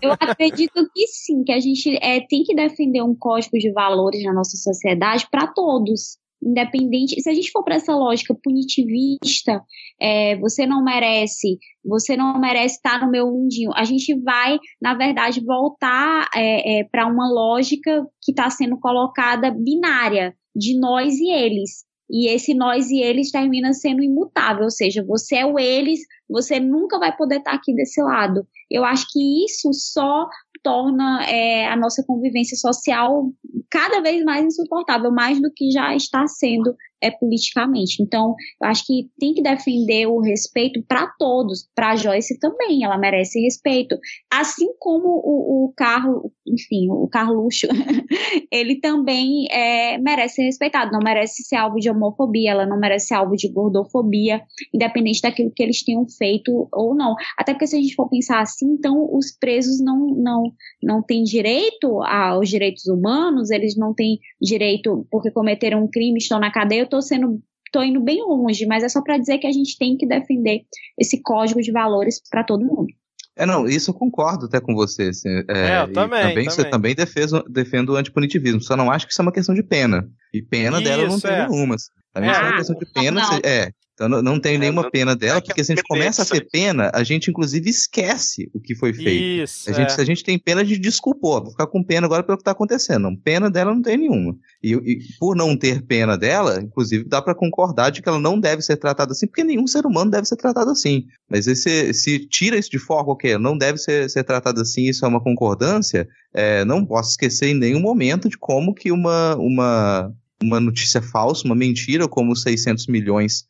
[0.00, 4.22] Eu acredito que sim, que a gente é, tem que defender um código de valores
[4.22, 7.20] na nossa sociedade para todos independente.
[7.20, 9.62] Se a gente for para essa lógica punitivista,
[10.00, 13.70] é, você não merece, você não merece estar no meu mundinho.
[13.74, 19.50] A gente vai, na verdade, voltar é, é, para uma lógica que está sendo colocada
[19.50, 21.84] binária de nós e eles.
[22.10, 26.60] E esse nós e eles termina sendo imutável, ou seja, você é o eles, você
[26.60, 28.46] nunca vai poder estar aqui desse lado.
[28.70, 30.28] Eu acho que isso só
[30.62, 33.30] torna é, a nossa convivência social
[33.70, 38.02] cada vez mais insuportável, mais do que já está sendo é, politicamente.
[38.02, 42.96] Então, eu acho que tem que defender o respeito para todos, para Joyce também, ela
[42.96, 43.98] merece respeito.
[44.32, 47.66] Assim como o, o carro, enfim, o Carluxo,
[48.50, 53.08] ele também é, merece ser respeitado, não merece ser alvo de homofobia, ela não merece
[53.08, 54.42] ser alvo de gordofobia,
[54.72, 57.14] independente daquilo que eles tenham feito ou não.
[57.36, 61.22] Até porque se a gente for pensar assim, então os presos não, não, não têm
[61.24, 66.86] direito aos direitos humanos, eles não têm direito porque cometeram um crime, estão na cadeia,
[66.92, 69.96] tô sendo tô indo bem longe, mas é só para dizer que a gente tem
[69.96, 70.60] que defender
[71.00, 72.88] esse código de valores para todo mundo.
[73.34, 75.04] É, não, isso eu concordo até com você.
[75.04, 76.44] Assim, é, é, eu também, também, também.
[76.44, 79.62] Você também defesa, defende o antipunitivismo, só não acho que isso é uma questão de
[79.62, 80.06] pena.
[80.34, 81.48] E pena isso, dela não tem é.
[81.48, 81.76] nenhuma.
[82.12, 82.32] Também é.
[82.32, 83.20] isso é uma questão de pena.
[83.22, 83.40] Não.
[83.42, 86.24] é, então não, não tem é, nenhuma pena dela, porque se a gente começa a
[86.24, 89.44] ter pena, a gente inclusive esquece o que foi feito.
[89.44, 89.90] Isso, a gente, é.
[89.90, 91.42] Se a gente tem pena, a gente desculpou.
[91.42, 93.02] Vou ficar com pena agora pelo que está acontecendo.
[93.02, 94.34] Não, pena dela não tem nenhuma.
[94.62, 98.40] E, e por não ter pena dela, inclusive dá para concordar de que ela não
[98.40, 101.04] deve ser tratada assim, porque nenhum ser humano deve ser tratado assim.
[101.28, 105.04] Mas se, se tira isso de forma qualquer, não deve ser, ser tratado assim, isso
[105.04, 110.12] é uma concordância, é, não posso esquecer em nenhum momento de como que uma, uma,
[110.42, 113.44] uma notícia falsa, uma mentira, como 600 milhões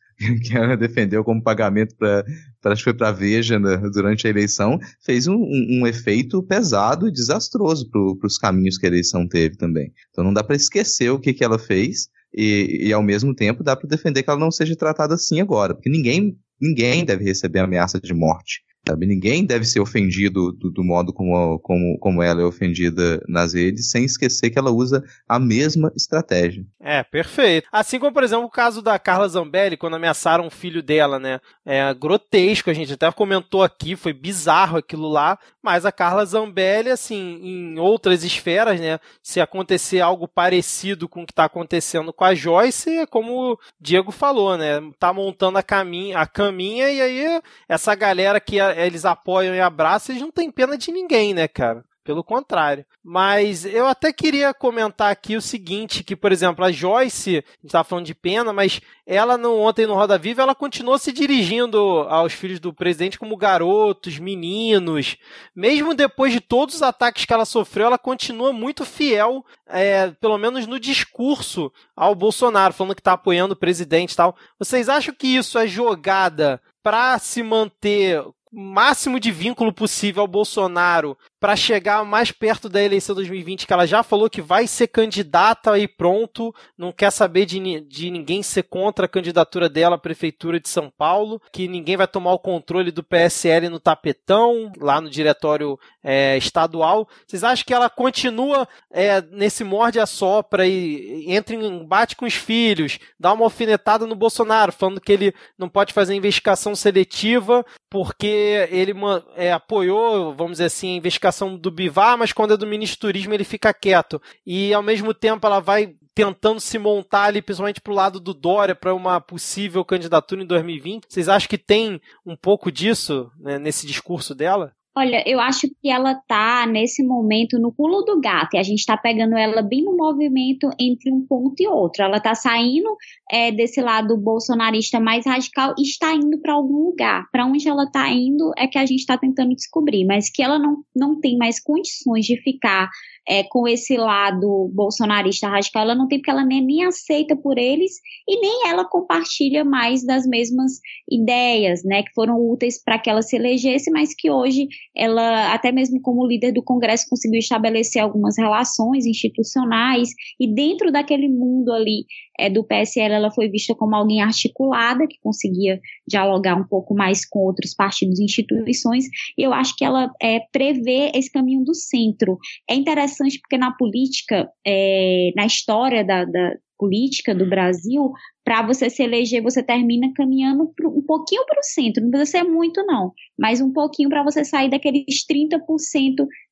[0.45, 2.23] que ela defendeu como pagamento para
[2.65, 6.41] acho que foi para a Veja né, durante a eleição, fez um, um, um efeito
[6.43, 9.91] pesado e desastroso para os caminhos que a eleição teve também.
[10.11, 13.63] Então não dá para esquecer o que, que ela fez e, e ao mesmo tempo
[13.63, 17.59] dá para defender que ela não seja tratada assim agora, porque ninguém ninguém deve receber
[17.59, 18.61] ameaça de morte.
[18.85, 19.05] Sabe?
[19.05, 23.89] Ninguém deve ser ofendido do, do modo como, como, como ela é ofendida nas redes,
[23.89, 26.65] sem esquecer que ela usa a mesma estratégia.
[26.81, 27.67] É, perfeito.
[27.71, 31.39] Assim como, por exemplo, o caso da Carla Zambelli, quando ameaçaram o filho dela, né?
[31.65, 36.89] É grotesco, a gente até comentou aqui, foi bizarro aquilo lá, mas a Carla Zambelli,
[36.89, 38.99] assim, em outras esferas, né?
[39.21, 43.59] Se acontecer algo parecido com o que está acontecendo com a Joyce, é como o
[43.79, 44.81] Diego falou, né?
[44.99, 50.13] Tá montando a caminha, a caminha e aí essa galera que eles apoiam e abraçam,
[50.13, 51.83] eles não têm pena de ninguém, né, cara?
[52.03, 52.85] pelo contrário.
[53.03, 57.65] Mas eu até queria comentar aqui o seguinte, que, por exemplo, a Joyce, a gente
[57.65, 61.77] estava falando de pena, mas ela ontem no Roda Viva, ela continuou se dirigindo
[62.09, 65.17] aos filhos do presidente como garotos, meninos.
[65.55, 70.37] Mesmo depois de todos os ataques que ela sofreu, ela continua muito fiel, é, pelo
[70.37, 74.35] menos no discurso, ao Bolsonaro, falando que está apoiando o presidente e tal.
[74.59, 81.17] Vocês acham que isso é jogada para se manter máximo de vínculo possível ao Bolsonaro
[81.43, 85.77] para chegar mais perto da eleição 2020, que ela já falou que vai ser candidata
[85.77, 90.57] e pronto, não quer saber de, de ninguém ser contra a candidatura dela à prefeitura
[90.57, 95.09] de São Paulo, que ninguém vai tomar o controle do PSL no tapetão, lá no
[95.09, 97.09] diretório é, estadual.
[97.27, 102.23] Vocês acham que ela continua é, nesse morde a sopra e entra em embate com
[102.25, 107.65] os filhos, dá uma alfinetada no Bolsonaro, falando que ele não pode fazer investigação seletiva
[107.89, 108.93] porque ele
[109.35, 113.33] é, apoiou, vamos dizer assim, a investigação do Bivar, mas quando é do ministro turismo
[113.33, 114.21] ele fica quieto.
[114.45, 118.75] E ao mesmo tempo ela vai tentando se montar ali, principalmente pro lado do Dória,
[118.75, 121.05] para uma possível candidatura em 2020.
[121.09, 124.73] Vocês acham que tem um pouco disso né, nesse discurso dela?
[124.95, 128.85] Olha, eu acho que ela tá nesse momento no pulo do gato e a gente
[128.85, 132.03] tá pegando ela bem no movimento entre um ponto e outro.
[132.03, 132.95] Ela tá saindo
[133.31, 137.27] é, desse lado bolsonarista mais radical e está indo para algum lugar.
[137.31, 140.59] Para onde ela tá indo é que a gente tá tentando descobrir, mas que ela
[140.59, 142.87] não, não tem mais condições de ficar
[143.27, 147.57] é, com esse lado bolsonarista radical, ela não tem porque ela nem, nem aceita por
[147.57, 147.93] eles
[148.27, 153.21] e nem ela compartilha mais das mesmas ideias, né, que foram úteis para que ela
[153.21, 158.37] se elegesse, mas que hoje ela, até mesmo como líder do Congresso, conseguiu estabelecer algumas
[158.37, 160.09] relações institucionais
[160.39, 162.05] e dentro daquele mundo ali
[162.39, 167.25] é, do PSL, ela foi vista como alguém articulada, que conseguia dialogar um pouco mais
[167.25, 169.05] com outros partidos e instituições,
[169.37, 172.37] e eu acho que ela é, prevê esse caminho do centro.
[172.69, 178.11] É interessante porque na política, é, na história da, da política do Brasil,
[178.43, 182.43] para você se eleger, você termina caminhando um pouquinho para o centro, não precisa ser
[182.43, 185.59] muito, não, mas um pouquinho para você sair daqueles 30%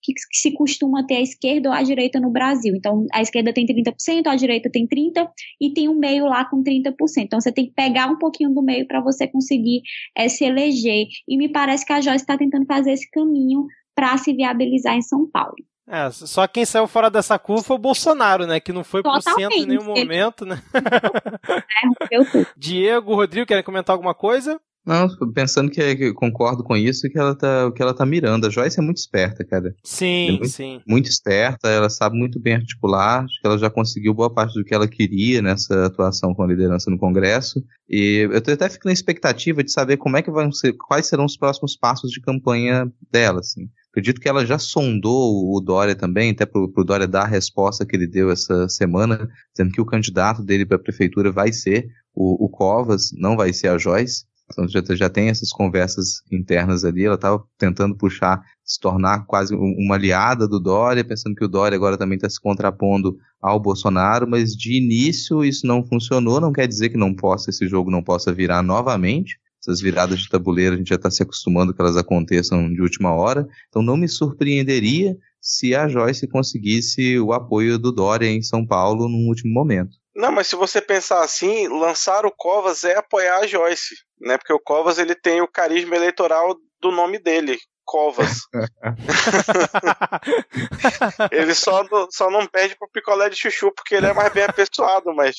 [0.01, 2.73] que, que se costuma ter a esquerda ou a direita no Brasil.
[2.75, 5.27] Então, a esquerda tem 30%, a direita tem 30%
[5.59, 6.93] e tem um meio lá com 30%.
[7.17, 9.81] Então, você tem que pegar um pouquinho do meio para você conseguir
[10.15, 11.07] é, se eleger.
[11.27, 15.01] E me parece que a Joyce está tentando fazer esse caminho para se viabilizar em
[15.01, 15.55] São Paulo.
[15.87, 18.59] É, só quem saiu fora dessa curva foi o Bolsonaro, né?
[18.59, 20.61] Que não foi pro centro em nenhum momento, né?
[22.11, 24.59] É, Diego, Rodrigo, querem comentar alguma coisa?
[24.85, 28.47] Não, pensando que, que concordo com isso, que ela tá, que ela tá mirando.
[28.47, 29.75] A Joyce é muito esperta, cara.
[29.83, 30.81] Sim, é muito, sim.
[30.87, 33.23] Muito esperta, ela sabe muito bem articular.
[33.23, 36.47] Acho que ela já conseguiu boa parte do que ela queria nessa atuação com a
[36.47, 37.63] liderança no Congresso.
[37.87, 41.25] E eu até fico na expectativa de saber como é que vão ser, quais serão
[41.25, 43.69] os próximos passos de campanha dela, assim.
[43.91, 47.85] Acredito que ela já sondou o Dória também, até para o Dória dar a resposta
[47.85, 51.89] que ele deu essa semana, dizendo que o candidato dele para a prefeitura vai ser
[52.15, 54.25] o, o, Covas, não vai ser a Joyce.
[54.49, 57.03] Então já, já tem essas conversas internas ali.
[57.03, 61.75] Ela estava tentando puxar, se tornar quase uma aliada do Dória, pensando que o Dória
[61.75, 66.39] agora também está se contrapondo ao Bolsonaro, mas de início isso não funcionou.
[66.39, 70.29] Não quer dizer que não possa esse jogo não possa virar novamente essas viradas de
[70.29, 73.47] tabuleiro a gente já está se acostumando que elas aconteçam de última hora.
[73.69, 79.07] Então não me surpreenderia se a Joyce conseguisse o apoio do Dória em São Paulo
[79.07, 79.91] num último momento.
[80.15, 84.37] Não, mas se você pensar assim, lançar o Covas é apoiar a Joyce, né?
[84.37, 87.57] Porque o Covas ele tem o carisma eleitoral do nome dele,
[87.91, 88.47] Covas.
[91.29, 95.13] ele só, só não perde pro picolé de chuchu porque ele é mais bem apessoado,
[95.13, 95.35] mas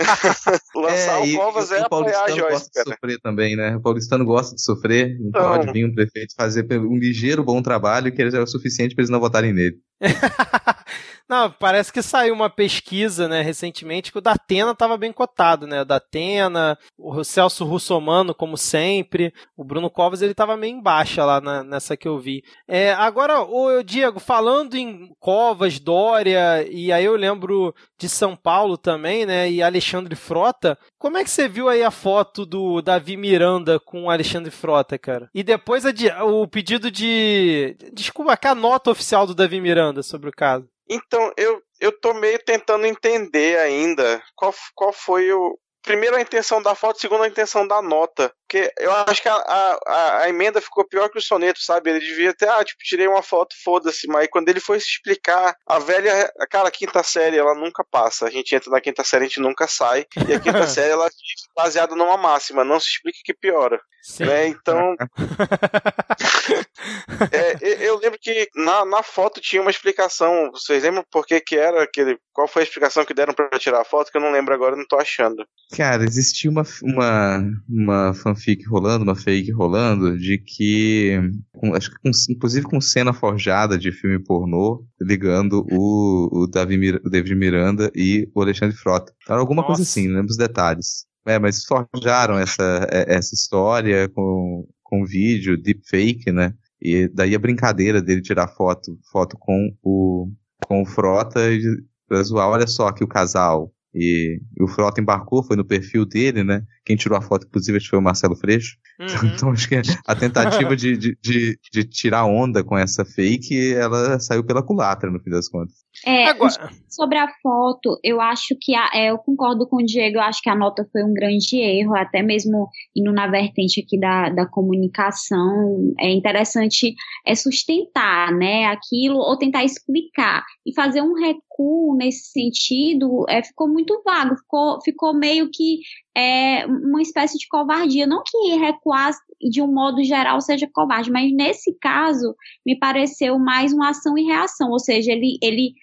[0.74, 2.50] lançar é, o Covas é apoiar a Joyce.
[2.50, 3.76] Gosta de sofrer também, né?
[3.76, 5.50] O paulistano gosta de sofrer, não então...
[5.50, 9.10] pode vir um prefeito fazer um ligeiro bom trabalho que é o suficiente para eles
[9.10, 9.76] não votarem nele.
[11.28, 15.82] Não, parece que saiu uma pesquisa, né, recentemente, que o Datena estava bem cotado, né?
[15.82, 21.24] O Datena, o Celso Russomano, como sempre, o Bruno Covas, ele estava meio em baixa
[21.24, 22.44] lá na, nessa que eu vi.
[22.68, 28.78] É, agora, o Diego, falando em Covas, Dória, e aí eu lembro de São Paulo
[28.78, 33.16] também, né, e Alexandre Frota, como é que você viu aí a foto do Davi
[33.16, 35.28] Miranda com o Alexandre Frota, cara?
[35.34, 35.90] E depois a,
[36.24, 37.76] o pedido de.
[37.92, 40.68] Desculpa, a nota oficial do Davi Miranda sobre o caso.
[40.88, 45.58] Então, eu, eu tô meio tentando entender ainda qual, qual foi o.
[45.82, 48.32] Primeiro a intenção da foto, segundo a intenção da nota.
[48.46, 51.90] Porque eu acho que a, a, a, emenda ficou pior que o soneto, sabe?
[51.90, 54.06] Ele devia ter, ah, tipo, tirei uma foto, foda-se.
[54.06, 58.26] Mas quando ele foi se explicar, a velha, cara, a quinta série, ela nunca passa.
[58.26, 60.06] A gente entra na quinta série, a gente nunca sai.
[60.28, 61.10] E a quinta série, ela é
[61.56, 63.80] baseada numa máxima, não se explica que piora.
[64.20, 64.46] Né?
[64.46, 64.94] Então.
[67.32, 70.52] é, eu lembro que na, na foto tinha uma explicação.
[70.52, 72.16] Vocês lembram por que, que era aquele.
[72.32, 74.12] Qual foi a explicação que deram para tirar a foto?
[74.12, 75.44] Que eu não lembro agora, não tô achando.
[75.76, 81.18] Cara, existia uma, uma, uma fanfic rolando, uma fake rolando, de que.
[81.52, 86.90] Com, acho que com, inclusive com cena forjada de filme pornô, ligando o, o, Davi,
[87.04, 89.12] o David Miranda e o Alexandre Frota.
[89.28, 89.74] Era alguma Nossa.
[89.74, 91.06] coisa assim, não lembro os detalhes.
[91.26, 96.54] É, mas forjaram essa, é, essa história com, com vídeo, deepfake, né?
[96.80, 100.30] E daí a brincadeira dele tirar foto, foto com o,
[100.66, 101.60] com o Frota e
[102.06, 103.72] pra zoar, olha só que o casal.
[103.98, 106.62] E, e o Frota embarcou, foi no perfil dele, né?
[106.84, 108.76] Quem tirou a foto, inclusive, foi o Marcelo Freixo.
[109.00, 109.06] Uhum.
[109.36, 114.20] Então, acho que a tentativa de, de, de, de, tirar onda com essa fake, ela
[114.20, 115.85] saiu pela culatra, no fim das contas.
[116.04, 116.70] É, Agora...
[116.88, 120.42] sobre a foto, eu acho que, a, é, eu concordo com o Diego, eu acho
[120.42, 124.46] que a nota foi um grande erro, até mesmo indo na vertente aqui da, da
[124.46, 126.94] comunicação, é interessante
[127.24, 133.68] é sustentar, né, aquilo, ou tentar explicar, e fazer um recuo nesse sentido, é, ficou
[133.68, 135.80] muito vago, ficou, ficou meio que
[136.16, 138.06] é uma espécie de covardia.
[138.06, 139.12] Não que recuar
[139.50, 144.24] de um modo geral seja covarde, mas nesse caso me pareceu mais uma ação e
[144.24, 145.74] reação, ou seja, ele, ele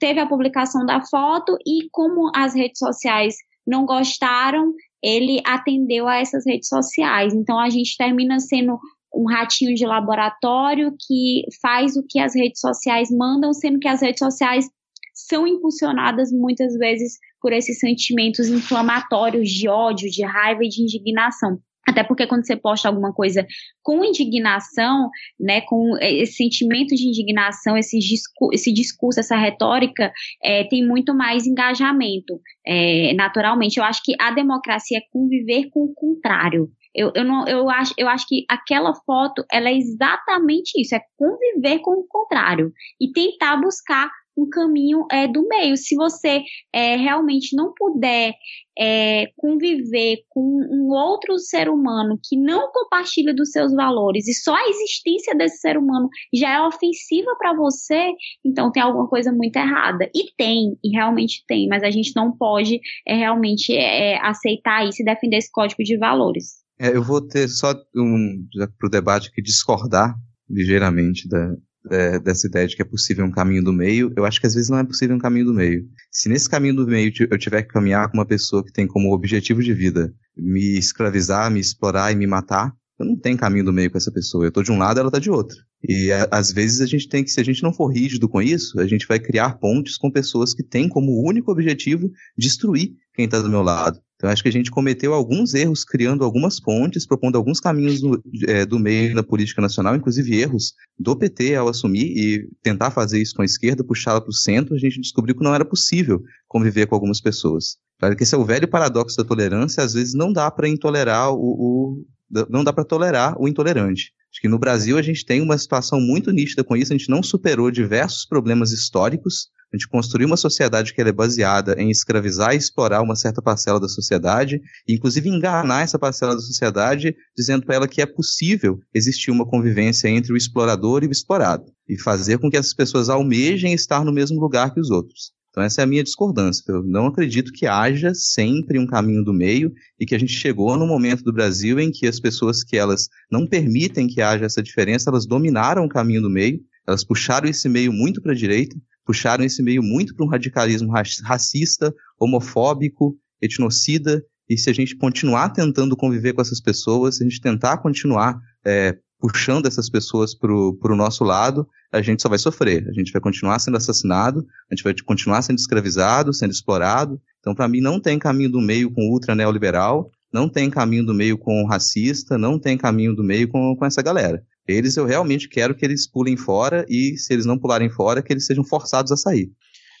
[0.00, 4.72] teve a publicação da foto e como as redes sociais não gostaram,
[5.02, 7.34] ele atendeu a essas redes sociais.
[7.34, 8.78] Então a gente termina sendo
[9.14, 14.00] um ratinho de laboratório que faz o que as redes sociais mandam, sendo que as
[14.00, 14.66] redes sociais
[15.14, 21.60] são impulsionadas muitas vezes por esses sentimentos inflamatórios de ódio, de raiva e de indignação.
[21.88, 23.46] Até porque quando você posta alguma coisa
[23.84, 30.64] com indignação, né, com esse sentimento de indignação, esse, discurso, esse discurso essa retórica, é,
[30.64, 33.76] tem muito mais engajamento, é, naturalmente.
[33.76, 36.68] Eu acho que a democracia é conviver com o contrário.
[36.92, 41.00] Eu, eu, não, eu, acho, eu acho que aquela foto, ela é exatamente isso, é
[41.16, 45.76] conviver com o contrário e tentar buscar um caminho é, do meio.
[45.76, 48.34] Se você é, realmente não puder
[48.78, 54.54] é, conviver com um outro ser humano que não compartilha dos seus valores e só
[54.54, 58.12] a existência desse ser humano já é ofensiva para você,
[58.44, 60.10] então tem alguma coisa muito errada.
[60.14, 65.02] E tem, e realmente tem, mas a gente não pode é, realmente é, aceitar isso
[65.02, 66.66] e defender esse código de valores.
[66.78, 68.46] É, eu vou ter só um,
[68.78, 70.14] para o debate aqui discordar
[70.48, 71.54] ligeiramente da,
[71.90, 74.54] é, dessa ideia de que é possível um caminho do meio, eu acho que às
[74.54, 75.84] vezes não é possível um caminho do meio.
[76.10, 79.12] Se nesse caminho do meio eu tiver que caminhar com uma pessoa que tem como
[79.12, 83.72] objetivo de vida me escravizar, me explorar e me matar, eu não tenho caminho do
[83.72, 84.44] meio com essa pessoa.
[84.44, 85.56] Eu estou de um lado, ela está de outro.
[85.86, 88.40] E a, às vezes a gente tem que, se a gente não for rígido com
[88.40, 93.26] isso, a gente vai criar pontes com pessoas que têm como único objetivo destruir quem
[93.26, 94.00] está do meu lado.
[94.16, 98.22] Então, acho que a gente cometeu alguns erros criando algumas pontes, propondo alguns caminhos do,
[98.48, 103.20] é, do meio na política nacional, inclusive erros do PT ao assumir e tentar fazer
[103.20, 106.22] isso com a esquerda, puxá-la para o centro, a gente descobriu que não era possível
[106.48, 107.76] conviver com algumas pessoas.
[107.98, 111.32] Claro que esse é o velho paradoxo da tolerância, às vezes não dá para intolerar
[111.32, 112.06] o, o
[112.50, 114.12] não dá para tolerar o intolerante.
[114.32, 117.10] Acho que no Brasil a gente tem uma situação muito nítida com isso, a gente
[117.10, 122.54] não superou diversos problemas históricos, a gente construiu uma sociedade que é baseada em escravizar
[122.54, 127.66] e explorar uma certa parcela da sociedade, e inclusive enganar essa parcela da sociedade, dizendo
[127.66, 132.00] para ela que é possível existir uma convivência entre o explorador e o explorado, e
[132.00, 135.36] fazer com que essas pessoas almejem estar no mesmo lugar que os outros.
[135.50, 136.62] Então essa é a minha discordância.
[136.68, 140.76] Eu não acredito que haja sempre um caminho do meio e que a gente chegou
[140.76, 144.62] no momento do Brasil em que as pessoas que elas não permitem que haja essa
[144.62, 148.76] diferença, elas dominaram o caminho do meio, elas puxaram esse meio muito para a direita,
[149.06, 150.92] puxaram esse meio muito para um radicalismo
[151.24, 157.28] racista, homofóbico, etnocida, e se a gente continuar tentando conviver com essas pessoas, se a
[157.28, 162.38] gente tentar continuar é, puxando essas pessoas para o nosso lado, a gente só vai
[162.38, 162.86] sofrer.
[162.88, 167.20] A gente vai continuar sendo assassinado, a gente vai continuar sendo escravizado, sendo explorado.
[167.40, 171.14] Então, para mim, não tem caminho do meio com ultra neoliberal, não tem caminho do
[171.14, 174.42] meio com racista, não tem caminho do meio com, com essa galera.
[174.66, 178.32] Eles, eu realmente quero que eles pulem fora e, se eles não pularem fora, que
[178.32, 179.50] eles sejam forçados a sair.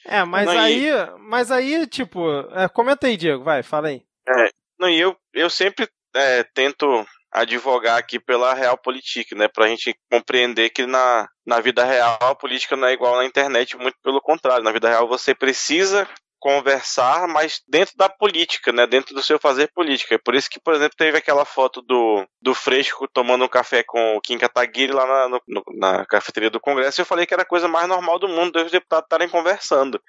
[0.04, 1.18] É, mas não, aí, e...
[1.18, 2.20] mas aí, tipo,
[2.52, 4.02] é, comenta aí, Diego, vai, fala aí.
[4.28, 9.94] É, não, e eu, eu sempre é, tento advogar aqui pela realpolitik, né, pra gente
[10.10, 14.20] compreender que na, na vida real a política não é igual na internet, muito pelo
[14.20, 16.08] contrário, na vida real você precisa
[16.38, 18.86] conversar, mas dentro da política, né?
[18.86, 20.18] Dentro do seu fazer política.
[20.18, 24.16] Por isso que, por exemplo, teve aquela foto do, do Fresco tomando um café com
[24.16, 27.00] o Kim Kataguiri lá na, no, na cafeteria do Congresso.
[27.00, 30.00] E eu falei que era a coisa mais normal do mundo, dois deputados estarem conversando.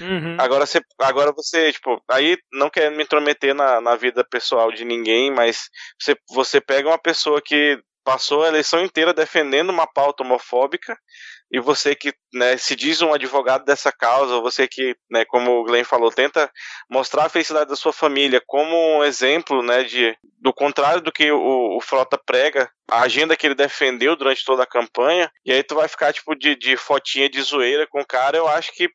[0.00, 0.36] Uhum.
[0.38, 4.84] Agora, você, agora você, tipo, aí não querendo me intrometer na, na vida pessoal de
[4.84, 5.68] ninguém, mas
[6.00, 10.96] você, você pega uma pessoa que passou a eleição inteira defendendo uma pauta homofóbica
[11.52, 15.64] e você que né, se diz um advogado dessa causa, você que, né, como o
[15.64, 16.50] Glenn falou, tenta
[16.90, 21.30] mostrar a felicidade da sua família como um exemplo né, de, do contrário do que
[21.30, 25.62] o, o Frota prega, a agenda que ele defendeu durante toda a campanha, e aí
[25.62, 28.88] tu vai ficar tipo de, de fotinha de zoeira com o cara, eu acho que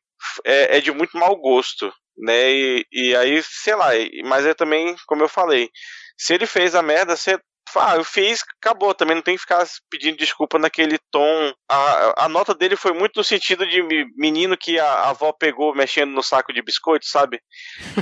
[0.44, 2.50] é, é de muito mau gosto, né?
[2.50, 3.90] E, e aí, sei lá,
[4.24, 5.70] mas é também, como eu falei,
[6.16, 7.38] se ele fez a merda, você
[7.76, 8.94] ah, eu fiz, acabou.
[8.94, 11.52] Também não tem que ficar pedindo desculpa naquele tom.
[11.70, 13.82] A, a nota dele foi muito no sentido de
[14.16, 17.40] menino que a, a avó pegou mexendo no saco de biscoito, sabe?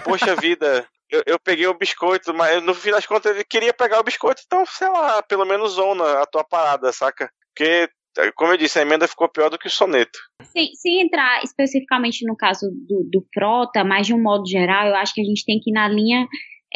[0.05, 4.01] Poxa vida, eu, eu, peguei o biscoito, mas no fim das contas ele queria pegar
[4.01, 7.31] o biscoito, então, sei lá, pelo menos zona a tua parada, saca?
[7.55, 7.89] Porque,
[8.35, 10.19] como eu disse, a emenda ficou pior do que o soneto.
[10.53, 14.97] Sem, sem entrar especificamente no caso do, do Frota, mas de um modo geral, eu
[14.97, 16.27] acho que a gente tem que ir na linha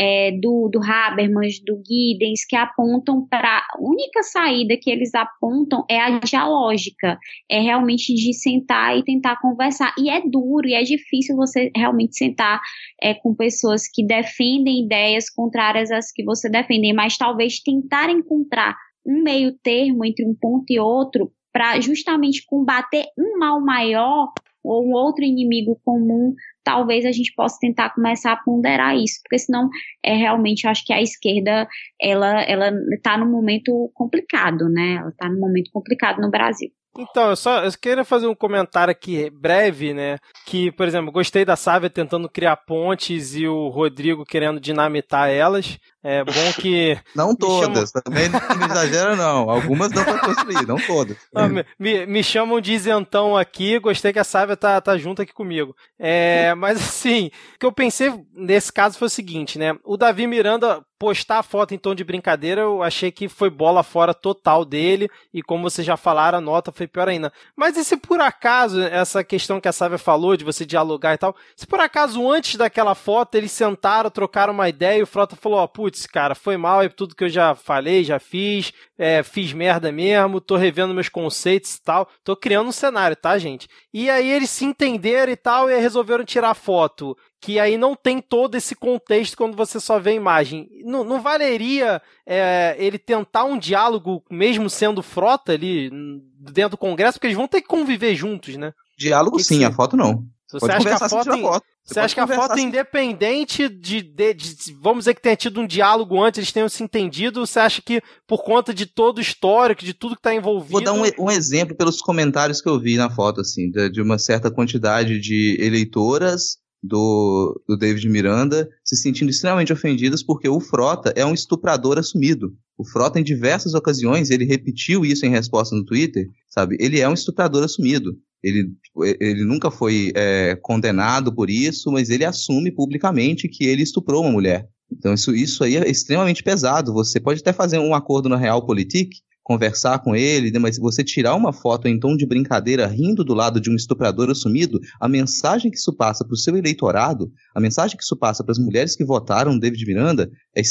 [0.02, 5.84] é, do, do Habermas, do Giddens, que apontam para a única saída que eles apontam
[5.90, 7.18] é a dialógica,
[7.50, 9.94] é realmente de sentar e tentar conversar.
[9.98, 12.62] E é duro e é difícil você realmente sentar
[12.98, 18.74] é, com pessoas que defendem ideias contrárias às que você defende, mas talvez tentar encontrar
[19.04, 24.32] um meio termo entre um ponto e outro para justamente combater um mal maior
[24.62, 26.34] ou um outro inimigo comum
[26.70, 29.68] talvez a gente possa tentar começar a ponderar isso, porque senão
[30.04, 31.66] é realmente eu acho que a esquerda
[32.00, 34.94] ela ela está num momento complicado, né?
[35.00, 36.70] Ela está num momento complicado no Brasil.
[36.98, 40.18] Então, eu só eu queria fazer um comentário aqui breve, né?
[40.46, 45.78] Que, por exemplo, gostei da Sávia tentando criar pontes e o Rodrigo querendo dinamitar elas.
[46.02, 46.98] É bom que.
[47.14, 48.02] Não todas, chamam...
[48.02, 49.50] também não exagera, não.
[49.50, 51.16] Algumas dão pra construir, não todas.
[51.32, 55.32] Não, me, me, chamam de isentão aqui, gostei que a Sávia tá, tá junto aqui
[55.32, 55.74] comigo.
[55.98, 59.76] É, mas assim, o que eu pensei nesse caso foi o seguinte, né?
[59.84, 63.82] O Davi Miranda postar a foto em tom de brincadeira, eu achei que foi bola
[63.82, 67.32] fora total dele, e como vocês já falaram, a nota foi pior ainda.
[67.56, 71.16] Mas e se por acaso, essa questão que a Sávia falou, de você dialogar e
[71.18, 75.36] tal, se por acaso antes daquela foto eles sentaram, trocaram uma ideia e o Frota
[75.36, 78.70] falou, ó, oh, putz, cara, foi mal, é tudo que eu já falei, já fiz,
[78.98, 83.38] é, fiz merda mesmo, tô revendo meus conceitos e tal, tô criando um cenário, tá,
[83.38, 83.66] gente?
[83.90, 88.20] E aí eles se entenderam e tal, e resolveram tirar foto que aí não tem
[88.20, 90.68] todo esse contexto quando você só vê a imagem.
[90.84, 95.90] Não, não valeria é, ele tentar um diálogo, mesmo sendo frota ali
[96.38, 98.72] dentro do Congresso, porque eles vão ter que conviver juntos, né?
[98.98, 99.64] Diálogo que sim, que...
[99.64, 100.22] a foto não.
[100.46, 101.42] Você Pode acha que a foto, em...
[101.42, 101.64] foto.
[101.82, 102.62] Você, você acha que a foto, assim.
[102.64, 106.82] independente de, de, de, vamos dizer que tenha tido um diálogo antes, eles tenham se
[106.82, 110.72] entendido, você acha que por conta de todo o histórico, de tudo que está envolvido...
[110.72, 114.02] Vou dar um, um, exemplo pelos comentários que eu vi na foto, assim, de, de
[114.02, 120.60] uma certa quantidade de eleitoras do, do David Miranda se sentindo extremamente ofendidas porque o
[120.60, 122.54] Frota é um estuprador assumido.
[122.76, 126.76] O Frota, em diversas ocasiões, ele repetiu isso em resposta no Twitter, sabe?
[126.80, 128.16] Ele é um estuprador assumido.
[128.42, 128.72] Ele,
[129.20, 134.32] ele nunca foi é, condenado por isso, mas ele assume publicamente que ele estuprou uma
[134.32, 134.66] mulher.
[134.90, 136.92] Então isso, isso aí é extremamente pesado.
[136.94, 139.18] Você pode até fazer um acordo na Realpolitik,
[139.50, 143.34] conversar com ele, né, mas você tirar uma foto em tom de brincadeira rindo do
[143.34, 147.58] lado de um estuprador assumido, a mensagem que isso passa para o seu eleitorado, a
[147.58, 150.62] mensagem que isso passa para as mulheres que votaram David Miranda, é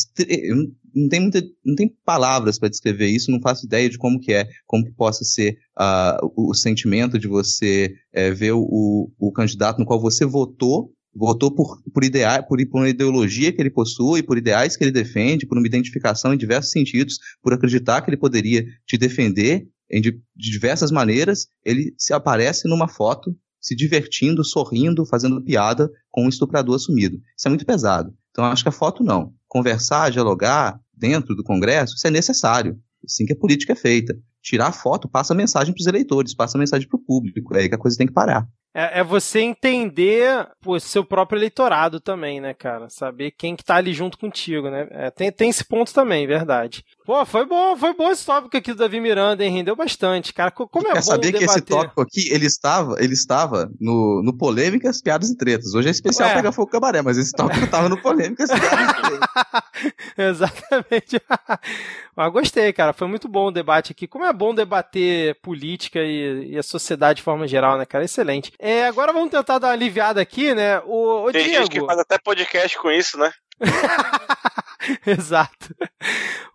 [0.96, 4.32] não tem muita, não tem palavras para descrever isso, não faço ideia de como que
[4.32, 9.32] é, como que possa ser uh, o, o, sentimento de você uh, ver o, o
[9.34, 10.90] candidato no qual você votou
[11.20, 14.92] votou por, por, ideais, por, por uma ideologia que ele possui, por ideais que ele
[14.92, 20.02] defende, por uma identificação em diversos sentidos, por acreditar que ele poderia te defender em,
[20.02, 26.26] de, de diversas maneiras, ele se aparece numa foto se divertindo, sorrindo, fazendo piada com
[26.26, 27.18] um estuprador assumido.
[27.38, 28.14] Isso é muito pesado.
[28.32, 29.34] Então, acho que a foto não.
[29.48, 32.80] Conversar, dialogar dentro do Congresso, isso é necessário.
[33.04, 34.18] Assim que a política é feita.
[34.42, 37.54] Tirar a foto passa mensagem para os eleitores, passa mensagem para o público.
[37.56, 38.48] É aí que a coisa tem que parar.
[38.74, 42.88] É, é, você entender o seu próprio eleitorado também, né, cara?
[42.90, 44.88] Saber quem que tá ali junto contigo, né?
[44.92, 46.86] É, tem, tem esse ponto também, verdade.
[47.04, 49.52] Pô, foi bom, foi bom esse tópico aqui do Davi Miranda, hein?
[49.52, 50.52] Rendeu bastante, cara.
[50.52, 54.38] Como é Quer bom saber que esse tópico aqui, ele estava, ele estava no, no
[54.38, 55.74] Polêmicas, Piadas e Tretas.
[55.74, 56.36] Hoje é especial Ué.
[56.36, 59.30] pegar fogo cabaré, mas esse tópico tava no Polêmicas, Piadas e Tretas.
[60.16, 61.22] Exatamente.
[62.16, 62.94] mas gostei, cara.
[62.94, 64.08] Foi muito bom o debate aqui.
[64.08, 68.06] Como é bom debater política e, e a sociedade de forma geral, né, cara?
[68.06, 68.52] Excelente.
[68.60, 70.80] É, agora vamos tentar dar uma aliviada aqui, né?
[70.82, 71.64] O, o Tem Diego.
[71.64, 73.32] gente que faz até podcast com isso, né?
[75.08, 75.76] Exato.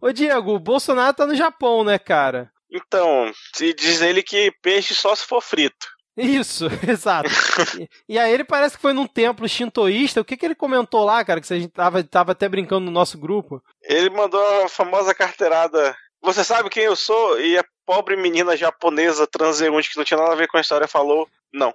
[0.00, 2.52] Ô Diego, o Bolsonaro tá no Japão, né, cara?
[2.70, 5.94] Então, se diz ele que peixe só se for frito.
[6.16, 7.28] Isso, exato.
[8.08, 10.20] e, aí ele parece que foi num templo shintoísta.
[10.20, 11.40] O que, que ele comentou lá, cara?
[11.40, 13.62] Que a gente tava, tava até brincando no nosso grupo.
[13.82, 15.96] Ele mandou a famosa carteirada.
[16.22, 17.40] Você sabe quem eu sou?
[17.40, 20.86] E a pobre menina japonesa transeunte que não tinha nada a ver com a história
[20.86, 21.74] falou: Não.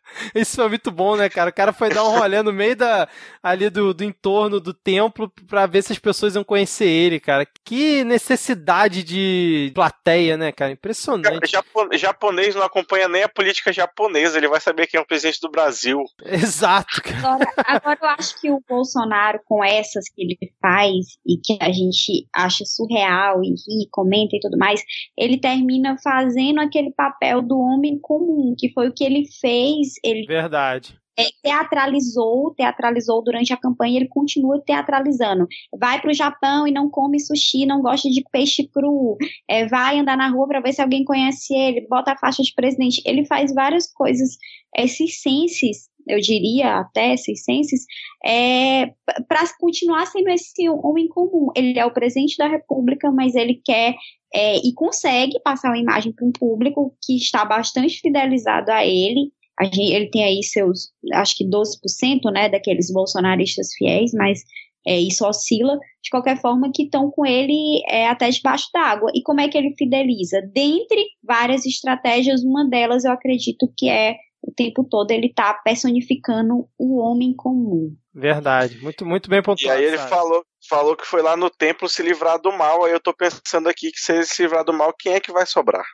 [0.35, 1.49] Isso foi muito bom, né, cara?
[1.49, 3.07] O cara foi dar um rolê no meio da,
[3.41, 7.47] ali do, do entorno do templo pra ver se as pessoas iam conhecer ele, cara.
[7.63, 10.71] Que necessidade de plateia, né, cara?
[10.71, 11.51] Impressionante.
[11.51, 15.39] Japo, japonês não acompanha nem a política japonesa, ele vai saber quem é o presidente
[15.41, 16.03] do Brasil.
[16.25, 17.17] Exato, cara.
[17.17, 21.71] Agora, agora eu acho que o Bolsonaro, com essas que ele faz e que a
[21.71, 24.81] gente acha surreal e ri, comenta e tudo mais,
[25.17, 29.93] ele termina fazendo aquele papel do homem comum, que foi o que ele fez.
[30.03, 30.99] Ele Verdade.
[31.17, 35.47] é, teatralizou, teatralizou durante a campanha, ele continua teatralizando.
[35.77, 39.99] Vai para o Japão e não come sushi, não gosta de peixe cru, é, vai
[39.99, 43.01] andar na rua para ver se alguém conhece ele, bota a faixa de presidente.
[43.05, 44.37] Ele faz várias coisas
[44.75, 47.85] é, circenses, eu diria até circenses,
[48.25, 48.87] é,
[49.27, 51.49] para continuar sendo esse homem comum.
[51.55, 53.95] Ele é o presidente da República, mas ele quer
[54.33, 59.31] é, e consegue passar uma imagem para um público que está bastante fidelizado a ele.
[59.61, 64.39] A gente, ele tem aí seus, acho que 12%, né, daqueles bolsonaristas fiéis, mas
[64.87, 69.11] é, isso oscila, de qualquer forma, que estão com ele é, até debaixo d'água.
[69.13, 70.41] E como é que ele fideliza?
[70.51, 76.67] Dentre várias estratégias, uma delas eu acredito que é o tempo todo ele tá personificando
[76.77, 77.95] o homem comum.
[78.13, 78.79] Verdade.
[78.81, 79.77] Muito, muito bem E pontuado.
[79.77, 82.83] aí ele falou, falou que foi lá no templo se livrar do mal.
[82.83, 85.31] Aí eu tô pensando aqui que se ele se livrar do mal, quem é que
[85.31, 85.85] vai sobrar?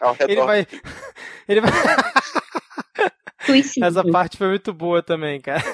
[0.00, 0.30] Ao redor.
[0.30, 0.66] Ele vai.
[1.48, 1.70] Ele vai.
[3.82, 5.62] Essa parte foi muito boa também, cara.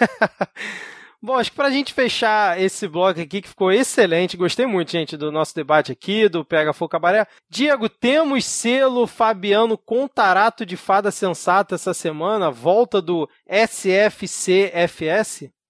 [1.23, 5.19] Bom, acho que pra gente fechar esse bloco aqui, que ficou excelente, gostei muito, gente,
[5.19, 7.27] do nosso debate aqui, do Pega Fogo Cabaré.
[7.49, 14.31] Diego, temos selo Fabiano Contarato de Fada Sensata essa semana, volta do SFCFS?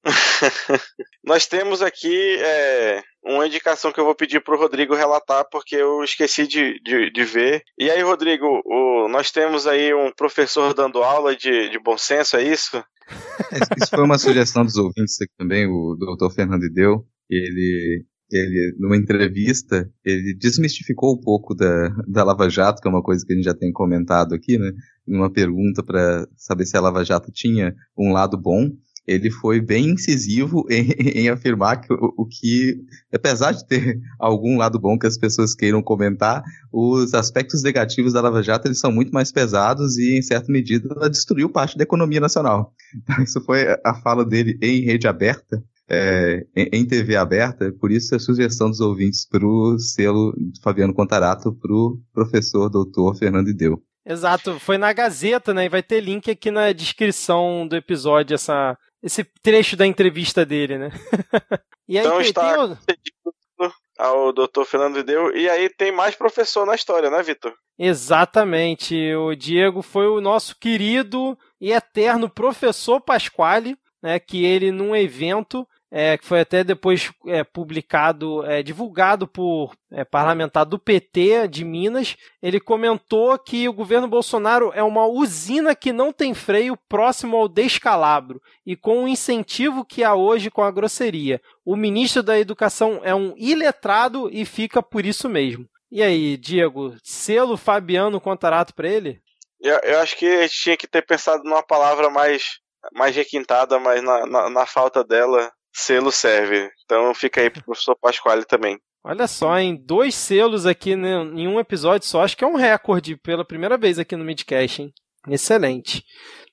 [1.25, 6.03] Nós temos aqui é, uma indicação que eu vou pedir pro Rodrigo relatar, porque eu
[6.03, 7.63] esqueci de, de, de ver.
[7.79, 12.37] E aí, Rodrigo, o- nós temos aí um professor dando aula de, de bom senso,
[12.37, 12.83] é isso?
[13.77, 16.33] Isso foi uma sugestão dos ouvintes aqui também, o Dr.
[16.33, 17.05] Fernando deu.
[17.29, 23.03] Ele, ele, numa entrevista, ele desmistificou um pouco da, da Lava Jato, que é uma
[23.03, 24.71] coisa que a gente já tem comentado aqui, né?
[25.07, 28.69] Numa pergunta para saber se a Lava Jato tinha um lado bom.
[29.07, 30.91] Ele foi bem incisivo em,
[31.23, 32.77] em afirmar que o, o que,
[33.13, 36.43] apesar de ter algum lado bom que as pessoas queiram comentar,
[36.73, 40.89] os aspectos negativos da Lava Jato eles são muito mais pesados e, em certa medida,
[40.95, 42.73] ela destruiu parte da economia nacional.
[42.97, 48.15] Então, isso foi a fala dele em rede aberta, é, em, TV aberta, por isso
[48.15, 53.49] a sugestão dos ouvintes para o selo de Fabiano Contarato para o professor doutor Fernando
[53.49, 53.83] Ideu.
[54.07, 55.67] Exato, foi na Gazeta, né?
[55.67, 60.79] E vai ter link aqui na descrição do episódio, essa, esse trecho da entrevista dele,
[60.79, 60.91] né?
[61.89, 65.37] e aí Então tem, está- tem o- Ao doutor Fernando Deu.
[65.37, 67.55] E aí tem mais professor na história, né, Vitor?
[67.79, 69.15] Exatamente.
[69.15, 75.67] O Diego foi o nosso querido e eterno professor Pasquale, né, que ele num evento
[75.91, 81.65] é, que foi até depois é, publicado, é, divulgado por é, parlamentar do PT de
[81.65, 87.37] Minas, ele comentou que o governo Bolsonaro é uma usina que não tem freio próximo
[87.37, 91.41] ao descalabro e com o incentivo que há hoje com a grosseria.
[91.65, 95.67] O ministro da Educação é um iletrado e fica por isso mesmo.
[95.91, 99.21] E aí, Diego, selo Fabiano Contarato pra ele?
[99.61, 102.61] Eu, eu acho que a gente tinha que ter pensado numa palavra mais,
[102.95, 106.71] mais requintada, mas na, na, na falta dela, selo serve.
[106.85, 108.79] Então fica aí pro professor Pasquale também.
[109.03, 112.57] Olha só, em dois selos aqui né, em um episódio só, acho que é um
[112.57, 114.93] recorde pela primeira vez aqui no Midcast, hein?
[115.29, 116.05] Excelente.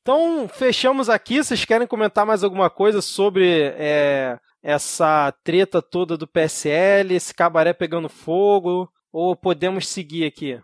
[0.02, 1.44] Então, fechamos aqui.
[1.44, 7.74] Vocês querem comentar mais alguma coisa sobre é, essa treta toda do PSL, esse cabaré
[7.74, 8.90] pegando fogo?
[9.12, 10.62] Ou podemos seguir aqui?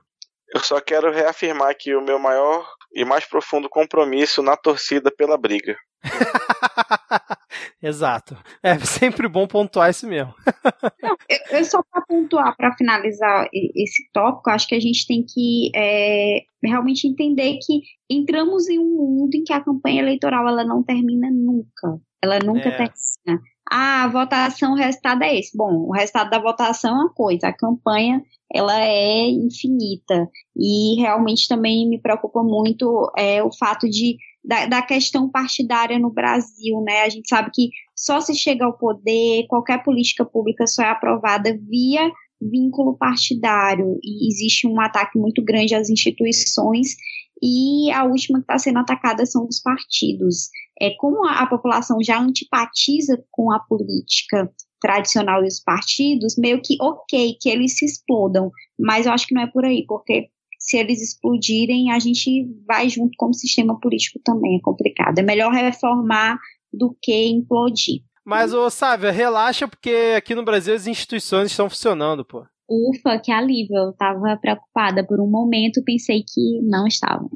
[0.53, 5.37] Eu só quero reafirmar que o meu maior e mais profundo compromisso na torcida pela
[5.37, 5.75] briga.
[7.81, 8.37] Exato.
[8.61, 10.33] É sempre bom pontuar isso mesmo.
[11.01, 11.15] Não,
[11.51, 16.41] eu, só para pontuar, para finalizar esse tópico, acho que a gente tem que é,
[16.63, 21.29] realmente entender que entramos em um mundo em que a campanha eleitoral ela não termina
[21.31, 21.99] nunca.
[22.23, 22.71] Ela nunca É.
[22.71, 23.41] termina.
[23.71, 25.55] ah, a votação, o resultado é esse.
[25.57, 28.21] Bom, o resultado da votação é uma coisa, a campanha
[28.53, 30.29] ela é infinita.
[30.55, 36.11] E realmente também me preocupa muito é, o fato de da, da, questão partidária no
[36.11, 37.01] Brasil, né?
[37.01, 41.57] A gente sabe que só se chega ao poder, qualquer política pública só é aprovada
[41.69, 46.95] via vínculo partidário e existe um ataque muito grande às instituições
[47.41, 50.49] e a última que está sendo atacada são os partidos.
[50.79, 54.51] É como a, a população já antipatiza com a política
[54.81, 59.33] tradicional e os partidos, meio que ok que eles se explodam, mas eu acho que
[59.33, 60.29] não é por aí, porque
[60.63, 65.19] se eles explodirem, a gente vai junto com o sistema político também, é complicado.
[65.19, 66.39] É melhor reformar
[66.71, 68.01] do que implodir.
[68.25, 72.45] Mas, ô Sávia, relaxa, porque aqui no Brasil as instituições estão funcionando, pô.
[72.69, 73.75] Ufa, que alívio.
[73.75, 77.29] Eu tava preocupada por um momento, pensei que não estavam.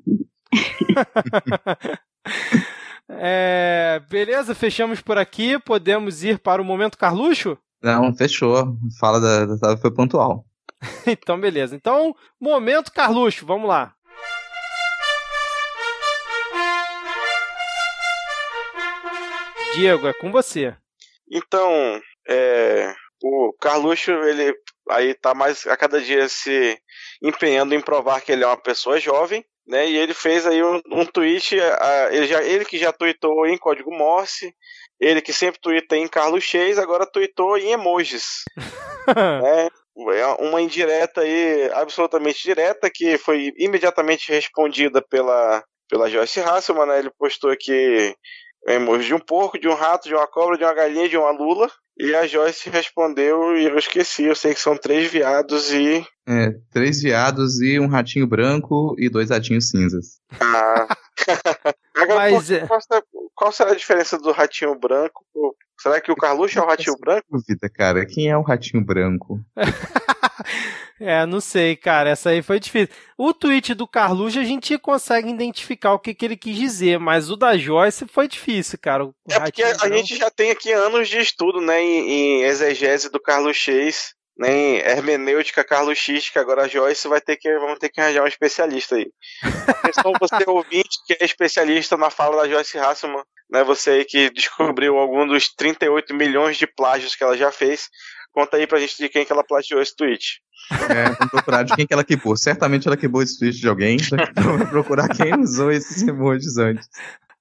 [3.09, 5.59] é, beleza, fechamos por aqui.
[5.59, 7.57] Podemos ir para o momento Carluxo?
[7.83, 8.77] Não, fechou.
[8.97, 10.46] Fala da, da foi pontual.
[11.07, 11.75] então, beleza.
[11.75, 13.93] Então, momento Carluxo, vamos lá.
[19.75, 20.75] Diego, é com você.
[21.29, 24.55] Então, é, o Carluxo, ele
[24.89, 26.79] aí tá mais a cada dia se
[27.21, 29.87] empenhando em provar que ele é uma pessoa jovem, né?
[29.87, 31.57] E ele fez aí um, um tweet,
[32.11, 34.53] ele, já, ele que já tweetou em código Morse,
[34.99, 36.43] ele que sempre tweeta em Carlos
[36.79, 38.43] agora tweetou em emojis.
[39.07, 39.69] né?
[40.09, 46.99] É uma indireta aí, absolutamente direta, que foi imediatamente respondida pela, pela Joyce Hasselman, né?
[46.99, 48.15] Ele postou aqui
[48.67, 51.17] é emoji de um porco, de um rato, de uma cobra, de uma galinha, de
[51.17, 51.69] uma lula.
[51.97, 56.05] E a Joyce respondeu e eu esqueci, eu sei que são três viados e.
[56.27, 60.19] É, três viados e um ratinho branco e dois ratinhos cinzas.
[60.39, 60.87] Ah.
[61.97, 63.03] Agora, Mas, qual, é- qual, será,
[63.35, 65.25] qual, será, a diferença do ratinho branco?
[65.79, 67.25] Será que o Carluxo é o ratinho branco?
[67.29, 68.05] Dúvida, cara.
[68.05, 69.39] Quem é o ratinho branco?
[70.99, 72.09] É, não sei, cara.
[72.09, 72.89] Essa aí foi difícil.
[73.17, 77.29] O tweet do Carluxo a gente consegue identificar o que, que ele quis dizer, mas
[77.29, 79.05] o da Joyce foi difícil, cara.
[79.05, 82.43] O é porque a, a gente já tem aqui anos de estudo, né, em, em
[82.43, 86.39] exegese do Carlos Chase, né, em hermenêutica carluxística.
[86.39, 89.07] Agora a Joyce vai ter que, vamos ter que arranjar um especialista aí.
[89.89, 94.29] Então você ouvinte que é especialista na fala da Joyce Hasselman, né, você aí que
[94.29, 97.89] descobriu algum dos 38 milhões de plágios que ela já fez,
[98.31, 100.41] conta aí pra gente de quem que ela plagiou esse tweet.
[100.89, 102.35] É, vamos procurar de quem que ela queimou.
[102.35, 103.97] Certamente ela queimou esse tweet de alguém.
[104.35, 106.89] Vamos procurar quem usou esses emojis antes.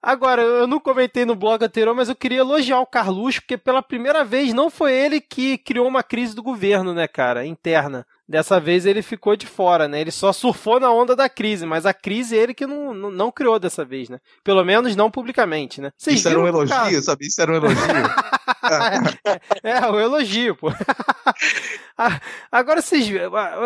[0.06, 3.82] Agora, eu não comentei no blog anterior, mas eu queria elogiar o Carluxo, porque pela
[3.82, 8.06] primeira vez não foi ele que criou uma crise do governo, né, cara, interna.
[8.28, 10.00] Dessa vez ele ficou de fora, né?
[10.00, 13.10] Ele só surfou na onda da crise, mas a crise é ele que não, não,
[13.10, 14.18] não criou dessa vez, né?
[14.42, 15.92] Pelo menos não publicamente, né?
[15.96, 17.02] Vocês Isso era um elogio, cara...
[17.02, 17.28] sabia?
[17.28, 17.76] Isso era um elogio.
[19.62, 20.72] é, é, um elogio, pô.
[22.50, 23.08] Agora vocês.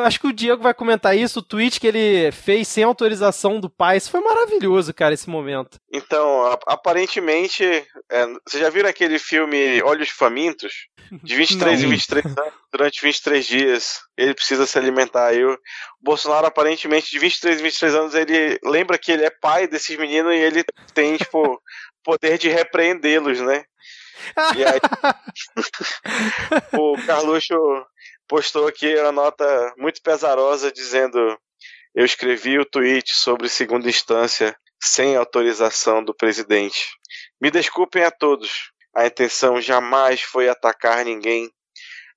[0.05, 3.71] Acho que o Diego vai comentar isso, o tweet que ele fez sem autorização do
[3.71, 3.97] pai.
[3.97, 5.79] Isso foi maravilhoso, cara, esse momento.
[5.91, 7.65] Então, aparentemente.
[8.11, 10.73] É, vocês já viram aquele filme Olhos Famintos?
[11.25, 13.99] De 23 em 23 anos, durante 23 dias.
[14.21, 15.33] Ele precisa se alimentar.
[15.35, 15.59] E o
[16.01, 20.35] Bolsonaro, aparentemente, de 23 em 23 anos, ele lembra que ele é pai desses meninos
[20.35, 21.61] e ele tem, tipo,
[22.05, 23.65] poder de repreendê-los, né?
[24.57, 24.81] E aí,
[26.79, 27.57] o Carluxo
[28.29, 31.19] postou aqui a nota muito pesarosa dizendo:
[31.95, 36.91] Eu escrevi o tweet sobre segunda instância sem autorização do presidente.
[37.41, 38.71] Me desculpem a todos.
[38.95, 41.51] A intenção jamais foi atacar ninguém,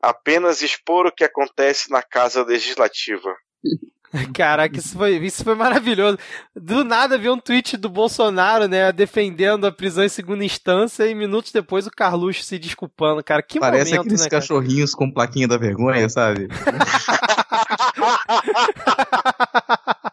[0.03, 3.33] apenas expor o que acontece na Casa Legislativa.
[4.35, 6.19] Caraca, isso foi, isso foi maravilhoso.
[6.55, 11.15] Do nada vi um tweet do Bolsonaro, né, defendendo a prisão em segunda instância e
[11.15, 13.41] minutos depois o Carluxo se desculpando, cara.
[13.41, 16.47] Que Parece momento, aqueles né, cachorrinhos com plaquinha da vergonha, sabe?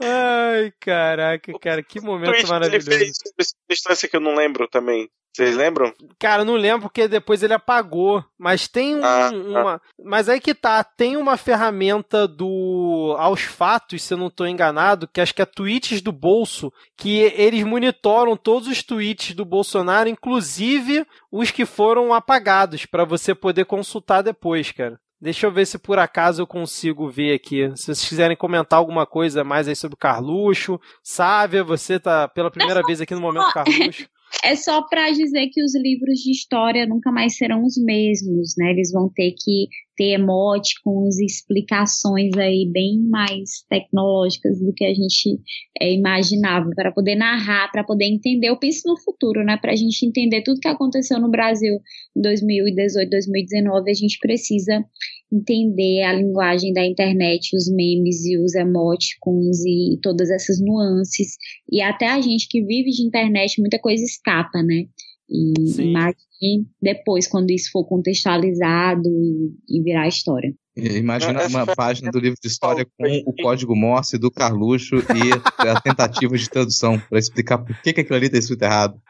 [0.00, 2.90] Ai, caraca, cara, que momento maravilhoso.
[2.90, 5.08] Ele fez distância que eu não lembro também.
[5.34, 5.94] Vocês lembram?
[6.18, 8.22] Cara, não lembro porque depois ele apagou.
[8.38, 9.74] Mas tem um, ah, uma.
[9.76, 9.80] Ah.
[10.04, 15.08] Mas aí que tá, tem uma ferramenta do Aos Fatos, se eu não estou enganado,
[15.08, 20.08] que acho que é tweets do bolso, que eles monitoram todos os tweets do Bolsonaro,
[20.08, 25.00] inclusive os que foram apagados, para você poder consultar depois, cara.
[25.22, 27.70] Deixa eu ver se por acaso eu consigo ver aqui.
[27.76, 30.80] Se vocês quiserem comentar alguma coisa mais aí sobre o Carluxo.
[31.00, 34.08] Sávia, você tá pela primeira vez aqui no Momento Carluxo.
[34.42, 38.72] É só para dizer que os livros de história nunca mais serão os mesmos, né?
[38.72, 45.40] Eles vão ter que ter emoticons explicações aí bem mais tecnológicas do que a gente
[45.80, 48.48] é, imaginava, para poder narrar, para poder entender.
[48.48, 49.56] Eu penso no futuro, né?
[49.56, 51.74] Para a gente entender tudo que aconteceu no Brasil
[52.16, 54.84] em 2018, 2019, a gente precisa
[55.32, 61.36] entender a linguagem da internet, os memes e os emoticons e todas essas nuances.
[61.70, 64.84] E até a gente que vive de internet, muita coisa escapa, né?
[65.32, 65.90] E Sim.
[65.90, 70.54] imagine depois, quando isso for contextualizado e, e virar história.
[70.76, 75.00] Imagina uma página do livro de história com o código Morse do Carluxo e
[75.68, 79.00] a tentativa de tradução para explicar por que, que aquilo ali está escrito errado.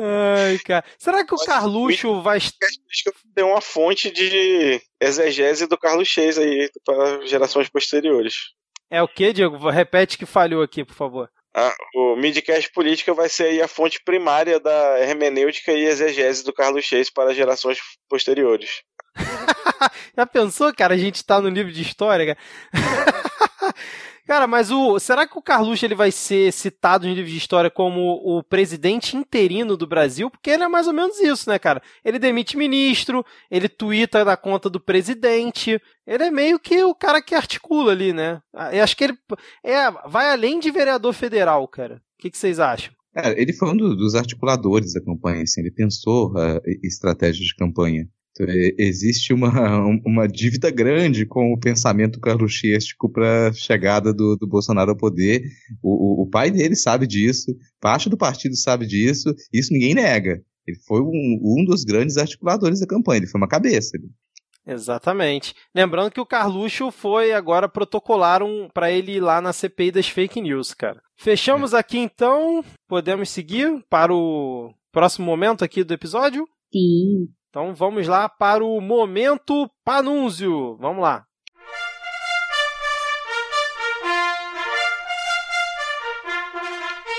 [0.00, 0.84] Ai, cara.
[0.98, 2.38] Será que o Carluxo vai.
[3.34, 8.34] Tem uma fonte de exegese do Carlos Chase aí para gerações posteriores.
[8.90, 9.68] É o que, Diego?
[9.68, 11.30] Repete que falhou aqui, por favor.
[11.60, 16.52] Ah, o Midcast Política vai ser aí a fonte primária da hermenêutica e exegese do
[16.52, 17.78] Carlos Chase para gerações
[18.08, 18.82] posteriores.
[20.16, 20.94] Já pensou, cara?
[20.94, 23.18] A gente tá no livro de história, cara?
[24.28, 27.70] Cara, mas o será que o Carluxo ele vai ser citado no livro de história
[27.70, 30.30] como o presidente interino do Brasil?
[30.30, 31.80] Porque ele é mais ou menos isso, né, cara?
[32.04, 35.80] Ele demite ministro, ele tuita na conta do presidente.
[36.06, 38.38] Ele é meio que o cara que articula ali, né?
[38.54, 39.18] Ah, eu acho que ele
[39.64, 41.94] é, vai além de vereador federal, cara.
[42.18, 42.92] O que, que vocês acham?
[43.16, 48.06] É, ele foi um dos articuladores da campanha, assim, ele pensou uh, estratégias de campanha.
[48.42, 49.50] É, existe uma,
[50.04, 55.42] uma dívida grande com o pensamento carluxístico para a chegada do, do Bolsonaro ao poder.
[55.82, 60.42] O, o, o, pai dele sabe disso, parte do partido sabe disso, isso ninguém nega.
[60.66, 63.98] Ele foi um, um dos grandes articuladores da campanha, ele foi uma cabeça.
[64.66, 65.54] Exatamente.
[65.74, 70.08] Lembrando que o Carluxo foi agora protocolar um, para ele ir lá na CPI das
[70.08, 71.00] fake news, cara.
[71.16, 71.78] Fechamos é.
[71.78, 76.46] aqui então, podemos seguir para o próximo momento aqui do episódio?
[76.70, 77.28] Sim.
[77.50, 80.76] Então vamos lá para o momento Panúncio.
[80.76, 81.24] Vamos lá.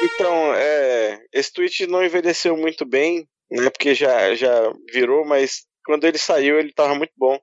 [0.01, 3.69] Então, é, esse tweet não envelheceu muito bem, né?
[3.69, 7.37] Porque já, já virou, mas quando ele saiu ele estava muito bom.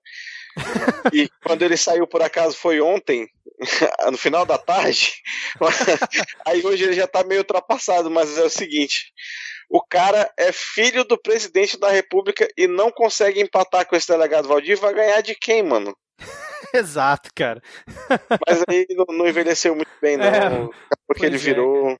[1.12, 3.28] e quando ele saiu por acaso foi ontem,
[4.10, 5.12] no final da tarde.
[6.46, 9.12] Aí hoje ele já está meio ultrapassado, mas é o seguinte:
[9.70, 14.48] o cara é filho do presidente da república e não consegue empatar com esse delegado
[14.48, 15.96] Valdir, vai ganhar de quem, mano?
[16.72, 17.60] Exato, cara.
[18.46, 20.26] Mas aí não, não envelheceu muito bem, não.
[20.26, 20.68] É,
[21.06, 21.96] porque ele é, virou.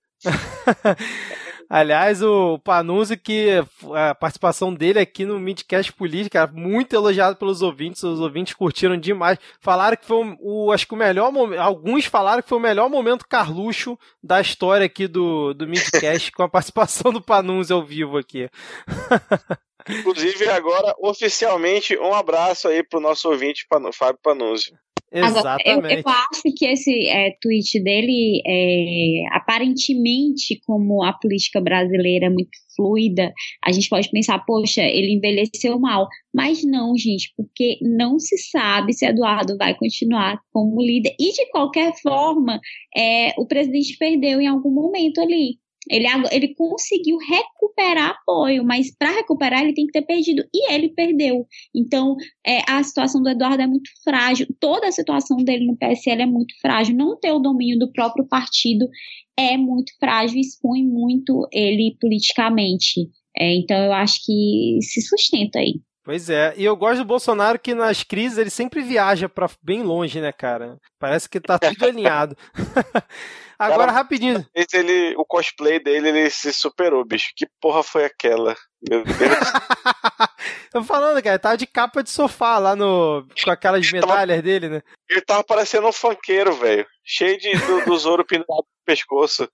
[1.69, 3.65] Aliás, o Panuzzi, que
[3.95, 9.39] a participação dele aqui no Midcast Política, muito elogiado pelos ouvintes, os ouvintes curtiram demais.
[9.61, 12.89] Falaram que foi o, acho que o melhor momento, alguns falaram que foi o melhor
[12.89, 18.17] momento Carluxo da história aqui do, do Midcast, com a participação do Panuzzi ao vivo
[18.17, 18.49] aqui.
[19.89, 24.73] Inclusive, agora, oficialmente, um abraço aí pro nosso ouvinte, Fábio Panuzzi.
[25.13, 25.69] Exatamente.
[25.69, 32.27] Agora, eu, eu, acho que esse é, tweet dele, é, aparentemente, como a política brasileira
[32.27, 33.33] é muito fluida,
[33.65, 36.07] a gente pode pensar, poxa, ele envelheceu mal.
[36.35, 41.15] Mas não, gente, porque não se sabe se Eduardo vai continuar como líder.
[41.19, 42.61] E, de qualquer forma,
[42.95, 45.59] é, o presidente perdeu em algum momento ali.
[45.89, 50.45] Ele, ele conseguiu recuperar apoio, mas para recuperar ele tem que ter perdido.
[50.53, 51.47] E ele perdeu.
[51.75, 54.47] Então, é, a situação do Eduardo é muito frágil.
[54.61, 56.97] Toda a situação dele no PSL é muito frágil.
[56.97, 58.89] Não ter o domínio do próprio partido
[59.39, 63.09] é muito frágil, expõe muito ele politicamente.
[63.39, 65.81] É, então, eu acho que se sustenta aí.
[66.07, 69.83] Pois é, e eu gosto do Bolsonaro que nas crises ele sempre viaja para bem
[69.83, 70.79] longe, né, cara?
[71.01, 72.37] Parece que tá tudo alinhado.
[73.59, 74.47] Agora, cara, rapidinho.
[74.55, 77.33] Ele, o cosplay dele, ele se superou, bicho.
[77.35, 78.55] Que porra foi aquela?
[78.89, 79.17] Meu Deus.
[80.71, 83.27] Tô falando, cara, tava de capa de sofá lá no.
[83.43, 84.83] com aquelas medalhas dele, né?
[85.11, 86.87] Ele tava parecendo um funkeiro, velho.
[87.03, 89.49] Cheio de, do, dos ouro pendurado pescoço.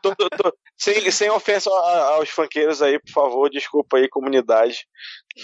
[0.00, 1.68] tô, tô, tô, sem, sem ofensa
[2.14, 4.86] aos funkeiros aí, por favor, desculpa aí, comunidade.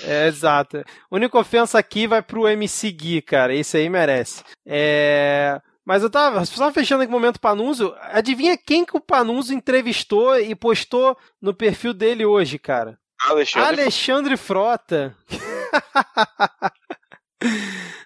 [0.05, 0.85] É, exato.
[1.11, 3.55] Única ofensa aqui vai pro MC Gui, cara.
[3.55, 4.45] Esse aí merece.
[4.65, 5.61] É.
[5.85, 7.95] Mas eu tava só fechando aqui o momento Panunzo.
[8.01, 12.99] Adivinha quem que o Panunzo entrevistou e postou no perfil dele hoje, cara?
[13.21, 15.17] Alexandre, Alexandre Frota.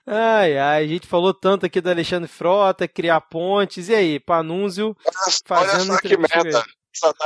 [0.07, 3.89] ai, ai, a gente falou tanto aqui do Alexandre Frota, criar pontes.
[3.89, 4.97] E aí, Panunzio
[5.45, 6.65] fazendo Olha só que merda.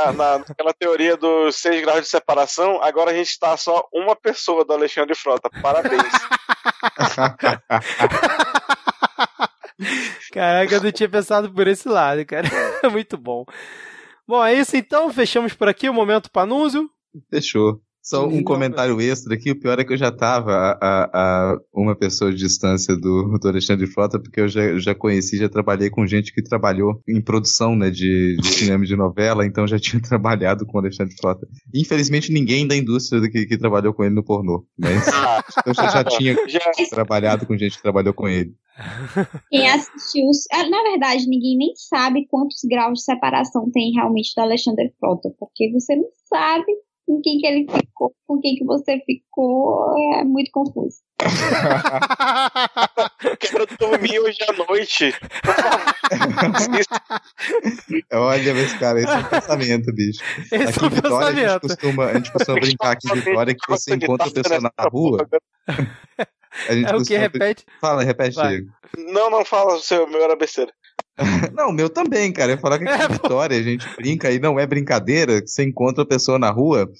[0.04, 4.14] Na, na, naquela teoria dos seis graus de separação, agora a gente está só uma
[4.14, 5.48] pessoa do Alexandre Frota.
[5.62, 6.02] Parabéns.
[10.32, 12.48] Caraca, eu não tinha pensado por esse lado, cara.
[12.90, 13.44] Muito bom.
[14.26, 15.12] Bom, é isso então.
[15.12, 16.90] Fechamos por aqui o momento Panúzio.
[17.30, 17.80] Fechou.
[18.04, 21.58] Só um comentário extra aqui, o pior é que eu já estava a, a, a,
[21.72, 25.88] uma pessoa de distância do, do Alexandre Frota, porque eu já, já conheci, já trabalhei
[25.88, 29.78] com gente que trabalhou em produção né, de, de cinema e de novela, então já
[29.78, 31.48] tinha trabalhado com o Alexandre Frota.
[31.74, 35.06] Infelizmente, ninguém da indústria que, que trabalhou com ele no pornô, mas
[35.64, 36.36] eu já, já tinha
[36.90, 38.54] trabalhado com gente que trabalhou com ele.
[39.48, 40.24] Quem assistiu.
[40.52, 45.30] Ah, na verdade, ninguém nem sabe quantos graus de separação tem realmente do Alexandre Frota,
[45.38, 46.70] porque você não sabe
[47.06, 50.96] com quem que ele ficou, com quem que você ficou, é muito confuso.
[53.40, 55.14] Quero dormir hoje à noite.
[58.12, 60.22] Olha, mas cara, esse é um pensamento, bicho.
[60.50, 61.60] Esse aqui é um em Vitória, a gente, pensamento.
[61.60, 65.26] costuma, a gente costuma brincar aqui em Vitória que você encontra a pessoa na rua.
[66.68, 66.92] A gente É o que?
[66.98, 67.64] costuma- Repete.
[67.80, 68.48] Fala, repete, Vai.
[68.48, 68.70] Diego.
[69.12, 70.72] Não, não fala, seu meu era besteira.
[71.54, 72.52] Não, o meu também, cara.
[72.52, 76.02] Eu falar que É, Vitória a gente brinca e não é brincadeira, que você encontra
[76.02, 76.90] a pessoa na rua,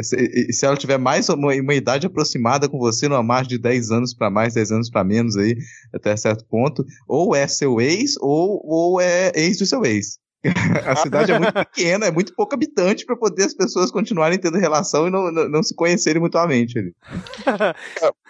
[0.00, 3.58] se, e- se ela tiver mais uma, uma idade aproximada com você, numa margem de
[3.58, 5.56] 10 anos pra mais, 10 anos pra menos aí,
[5.92, 10.18] até certo ponto, ou é seu ex, ou, ou é ex do seu ex.
[10.86, 14.58] A cidade é muito pequena, é muito pouco habitante pra poder as pessoas continuarem tendo
[14.58, 16.92] relação e não, não, não se conhecerem mutuamente ali.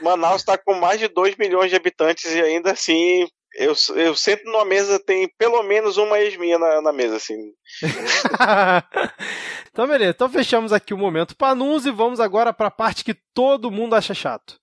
[0.01, 3.27] Manaus está com mais de 2 milhões de habitantes e ainda assim
[3.57, 7.37] eu, eu sento numa mesa, tem pelo menos uma ex minha na, na mesa, assim.
[9.71, 10.11] então, beleza.
[10.11, 13.95] Então, fechamos aqui o momento Panus e vamos agora para a parte que todo mundo
[13.95, 14.57] acha chato.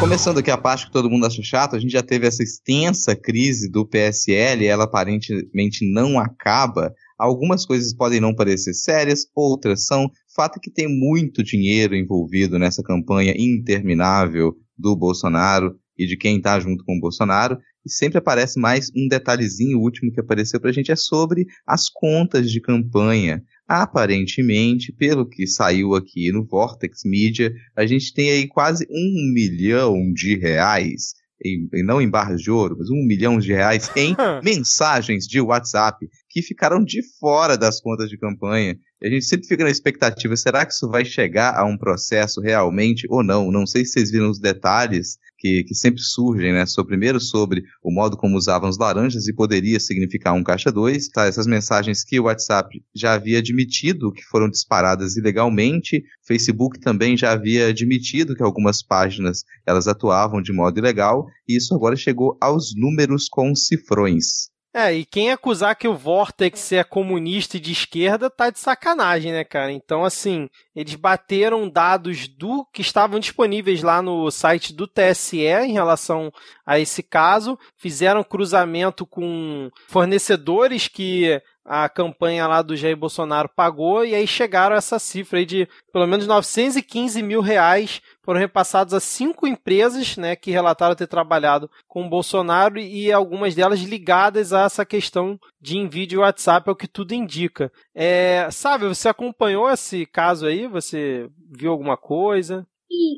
[0.00, 3.14] Começando aqui a parte que todo mundo acha chato, a gente já teve essa extensa
[3.14, 6.90] crise do PSL, ela aparentemente não acaba.
[7.18, 10.10] Algumas coisas podem não parecer sérias, outras são.
[10.34, 16.36] Fato é que tem muito dinheiro envolvido nessa campanha interminável do Bolsonaro e de quem
[16.38, 17.58] está junto com o Bolsonaro.
[17.84, 21.88] E sempre aparece mais um detalhezinho, o último que apareceu pra gente é sobre as
[21.88, 23.42] contas de campanha.
[23.66, 30.12] Aparentemente, pelo que saiu aqui no Vortex Media, a gente tem aí quase um milhão
[30.12, 35.26] de reais, em- não em barras de ouro, mas um milhão de reais em mensagens
[35.26, 38.78] de WhatsApp que ficaram de fora das contas de campanha.
[39.02, 43.06] A gente sempre fica na expectativa, será que isso vai chegar a um processo realmente
[43.10, 43.50] ou não?
[43.50, 46.66] Não sei se vocês viram os detalhes que, que sempre surgem, né?
[46.66, 51.08] So, primeiro sobre o modo como usavam os laranjas e poderia significar um caixa 2,
[51.08, 51.24] tá?
[51.24, 57.32] Essas mensagens que o WhatsApp já havia admitido que foram disparadas ilegalmente, Facebook também já
[57.32, 62.74] havia admitido que algumas páginas elas atuavam de modo ilegal, e isso agora chegou aos
[62.76, 64.49] números com cifrões.
[64.72, 69.32] É, e quem acusar que o Vortex é comunista e de esquerda tá de sacanagem,
[69.32, 69.72] né, cara?
[69.72, 75.72] Então, assim, eles bateram dados do que estavam disponíveis lá no site do TSE em
[75.72, 76.32] relação
[76.64, 84.04] a esse caso, fizeram cruzamento com fornecedores que a campanha lá do Jair Bolsonaro pagou
[84.04, 89.00] e aí chegaram essa cifra aí de pelo menos 915 mil reais foram repassados a
[89.00, 94.64] cinco empresas né, que relataram ter trabalhado com o Bolsonaro e algumas delas ligadas a
[94.64, 97.72] essa questão de envio de WhatsApp, é o que tudo indica.
[97.94, 100.66] É, sabe, você acompanhou esse caso aí?
[100.66, 102.66] Você viu alguma coisa?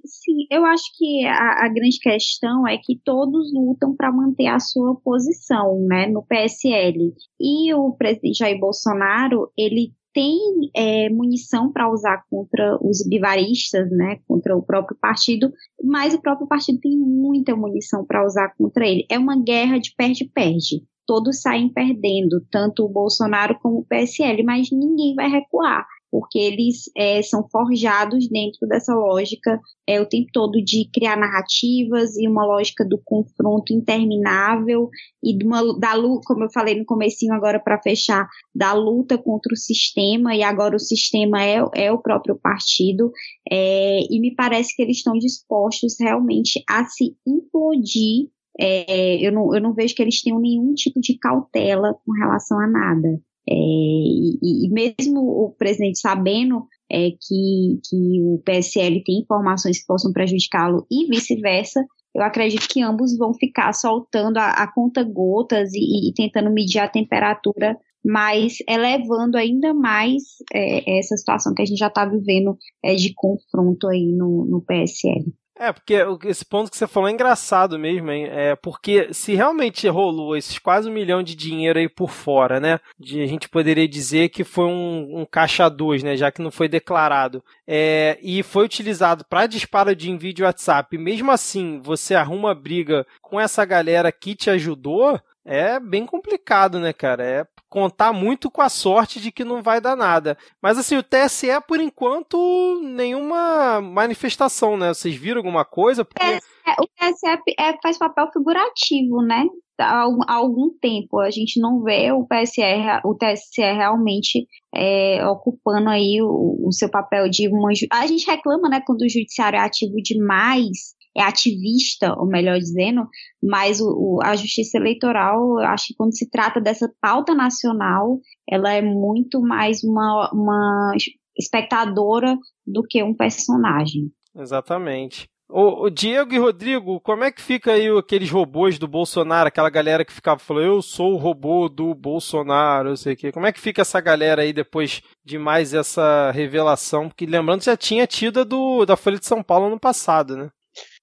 [0.04, 4.60] Sim, eu acho que a, a grande questão é que todos lutam para manter a
[4.60, 7.14] sua posição, né, no PSL.
[7.40, 10.38] E o presidente Jair Bolsonaro, ele tem
[10.76, 15.50] é, munição para usar contra os vivaristas, né, contra o próprio partido,
[15.82, 19.06] mas o próprio partido tem muita munição para usar contra ele.
[19.10, 20.82] É uma guerra de perde-perde.
[21.06, 26.90] Todos saem perdendo, tanto o Bolsonaro como o PSL, mas ninguém vai recuar porque eles
[26.94, 29.58] é, são forjados dentro dessa lógica
[29.88, 34.90] é, o tempo todo de criar narrativas e uma lógica do confronto interminável
[35.24, 39.16] e de uma, da luta, como eu falei no comecinho agora para fechar, da luta
[39.16, 43.10] contra o sistema e agora o sistema é, é o próprio partido
[43.50, 48.28] é, e me parece que eles estão dispostos realmente a se implodir
[48.60, 52.60] é, eu, não, eu não vejo que eles tenham nenhum tipo de cautela com relação
[52.60, 53.18] a nada.
[53.48, 59.86] É, e, e, mesmo o presidente sabendo é, que, que o PSL tem informações que
[59.86, 65.72] possam prejudicá-lo e vice-versa, eu acredito que ambos vão ficar soltando a, a conta gotas
[65.74, 71.64] e, e, tentando medir a temperatura, mas elevando ainda mais é, essa situação que a
[71.64, 75.32] gente já está vivendo é, de confronto aí no, no PSL.
[75.62, 75.94] É, porque
[76.24, 78.26] esse ponto que você falou é engraçado mesmo, hein?
[78.28, 82.80] É, porque se realmente rolou esses quase um milhão de dinheiro aí por fora, né?
[82.98, 86.16] De, a gente poderia dizer que foi um, um caixa 2, né?
[86.16, 87.44] Já que não foi declarado.
[87.64, 90.96] É, e foi utilizado para disparo de envio de WhatsApp.
[90.96, 96.80] E mesmo assim, você arruma briga com essa galera que te ajudou, é bem complicado,
[96.80, 97.24] né, cara?
[97.24, 100.36] É contar muito com a sorte de que não vai dar nada.
[100.60, 104.88] Mas assim, o TSE, por enquanto, nenhuma manifestação, né?
[104.92, 106.04] Vocês viram alguma coisa?
[106.04, 106.22] Porque...
[106.22, 106.38] É,
[106.78, 107.26] o TSE
[107.58, 109.46] é, faz papel figurativo, né?
[109.80, 112.60] Há, há algum tempo a gente não vê o TSE,
[113.04, 117.70] o TSE realmente é, ocupando aí o, o, seu papel de uma.
[117.90, 123.06] A gente reclama, né, quando o judiciário é ativo demais é ativista, ou melhor dizendo,
[123.42, 128.18] mas o, o, a justiça eleitoral, eu acho que quando se trata dessa pauta nacional,
[128.48, 130.92] ela é muito mais uma, uma
[131.36, 132.36] espectadora
[132.66, 134.10] do que um personagem.
[134.34, 135.28] Exatamente.
[135.54, 139.68] O, o, Diego e Rodrigo, como é que fica aí aqueles robôs do Bolsonaro, aquela
[139.68, 143.30] galera que ficava falando, eu sou o robô do Bolsonaro, não sei o quê.
[143.30, 147.08] Como é que fica essa galera aí depois de mais essa revelação?
[147.08, 150.48] Porque lembrando, já tinha tido do, da Folha de São Paulo no passado, né?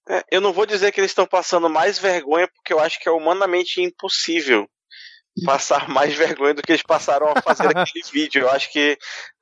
[0.10, 3.07] É, eu não vou dizer que eles estão passando mais vergonha, porque eu acho que
[3.07, 4.68] é humanamente impossível
[5.45, 8.41] passar mais vergonha do que eles passaram a fazer aquele vídeo.
[8.41, 8.98] Eu acho que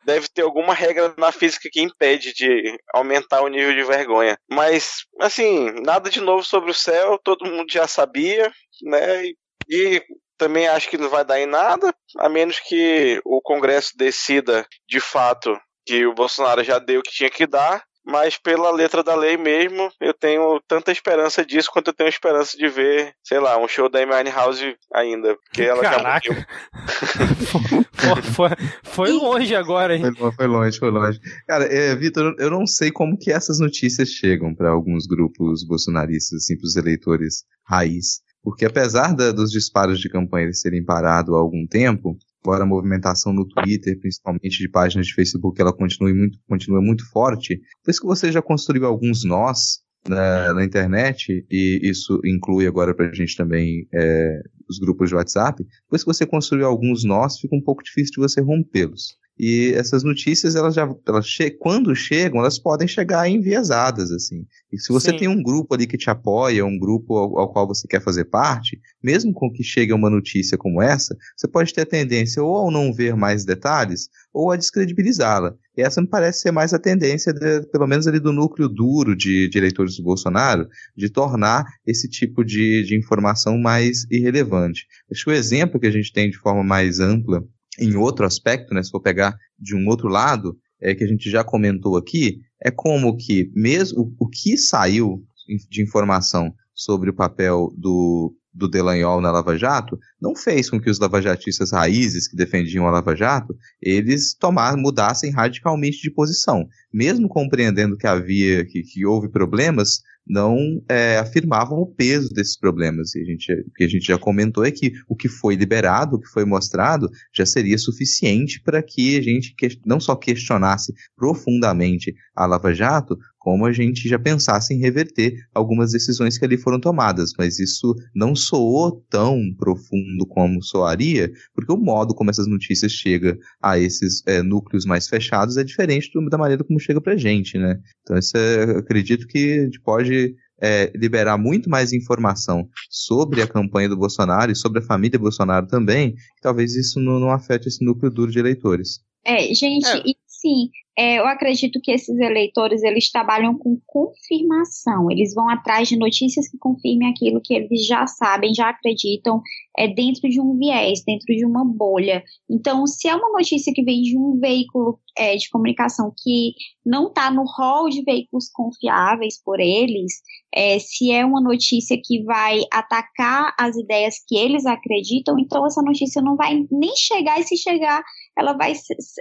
[0.06, 4.38] deve ter alguma regra na física que impede de aumentar o nível de vergonha.
[4.50, 8.52] Mas, assim, nada de novo sobre o céu, todo mundo já sabia,
[8.84, 9.24] né?
[9.70, 10.04] E
[10.38, 15.00] também acho que não vai dar em nada, a menos que o Congresso decida de
[15.00, 19.14] fato que o Bolsonaro já deu o que tinha que dar mas pela letra da
[19.16, 23.62] lei mesmo, eu tenho tanta esperança disso quanto eu tenho esperança de ver, sei lá,
[23.62, 24.62] um show da Amy House
[24.94, 26.34] ainda, porque ela Caraca.
[26.34, 26.48] já
[27.92, 28.50] foi, foi,
[28.84, 30.04] foi, longe agora, hein?
[30.16, 31.20] Foi, foi longe, foi longe.
[31.46, 36.44] Cara, é, Vitor, eu não sei como que essas notícias chegam para alguns grupos bolsonaristas,
[36.44, 38.22] assim, para os eleitores raiz.
[38.42, 42.18] Porque apesar da, dos disparos de campanha serem parados há algum tempo,
[42.48, 47.06] embora a movimentação no Twitter, principalmente de páginas de Facebook, ela continue muito, continua muito
[47.12, 52.96] forte, depois que você já construiu alguns nós na, na internet, e isso inclui agora
[52.96, 57.38] para a gente também é, os grupos de WhatsApp, depois que você construiu alguns nós,
[57.38, 59.18] fica um pouco difícil de você rompê-los.
[59.40, 64.46] E essas notícias, elas já, elas che quando chegam, elas podem chegar enviesadas, assim.
[64.72, 65.18] E se você Sim.
[65.18, 68.26] tem um grupo ali que te apoia, um grupo ao, ao, qual você quer fazer
[68.26, 72.68] parte, mesmo com que chegue uma notícia como essa, você pode ter a tendência ou
[72.68, 75.54] a não ver mais detalhes, ou a descredibilizá-la.
[75.78, 79.16] E essa me parece ser mais a tendência, de, pelo menos ali do núcleo duro
[79.16, 84.88] de, de eleitores do Bolsonaro, de tornar esse tipo de, de informação mais irrelevante.
[85.12, 87.44] Acho que o exemplo que a gente tem de forma mais ampla
[87.80, 91.30] em outro aspecto, né, se for pegar de um outro lado, é, que a gente
[91.30, 95.24] já comentou aqui, é como que mesmo o, que saiu
[95.70, 100.90] de informação sobre o papel do, do Delanhol na Lava Jato não fez com que
[100.90, 106.68] os lavajatistas raízes que defendiam a Lava Jato, eles tomar, mudassem radicalmente de posição.
[106.92, 113.16] Mesmo compreendendo que havia, que, que houve problemas, não é, afirmavam o peso desses problemas.
[113.16, 116.16] E a gente, o que a gente já comentou é que o que foi liberado,
[116.16, 120.94] o que foi mostrado, já seria suficiente para que a gente que, não só questionasse
[121.16, 123.18] profundamente a Lava Jato,
[123.48, 127.32] como a gente já pensasse em reverter algumas decisões que ali foram tomadas.
[127.38, 133.38] Mas isso não soou tão profundo como soaria, porque o modo como essas notícias chegam
[133.64, 137.58] a esses é, núcleos mais fechados é diferente da maneira como chega para a gente,
[137.58, 137.80] né?
[138.02, 140.17] Então, isso é, acredito que a gente pode
[140.62, 145.68] é, liberar muito mais informação sobre a campanha do Bolsonaro e sobre a família Bolsonaro
[145.68, 149.00] também, que talvez isso não, não afete esse núcleo duro de eleitores.
[149.26, 150.02] É, gente, é.
[150.06, 150.70] e sim,
[151.00, 156.50] é, eu acredito que esses eleitores eles trabalham com confirmação, eles vão atrás de notícias
[156.50, 159.40] que confirmem aquilo que eles já sabem, já acreditam,
[159.78, 162.24] é dentro de um viés, dentro de uma bolha.
[162.50, 166.54] Então, se é uma notícia que vem de um veículo é, de comunicação que
[166.84, 170.14] não está no hall de veículos confiáveis por eles,
[170.52, 175.84] é, se é uma notícia que vai atacar as ideias que eles acreditam, então essa
[175.84, 178.02] notícia não vai nem chegar, e se chegar,
[178.38, 178.74] ela vai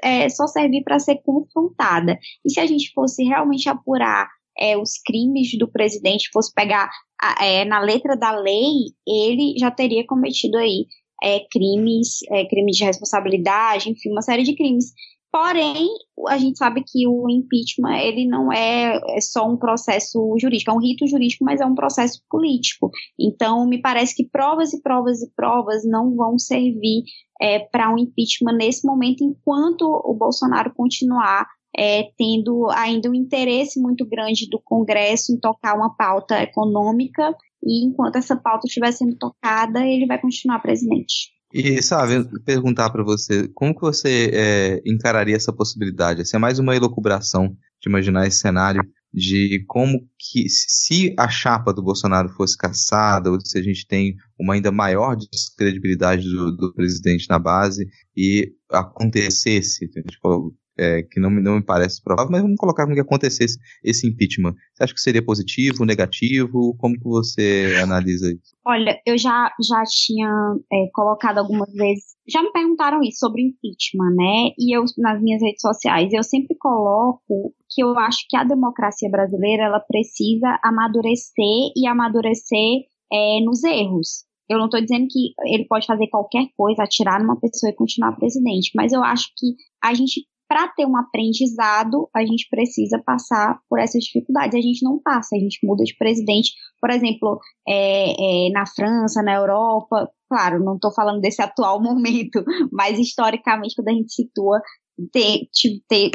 [0.03, 2.19] é, só servir para ser confrontada.
[2.45, 4.29] E se a gente fosse realmente apurar
[4.59, 6.91] é, os crimes do presidente, fosse pegar
[7.41, 10.87] é, na letra da lei, ele já teria cometido aí
[11.23, 14.93] é, crimes, é, crimes de responsabilidade, enfim, uma série de crimes.
[15.37, 15.87] Porém,
[16.29, 20.75] a gente sabe que o impeachment ele não é, é só um processo jurídico, é
[20.75, 22.91] um rito jurídico, mas é um processo político.
[23.21, 27.03] Então, me parece que provas e provas e provas não vão servir
[27.39, 31.47] é, para um impeachment nesse momento, enquanto o Bolsonaro continuar
[31.77, 37.85] é, tendo ainda um interesse muito grande do Congresso em tocar uma pauta econômica, e
[37.85, 41.36] enquanto essa pauta estiver sendo tocada, ele vai continuar presidente.
[41.59, 46.21] E, sabe, perguntar para você, como que você é, encararia essa possibilidade?
[46.21, 47.49] Essa é mais uma elucubração
[47.81, 53.41] de imaginar esse cenário de como que se a chapa do Bolsonaro fosse caçada, ou
[53.43, 59.87] se a gente tem uma ainda maior descredibilidade do, do presidente na base e acontecesse,
[59.97, 63.01] a gente falou, é, que não, não me parece provável, mas vamos colocar como que
[63.01, 64.55] acontecesse esse impeachment.
[64.75, 66.77] Você acha que seria positivo, negativo?
[66.79, 68.55] Como que você analisa isso?
[68.65, 70.29] Olha, eu já, já tinha
[70.73, 74.51] é, colocado algumas vezes, já me perguntaram isso sobre impeachment, né?
[74.59, 79.11] E eu, nas minhas redes sociais, eu sempre coloco que eu acho que a democracia
[79.11, 84.27] brasileira, ela precisa amadurecer e amadurecer é, nos erros.
[84.49, 88.17] Eu não estou dizendo que ele pode fazer qualquer coisa, atirar numa pessoa e continuar
[88.17, 93.59] presidente, mas eu acho que a gente para ter um aprendizado, a gente precisa passar
[93.69, 94.55] por essas dificuldades.
[94.55, 96.53] A gente não passa, a gente muda de presidente.
[96.81, 102.45] Por exemplo, é, é, na França, na Europa, claro, não estou falando desse atual momento,
[102.73, 104.61] mas historicamente, quando a gente situa,
[105.13, 105.49] ter,
[105.89, 106.11] ter,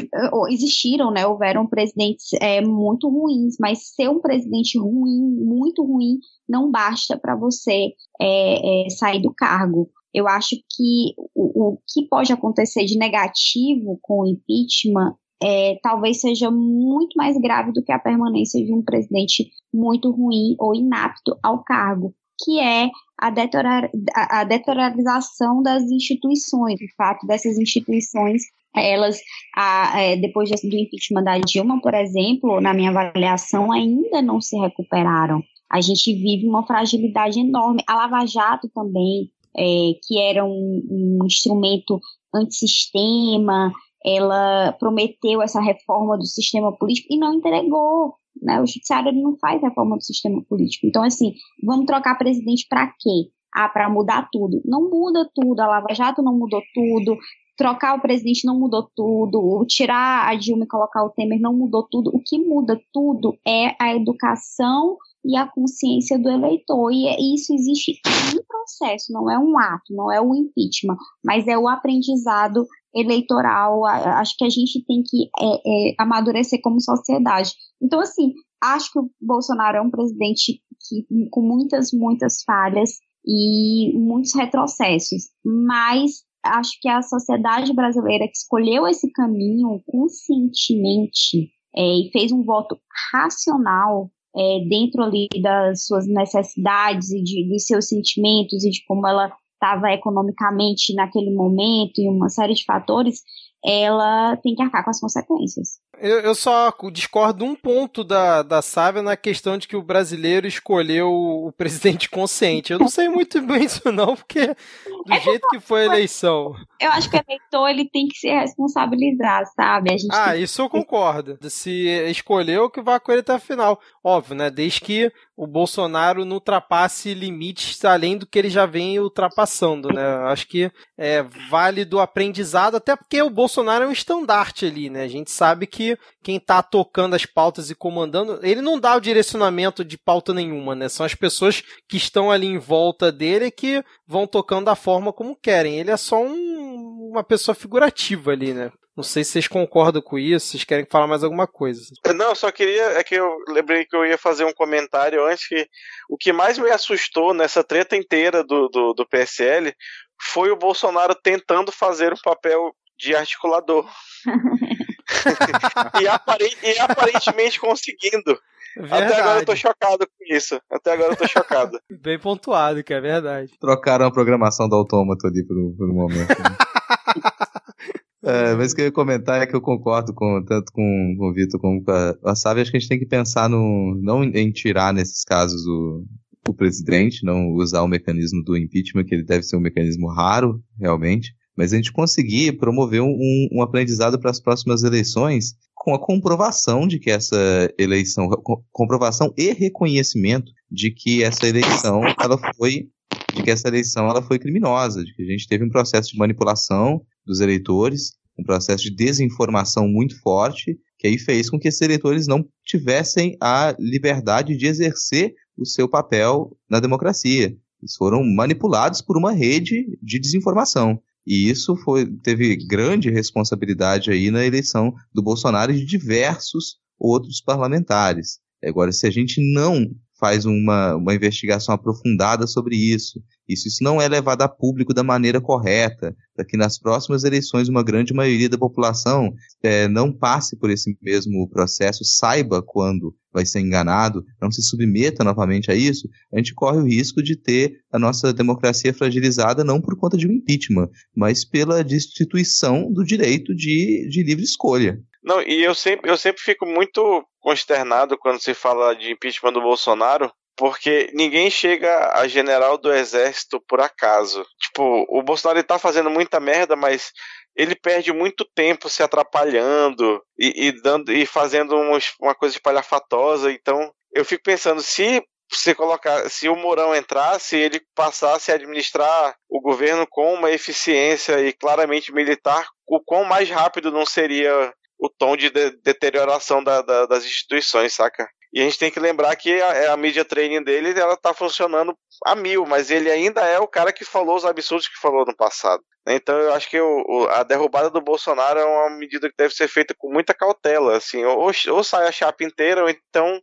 [0.50, 6.18] existiram, né, houveram presidentes é, muito ruins, mas ser um presidente ruim, muito ruim,
[6.48, 9.88] não basta para você é, é, sair do cargo.
[10.14, 16.20] Eu acho que o, o que pode acontecer de negativo com o impeachment é, talvez
[16.20, 21.36] seja muito mais grave do que a permanência de um presidente muito ruim ou inapto
[21.42, 22.14] ao cargo,
[22.44, 28.42] que é a, deteriorar, a deteriorização das instituições, o fato dessas instituições
[28.74, 29.20] elas,
[29.54, 34.56] a, é, depois do impeachment da Dilma, por exemplo, na minha avaliação, ainda não se
[34.56, 35.42] recuperaram.
[35.70, 37.82] A gente vive uma fragilidade enorme.
[37.86, 42.00] A Lava Jato também é, que era um, um instrumento
[42.34, 43.72] antissistema,
[44.04, 48.14] ela prometeu essa reforma do sistema político e não entregou.
[48.40, 48.60] Né?
[48.60, 50.86] O judiciário não faz reforma do sistema político.
[50.86, 53.28] Então, assim, vamos trocar presidente para quê?
[53.54, 54.62] Ah, para mudar tudo.
[54.64, 57.18] Não muda tudo, a Lava Jato não mudou tudo,
[57.56, 61.86] trocar o presidente não mudou tudo, tirar a Dilma e colocar o Temer não mudou
[61.90, 62.10] tudo.
[62.14, 66.92] O que muda tudo é a educação e a consciência do eleitor.
[66.92, 68.00] E é, isso existe
[68.34, 73.84] um processo, não é um ato, não é o impeachment, mas é o aprendizado eleitoral.
[73.86, 77.52] Acho que a gente tem que é, é, amadurecer como sociedade.
[77.80, 82.90] Então, assim, acho que o Bolsonaro é um presidente que, com muitas, muitas falhas
[83.24, 91.82] e muitos retrocessos, mas acho que a sociedade brasileira que escolheu esse caminho conscientemente é,
[91.82, 92.78] e fez um voto
[93.12, 99.06] racional é, dentro ali das suas necessidades e de, dos seus sentimentos e de como
[99.06, 103.20] ela estava economicamente naquele momento e uma série de fatores,
[103.64, 105.78] ela tem que arcar com as consequências.
[105.98, 110.46] Eu, eu só discordo um ponto da, da Sávia na questão de que o brasileiro
[110.46, 112.72] escolheu o presidente consciente.
[112.72, 116.56] Eu não sei muito bem isso não, porque do é jeito que foi a eleição.
[116.80, 119.96] Eu acho que o eleitor ele tem que se responsabilizar, sabe?
[120.10, 121.38] ah, isso eu concordo.
[121.48, 123.80] Se escolheu, que vai com ele até a final.
[124.02, 124.50] Óbvio, né?
[124.50, 130.04] Desde que o Bolsonaro não ultrapasse limites além do que ele já vem ultrapassando, né?
[130.26, 135.02] Acho que é válido o aprendizado, até porque o Bolsonaro é um estandarte ali, né?
[135.02, 135.81] A gente sabe que
[136.22, 140.74] quem tá tocando as pautas e comandando, ele não dá o direcionamento de pauta nenhuma,
[140.74, 140.88] né?
[140.88, 145.36] São as pessoas que estão ali em volta dele que vão tocando da forma como
[145.36, 145.78] querem.
[145.78, 148.70] Ele é só um, uma pessoa figurativa ali, né?
[148.94, 151.80] Não sei se vocês concordam com isso, vocês querem falar mais alguma coisa.
[152.14, 152.82] Não, só queria.
[152.98, 155.66] É que eu lembrei que eu ia fazer um comentário antes que
[156.10, 159.74] o que mais me assustou nessa treta inteira do, do, do PSL
[160.20, 163.88] foi o Bolsonaro tentando fazer um papel de articulador.
[166.00, 168.38] e, e, aparentemente conseguindo.
[168.76, 169.04] Verdade.
[169.04, 170.60] Até agora eu tô chocado com isso.
[170.70, 171.78] Até agora eu tô chocado.
[172.02, 173.52] Bem pontuado, que é verdade.
[173.60, 176.28] Trocaram a programação do autômato ali por, por um momento.
[176.28, 176.56] Né?
[178.24, 181.28] É, mas o que eu ia comentar é que eu concordo com, tanto com, com
[181.28, 182.62] o Vitor como com a, a Sávia.
[182.62, 186.04] Acho que a gente tem que pensar no, não em tirar, nesses casos, o,
[186.48, 190.62] o presidente, não usar o mecanismo do impeachment, que ele deve ser um mecanismo raro,
[190.78, 196.00] realmente, mas a gente conseguir promover um, um aprendizado para as próximas eleições com a
[196.00, 198.28] comprovação de que essa eleição,
[198.70, 202.88] comprovação e reconhecimento de que essa eleição ela foi
[203.34, 206.18] de que essa eleição ela foi criminosa, de que a gente teve um processo de
[206.18, 211.80] manipulação dos eleitores, um processo de desinformação muito forte, que aí fez com que esses
[211.80, 217.56] eleitores não tivessem a liberdade de exercer o seu papel na democracia.
[217.82, 221.00] Eles foram manipulados por uma rede de desinformação.
[221.26, 227.40] E isso foi, teve grande responsabilidade aí na eleição do Bolsonaro e de diversos outros
[227.40, 228.38] parlamentares.
[228.64, 229.90] Agora, se a gente não
[230.22, 233.20] faz uma, uma investigação aprofundada sobre isso.
[233.48, 237.68] Isso, isso não é levado a público da maneira correta, para que nas próximas eleições
[237.68, 239.34] uma grande maioria da população
[239.64, 245.24] é, não passe por esse mesmo processo, saiba quando vai ser enganado, não se submeta
[245.24, 249.80] novamente a isso, a gente corre o risco de ter a nossa democracia fragilizada não
[249.80, 255.00] por conta de um impeachment, mas pela destituição do direito de, de livre escolha.
[255.24, 259.60] Não, e eu sempre, eu sempre fico muito consternado quando se fala de impeachment do
[259.60, 264.46] Bolsonaro, porque ninguém chega a general do exército por acaso.
[264.60, 267.12] Tipo, o Bolsonaro está fazendo muita merda, mas
[267.56, 273.50] ele perde muito tempo se atrapalhando e, e dando e fazendo umas, uma coisa espalhafatosa.
[273.52, 275.22] Então, eu fico pensando se
[275.54, 281.40] se colocar, se o Mourão entrasse, ele passasse a administrar o governo com uma eficiência
[281.40, 284.72] e claramente militar, o quão mais rápido não seria
[285.02, 288.28] o tom de, de deterioração da, da, das instituições, saca?
[288.52, 291.92] E a gente tem que lembrar que a, a mídia training dele ela tá funcionando
[292.24, 295.34] a mil, mas ele ainda é o cara que falou os absurdos que falou no
[295.34, 295.82] passado.
[296.06, 299.52] Então eu acho que o, o, a derrubada do Bolsonaro é uma medida que deve
[299.52, 303.40] ser feita com muita cautela, assim, ou, ou sai a chapa inteira, ou então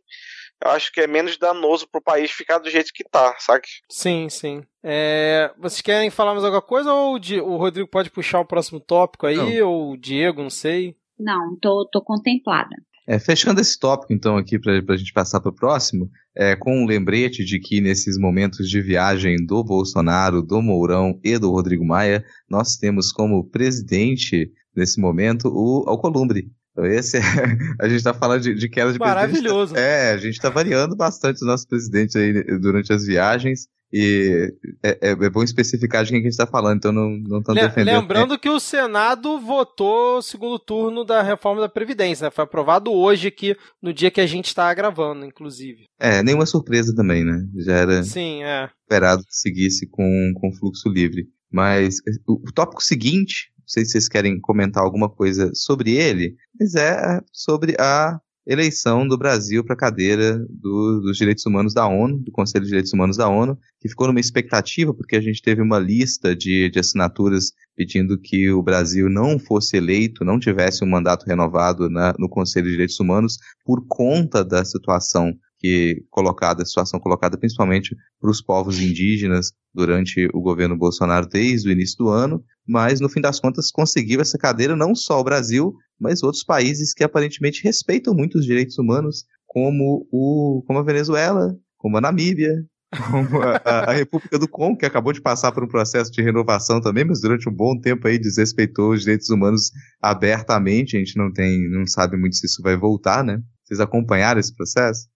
[0.64, 3.62] eu acho que é menos danoso pro país ficar do jeito que tá, sabe?
[3.90, 4.62] Sim, sim.
[4.82, 9.26] É, vocês querem falar mais alguma coisa ou o, Rodrigo pode puxar o próximo tópico
[9.26, 9.68] aí, não.
[9.68, 10.96] ou o Diego, não sei?
[11.20, 12.74] Não, tô, tô contemplada.
[13.06, 16.82] É, fechando esse tópico, então, aqui, para a gente passar para o próximo, é, com
[16.82, 21.84] um lembrete de que nesses momentos de viagem do Bolsonaro, do Mourão e do Rodrigo
[21.84, 26.52] Maia, nós temos como presidente, nesse momento, o Alcolumbre.
[26.70, 27.20] Então, esse é,
[27.80, 29.76] a gente está falando de, de queda de Maravilhoso.
[29.76, 33.66] É, a gente está variando bastante os nossos presidentes aí durante as viagens.
[33.92, 37.10] E é, é, é, bom especificar de quem que a gente está falando, então não,
[37.10, 38.00] não estamos defendendo.
[38.00, 42.30] Lembrando que o Senado votou o segundo turno da reforma da Previdência, né?
[42.30, 45.86] Foi aprovado hoje aqui, no dia que a gente está gravando, inclusive.
[45.98, 47.44] É, nenhuma surpresa também, né?
[47.56, 48.70] Já era Sim, é.
[48.82, 51.26] esperado que seguisse com, com fluxo livre.
[51.50, 51.96] Mas
[52.28, 56.76] o, o tópico seguinte, não sei se vocês querem comentar alguma coisa sobre ele, mas
[56.76, 58.20] é sobre a
[58.50, 62.70] eleição do Brasil para a cadeira do, dos direitos humanos da ONU, do Conselho de
[62.70, 66.68] Direitos Humanos da ONU, que ficou numa expectativa, porque a gente teve uma lista de,
[66.68, 72.12] de assinaturas pedindo que o Brasil não fosse eleito, não tivesse um mandato renovado na,
[72.18, 77.94] no Conselho de Direitos Humanos, por conta da situação que colocada, a situação colocada principalmente
[78.18, 83.10] para os povos indígenas durante o governo Bolsonaro desde o início do ano, mas no
[83.10, 87.62] fim das contas conseguiu essa cadeira não só o Brasil, mas outros países que aparentemente
[87.62, 92.54] respeitam muito os direitos humanos, como, o, como a Venezuela, como a Namíbia,
[93.10, 96.80] como a, a, República do Congo, que acabou de passar por um processo de renovação
[96.80, 99.70] também, mas durante um bom tempo aí desrespeitou os direitos humanos
[100.00, 100.96] abertamente.
[100.96, 103.40] A gente não tem, não sabe muito se isso vai voltar, né?
[103.64, 105.09] Vocês acompanharam esse processo?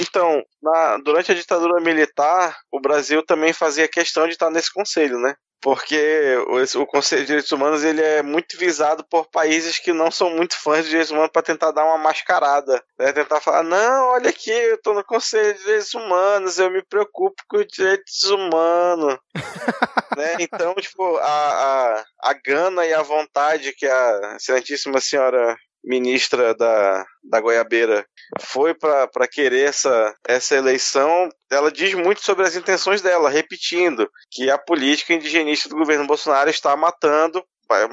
[0.00, 5.18] Então, na, durante a ditadura militar, o Brasil também fazia questão de estar nesse conselho,
[5.18, 5.34] né?
[5.62, 10.10] Porque o, o, Conselho de Direitos Humanos ele é muito visado por países que não
[10.10, 12.82] são muito fãs de direitos humanos para tentar dar uma mascarada.
[12.98, 13.12] Né?
[13.12, 17.42] Tentar falar, não, olha aqui, eu estou no Conselho de Direitos Humanos, eu me preocupo
[17.46, 19.18] com os direitos humanos.
[20.16, 20.36] né?
[20.40, 27.04] Então, tipo, a, a, a gana e a vontade que a excelentíssima senhora ministra da,
[27.24, 28.06] da Goiabeira
[28.40, 34.50] foi para querer essa, essa eleição, ela diz muito sobre as intenções dela, repetindo que
[34.50, 37.42] a política indigenista do governo Bolsonaro está matando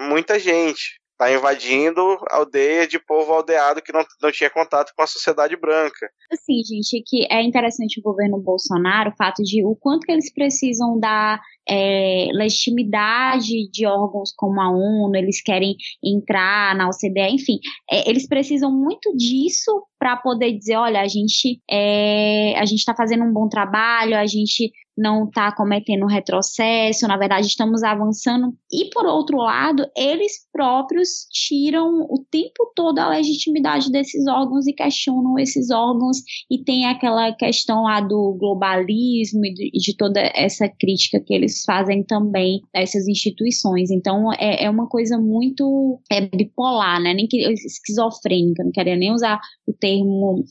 [0.09, 5.07] muita gente está invadindo aldeia de povo aldeado que não, não tinha contato com a
[5.07, 6.07] sociedade branca.
[6.31, 10.31] Assim, gente, que é interessante o governo Bolsonaro, o fato de o quanto que eles
[10.31, 17.59] precisam dar é, legitimidade de órgãos como a ONU, eles querem entrar na OCDE, enfim,
[17.91, 22.95] é, eles precisam muito disso para poder dizer, olha, a gente é, a gente está
[22.95, 28.53] fazendo um bom trabalho, a gente não está cometendo retrocesso, na verdade estamos avançando.
[28.71, 34.73] E por outro lado, eles próprios tiram o tempo todo a legitimidade desses órgãos e
[34.73, 36.17] questionam esses órgãos
[36.49, 42.03] e tem aquela questão lá do globalismo e de, toda essa crítica que eles fazem
[42.03, 43.91] também a essas instituições.
[43.91, 47.13] Então é, é uma coisa muito é, bipolar, né?
[47.13, 49.86] Nem que esquizofrênica, não queria nem usar o termo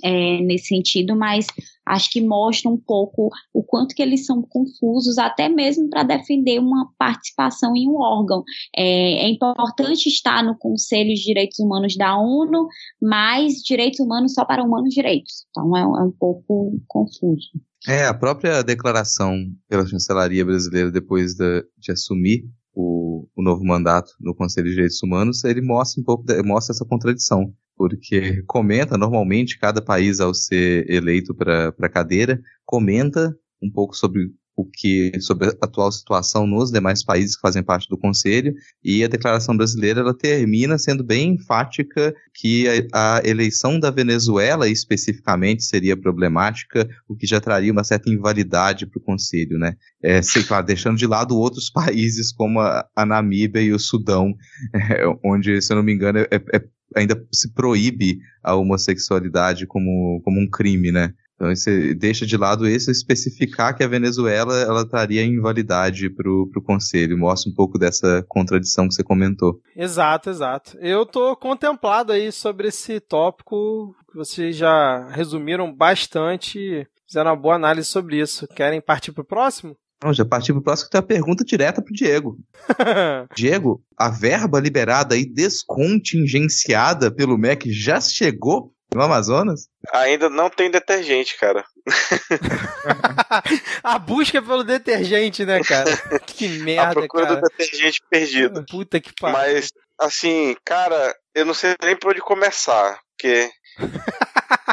[0.03, 1.47] é, nesse sentido, mas
[1.87, 6.59] acho que mostra um pouco o quanto que eles são confusos, até mesmo para defender
[6.59, 8.43] uma participação em um órgão.
[8.77, 12.67] É, é, importante estar no Conselho de Direitos Humanos da ONU,
[13.01, 15.47] mas direitos humanos só para humanos direitos.
[15.51, 17.51] Então é, é um pouco confuso.
[17.87, 19.37] É, a própria declaração
[19.69, 22.45] pela chancelaria brasileira depois de, assumir
[22.75, 26.85] o, o, novo mandato no Conselho de Direitos Humanos, ele mostra um pouco, mostra essa
[26.85, 33.95] contradição porque comenta normalmente cada país ao ser eleito para a cadeira comenta um pouco
[33.95, 38.55] sobre o que sobre a atual situação nos demais países que fazem parte do Conselho
[38.83, 44.67] e a declaração brasileira ela termina sendo bem enfática que a, a eleição da Venezuela
[44.67, 49.75] especificamente seria problemática, o que já traria uma certa invalidade para o Conselho, né?
[50.03, 54.35] É, sei, claro, deixando de lado outros países como a, a Namíbia e o Sudão,
[54.75, 60.21] é, onde, se eu não me engano, é, é ainda se proíbe a homossexualidade como,
[60.25, 61.13] como um crime, né?
[61.35, 66.31] Então você deixa de lado esse especificar que a Venezuela ela estaria em invalidade para
[66.31, 67.19] o conselho.
[67.19, 69.61] Mostra um pouco dessa contradição que você comentou.
[69.77, 70.79] Exato, exato.
[70.81, 77.87] Eu tô contemplado aí sobre esse tópico vocês já resumiram bastante, fizeram uma boa análise
[77.87, 78.49] sobre isso.
[78.49, 79.77] Querem partir para o próximo?
[80.03, 82.37] Não, já parti pro próximo que tem uma pergunta direta pro Diego.
[83.35, 89.69] Diego, a verba liberada e descontingenciada pelo MEC já chegou no Amazonas?
[89.93, 91.65] Ainda não tem detergente, cara.
[93.83, 95.91] a busca pelo detergente, né, cara?
[96.27, 97.41] Que merda, a procura cara.
[97.41, 98.65] do detergente perdido.
[98.69, 99.39] Puta que pariu.
[99.39, 103.51] Mas, assim, cara, eu não sei nem por onde começar, porque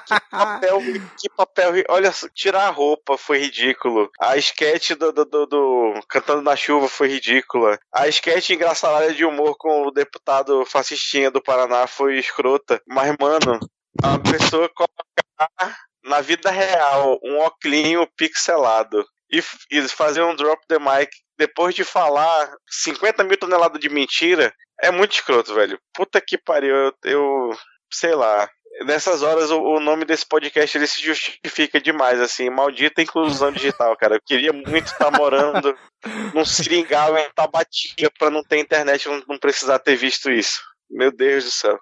[0.06, 0.80] que papel,
[1.20, 1.84] que papel.
[1.90, 4.10] Olha, tirar a roupa foi ridículo.
[4.20, 7.80] A sketch do, do, do, do Cantando na Chuva foi ridícula.
[7.94, 12.82] A sketch engraçada de humor com o deputado fascistinha do Paraná foi escrota.
[12.88, 13.60] Mas, mano,
[14.02, 19.41] a pessoa colocar na vida real um oclinho pixelado e,
[19.72, 24.91] e fazer um drop the mic depois de falar 50 mil toneladas de mentira é
[24.91, 25.80] muito escroto, velho.
[25.94, 26.76] Puta que pariu.
[26.76, 27.57] Eu, eu
[27.91, 28.49] sei lá
[28.86, 33.95] nessas horas o, o, nome desse podcast ele se justifica demais, assim, maldita inclusão digital,
[33.98, 34.16] cara.
[34.16, 35.76] Eu queria muito estar tá morando
[36.34, 40.60] num seringal em Tabatia para não ter internet, não, não, precisar ter visto isso.
[40.90, 41.78] Meu Deus do céu.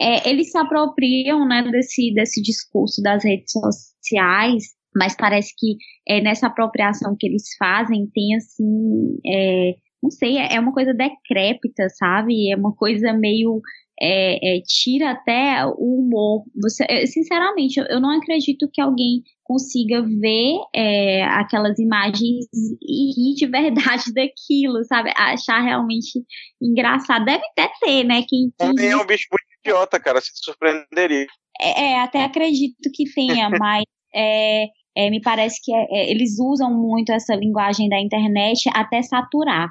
[0.00, 4.64] É, eles se apropriam, né, desse, desse discurso das redes sociais,
[4.94, 5.76] mas parece que
[6.08, 11.88] é, nessa apropriação que eles fazem tem, assim, é, não sei, é uma coisa decrépita,
[11.90, 12.50] sabe?
[12.50, 13.60] É uma coisa meio
[14.00, 16.44] é, é, tira até o humor.
[16.62, 22.46] Você, sinceramente, eu, não acredito que alguém consiga ver é, aquelas imagens
[22.82, 25.12] e rir de verdade daquilo, sabe?
[25.16, 26.22] Achar realmente
[26.62, 27.24] engraçado.
[27.24, 28.22] Deve até ter, né?
[28.26, 28.90] Quem, quem...
[28.90, 31.26] é um bicho muito idiota, cara, se surpreenderia.
[31.60, 34.66] É, é até acredito que tenha, mas é,
[34.96, 39.68] é, me parece que é, eles usam muito essa linguagem da internet até saturar.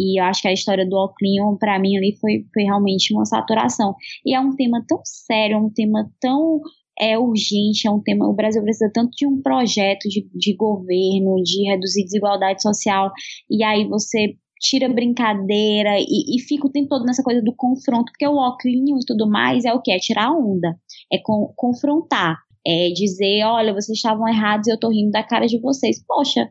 [0.00, 3.26] E eu acho que a história do Oclinho, para mim, ali foi, foi realmente uma
[3.26, 3.94] saturação.
[4.24, 6.60] E é um tema tão sério, um tema tão
[6.98, 8.28] é urgente, é um tema.
[8.28, 13.10] O Brasil precisa tanto de um projeto de, de governo, de reduzir desigualdade social,
[13.50, 18.12] e aí você tira brincadeira e, e fica o tempo todo nessa coisa do confronto,
[18.12, 19.90] porque o Oclinho e tudo mais é o que?
[19.90, 20.76] É tirar onda,
[21.10, 22.36] é com, confrontar.
[22.66, 26.04] É dizer, olha, vocês estavam errados e eu tô rindo da cara de vocês.
[26.06, 26.46] Poxa,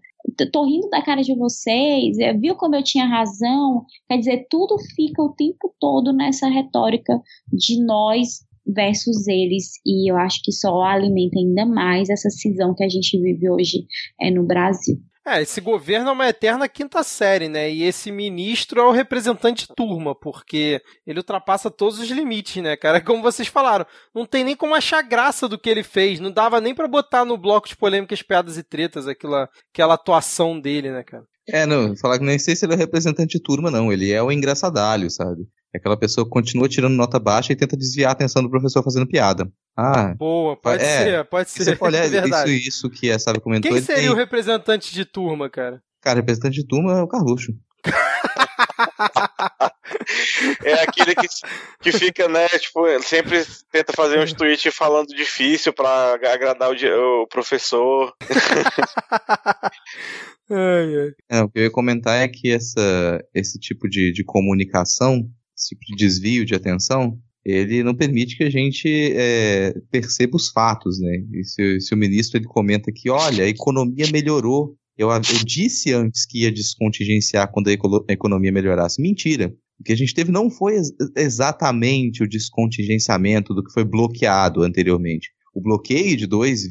[0.51, 3.85] tô rindo da cara de vocês, é, viu como eu tinha razão?
[4.07, 10.15] Quer dizer, tudo fica o tempo todo nessa retórica de nós versus eles, e eu
[10.17, 13.85] acho que só alimenta ainda mais essa cisão que a gente vive hoje
[14.21, 14.97] é, no Brasil.
[15.29, 17.71] É, esse governo é uma eterna quinta série, né?
[17.71, 22.99] E esse ministro é o representante turma, porque ele ultrapassa todos os limites, né, cara?
[23.05, 26.59] Como vocês falaram, não tem nem como achar graça do que ele fez, não dava
[26.59, 31.03] nem para botar no bloco de polêmicas, piadas e tretas aquela, aquela atuação dele, né,
[31.03, 31.23] cara?
[31.47, 33.91] É, não, falar que nem sei se ele é representante de turma, não.
[33.93, 35.47] Ele é o engraçadalho, sabe?
[35.73, 38.83] É aquela pessoa que continua tirando nota baixa e tenta desviar a atenção do professor
[38.83, 39.47] fazendo piada.
[39.77, 41.63] Ah, boa, pode é, ser, pode ser.
[41.63, 43.71] Você olha é isso, isso que a Sábio comentou.
[43.71, 44.09] Quem seria tem...
[44.09, 45.81] o representante de turma, cara?
[46.01, 47.53] Cara, representante de turma é o Carluxo.
[50.63, 51.27] é aquele que,
[51.81, 57.27] que fica, né, tipo, sempre tenta fazer uns tweets falando difícil pra agradar o, o
[57.27, 58.13] professor.
[60.49, 61.11] ai, ai.
[61.29, 65.29] É, o que eu ia comentar é que essa, esse tipo de, de comunicação
[65.67, 70.99] tipo de desvio de atenção, ele não permite que a gente é, perceba os fatos,
[70.99, 71.23] né?
[71.33, 75.93] E se, se, o ministro ele comenta que, olha, a economia melhorou, eu, eu disse
[75.93, 79.01] antes que ia descontingenciar quando a, a economia melhorasse.
[79.01, 79.53] Mentira.
[79.79, 84.61] O que a gente teve não foi ex exatamente o descontingenciamento do que foi bloqueado
[84.61, 85.29] anteriormente.
[85.53, 86.67] O bloqueio de 2,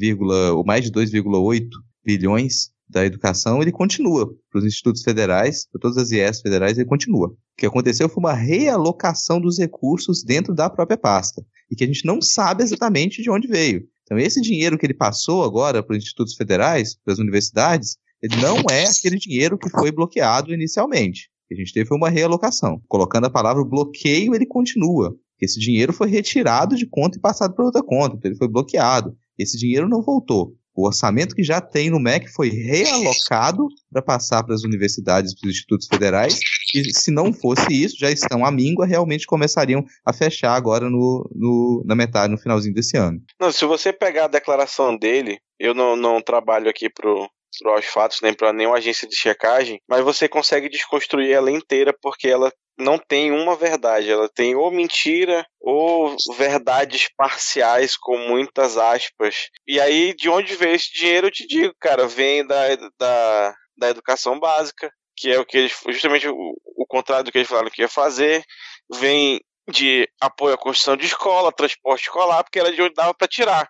[0.55, 1.67] ou mais de 2,8
[2.05, 4.27] bilhões da educação, ele continua.
[4.49, 7.27] Para os institutos federais, para todas as IES federais, ele continua.
[7.27, 11.45] O que aconteceu foi uma realocação dos recursos dentro da própria pasta.
[11.69, 13.83] E que a gente não sabe exatamente de onde veio.
[14.03, 18.35] Então, esse dinheiro que ele passou agora para os institutos federais, para as universidades, ele
[18.37, 21.29] não é aquele dinheiro que foi bloqueado inicialmente.
[21.45, 22.81] O que a gente teve foi uma realocação.
[22.87, 25.15] Colocando a palavra bloqueio, ele continua.
[25.39, 29.15] Esse dinheiro foi retirado de conta e passado para outra conta, então ele foi bloqueado.
[29.37, 30.53] Esse dinheiro não voltou.
[30.79, 35.49] O orçamento que já tem no MEC foi realocado para passar para as universidades para
[35.49, 36.39] os institutos federais.
[36.73, 41.29] E se não fosse isso, já estão à míngua, realmente começariam a fechar agora no,
[41.35, 43.21] no, na metade, no finalzinho desse ano.
[43.37, 47.29] Não, se você pegar a declaração dele, eu não, não trabalho aqui pro,
[47.77, 52.29] os fatos nem para nenhuma agência de checagem, mas você consegue desconstruir ela inteira porque
[52.29, 59.49] ela não tem uma verdade, ela tem ou mentira ou verdades parciais com muitas aspas.
[59.67, 63.89] E aí, de onde veio esse dinheiro, eu te digo, cara, vem da, da, da
[63.89, 67.69] educação básica, que é o que eles, justamente o, o contrário do que eles falaram
[67.69, 68.43] que ia fazer,
[68.89, 73.27] vem de apoio à construção de escola, transporte escolar, porque era de onde dava para
[73.27, 73.69] tirar.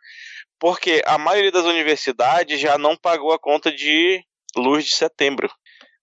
[0.60, 4.22] Porque a maioria das universidades já não pagou a conta de
[4.56, 5.50] luz de setembro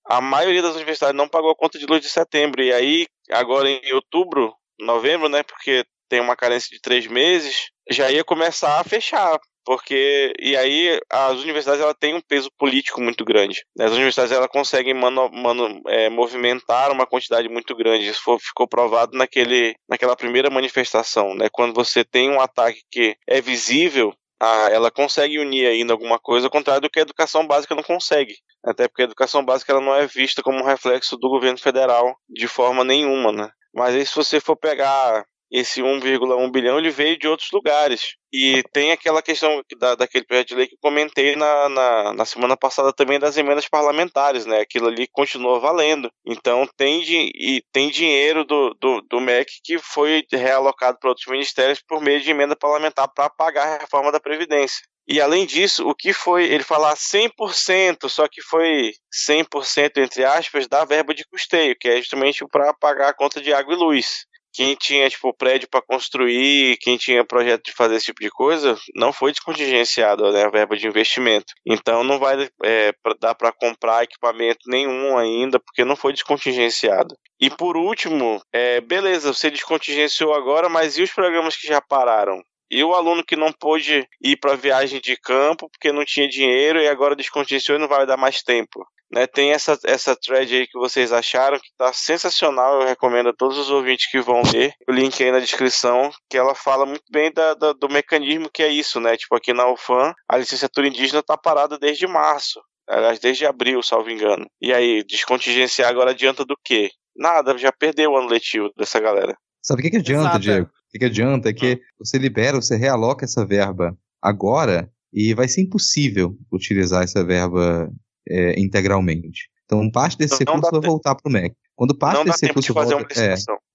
[0.09, 2.63] a maioria das universidades não pagou a conta de luz de setembro.
[2.63, 5.43] E aí, agora em outubro, novembro, né?
[5.43, 9.39] Porque tem uma carência de três meses, já ia começar a fechar.
[9.65, 13.65] Porque, e aí, as universidades ela têm um peso político muito grande.
[13.81, 18.07] As universidades ela conseguem mano, mano, é, movimentar uma quantidade muito grande.
[18.07, 21.35] Isso foi, ficou provado naquele, naquela primeira manifestação.
[21.35, 21.49] Né?
[21.51, 26.47] Quando você tem um ataque que é visível, ah, ela consegue unir ainda alguma coisa,
[26.47, 28.37] ao contrário do que a educação básica não consegue.
[28.67, 32.17] Até porque a educação básica ela não é vista como um reflexo do governo federal
[32.29, 33.51] de forma nenhuma, né?
[33.73, 38.17] Mas aí se você for pegar esse 1,1 bilhão, ele veio de outros lugares.
[38.33, 42.25] E tem aquela questão da, daquele projeto de lei que eu comentei na, na, na,
[42.25, 44.61] semana passada também das emendas parlamentares, né?
[44.61, 46.11] Aquilo ali continua valendo.
[46.27, 51.81] Então tem, e tem dinheiro do, do, do MEC que foi realocado para outros ministérios
[51.87, 54.85] por meio de emenda parlamentar para pagar a reforma da Previdência.
[55.09, 58.93] E além disso, o que foi, ele falar 100%, só que foi
[59.29, 63.53] 100% entre aspas, da verba de custeio, que é justamente para pagar a conta de
[63.53, 64.27] água e luz
[64.57, 68.75] quem tinha tipo prédio para construir, quem tinha projeto de fazer esse tipo de coisa,
[68.95, 71.53] não foi descontingenciado né, a verba de investimento.
[71.67, 77.15] Então não vai é, dar para comprar equipamento nenhum ainda, porque não foi descontingenciado.
[77.39, 82.43] E por último, é, beleza, você descontingenciou agora, mas e os programas que já pararam?
[82.71, 86.81] E o aluno que não pôde ir para viagem de campo porque não tinha dinheiro
[86.81, 88.87] e agora descontingenciou e não vai dar mais tempo.
[89.09, 92.81] Né, tem essa, essa thread aí que vocês acharam que tá sensacional.
[92.81, 94.73] Eu recomendo a todos os ouvintes que vão ler.
[94.89, 98.63] O link aí na descrição, que ela fala muito bem da, da, do mecanismo que
[98.63, 99.17] é isso, né?
[99.17, 102.61] Tipo, aqui na UFAM, a licenciatura indígena tá parada desde março.
[102.89, 104.47] Aliás, desde abril, salvo engano.
[104.61, 106.91] E aí, descontingenciar agora adianta do quê?
[107.17, 109.37] Nada, já perdeu o ano letivo dessa galera.
[109.63, 110.39] Sabe o que, que adianta, Exato.
[110.39, 110.71] Diego?
[110.97, 115.47] O que, que adianta é que você libera, você realoca essa verba agora e vai
[115.47, 117.93] ser impossível utilizar essa verba
[118.29, 119.51] é, integralmente.
[119.67, 120.87] Então, parte desse então, recurso vai te...
[120.87, 121.55] voltar para o MEC.
[121.75, 123.35] Quando parte desse recurso volta, é,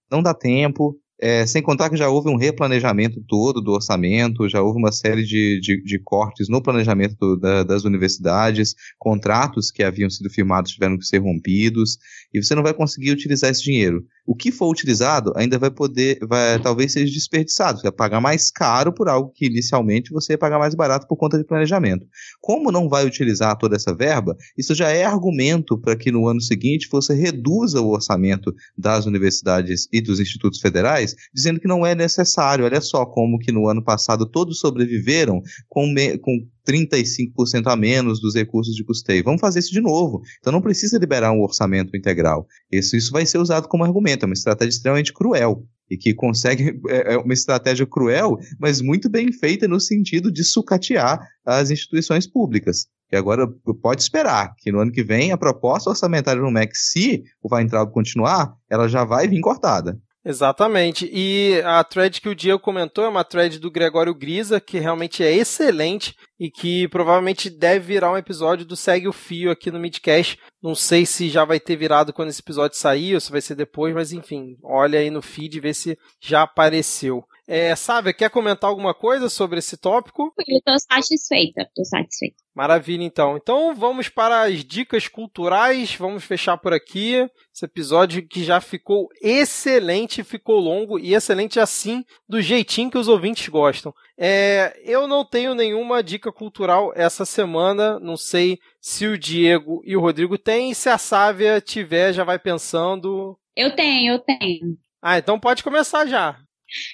[0.09, 4.59] não dá tempo, é, sem contar que já houve um replanejamento todo do orçamento, já
[4.59, 10.09] houve uma série de, de, de cortes no planejamento da, das universidades, contratos que haviam
[10.09, 11.99] sido firmados tiveram que ser rompidos,
[12.33, 14.05] e você não vai conseguir utilizar esse dinheiro.
[14.25, 18.51] O que for utilizado ainda vai poder, vai, talvez seja desperdiçado, você vai pagar mais
[18.51, 22.05] caro por algo que inicialmente você ia pagar mais barato por conta de planejamento.
[22.39, 26.41] Como não vai utilizar toda essa verba, isso já é argumento para que no ano
[26.41, 31.95] seguinte você reduza o orçamento das universidades e dos institutos federais dizendo que não é
[31.95, 32.65] necessário.
[32.65, 38.35] Olha só como que no ano passado todos sobreviveram com, com 35% a menos dos
[38.35, 39.23] recursos de custeio.
[39.23, 40.21] Vamos fazer isso de novo.
[40.39, 42.47] Então não precisa liberar um orçamento integral.
[42.71, 44.23] Isso, isso vai ser usado como argumento.
[44.23, 49.09] É uma estratégia extremamente cruel e que consegue é, é uma estratégia cruel, mas muito
[49.09, 52.87] bem feita no sentido de sucatear as instituições públicas.
[53.11, 53.45] E agora
[53.81, 57.91] pode esperar que no ano que vem a proposta orçamentária no MEC, se o Weintraub
[57.91, 59.99] continuar, ela já vai vir cortada.
[60.23, 61.09] Exatamente.
[61.11, 65.23] E a thread que o Diego comentou é uma thread do Gregório Grisa, que realmente
[65.23, 69.79] é excelente e que provavelmente deve virar um episódio do Segue o Fio aqui no
[69.79, 70.37] Midcast.
[70.61, 73.55] Não sei se já vai ter virado quando esse episódio sair ou se vai ser
[73.55, 77.23] depois, mas enfim, olha aí no feed e vê se já apareceu.
[77.47, 80.33] É, Sávia, quer comentar alguma coisa sobre esse tópico?
[80.47, 82.35] Eu estou satisfeita, estou satisfeita.
[82.53, 83.37] Maravilha, então.
[83.37, 85.95] Então vamos para as dicas culturais.
[85.95, 92.03] Vamos fechar por aqui esse episódio que já ficou excelente, ficou longo e excelente assim,
[92.27, 93.93] do jeitinho que os ouvintes gostam.
[94.17, 97.99] É, eu não tenho nenhuma dica cultural essa semana.
[97.99, 100.73] Não sei se o Diego e o Rodrigo têm.
[100.73, 103.37] Se a Sávia tiver, já vai pensando.
[103.55, 104.77] Eu tenho, eu tenho.
[105.01, 106.37] Ah, então pode começar já.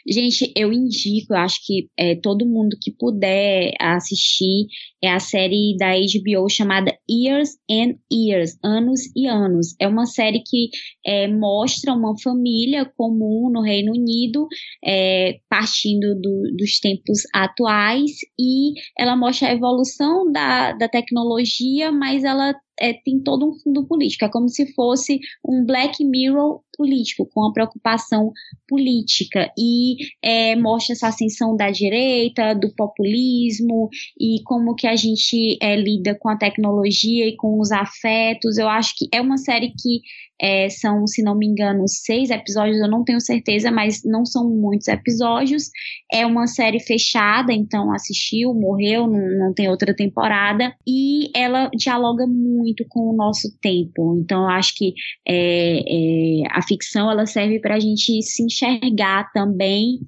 [0.08, 4.68] Gente, eu indico, eu acho que é, todo mundo que puder assistir
[5.03, 9.76] é a série da HBO chamada Years and Years, Anos e Anos.
[9.80, 10.69] É uma série que
[11.06, 14.48] é, mostra uma família comum no Reino Unido,
[14.84, 22.24] é, partindo do, dos tempos atuais, e ela mostra a evolução da, da tecnologia, mas
[22.24, 24.26] ela é, tem todo um fundo político.
[24.26, 28.32] É como se fosse um Black Mirror político, com a preocupação
[28.68, 29.52] política.
[29.57, 35.76] E é, mostra essa ascensão da direita, do populismo, e como que a gente é,
[35.76, 38.57] lida com a tecnologia e com os afetos.
[38.57, 40.01] Eu acho que é uma série que
[40.39, 44.47] é, são, se não me engano, seis episódios, eu não tenho certeza, mas não são
[44.49, 45.69] muitos episódios.
[46.11, 50.76] É uma série fechada, então assistiu, morreu, não, não tem outra temporada.
[50.88, 54.15] E ela dialoga muito com o nosso tempo.
[54.19, 54.93] Então, eu acho que
[55.27, 59.99] é, a ficção ela serve para a gente se enxergar também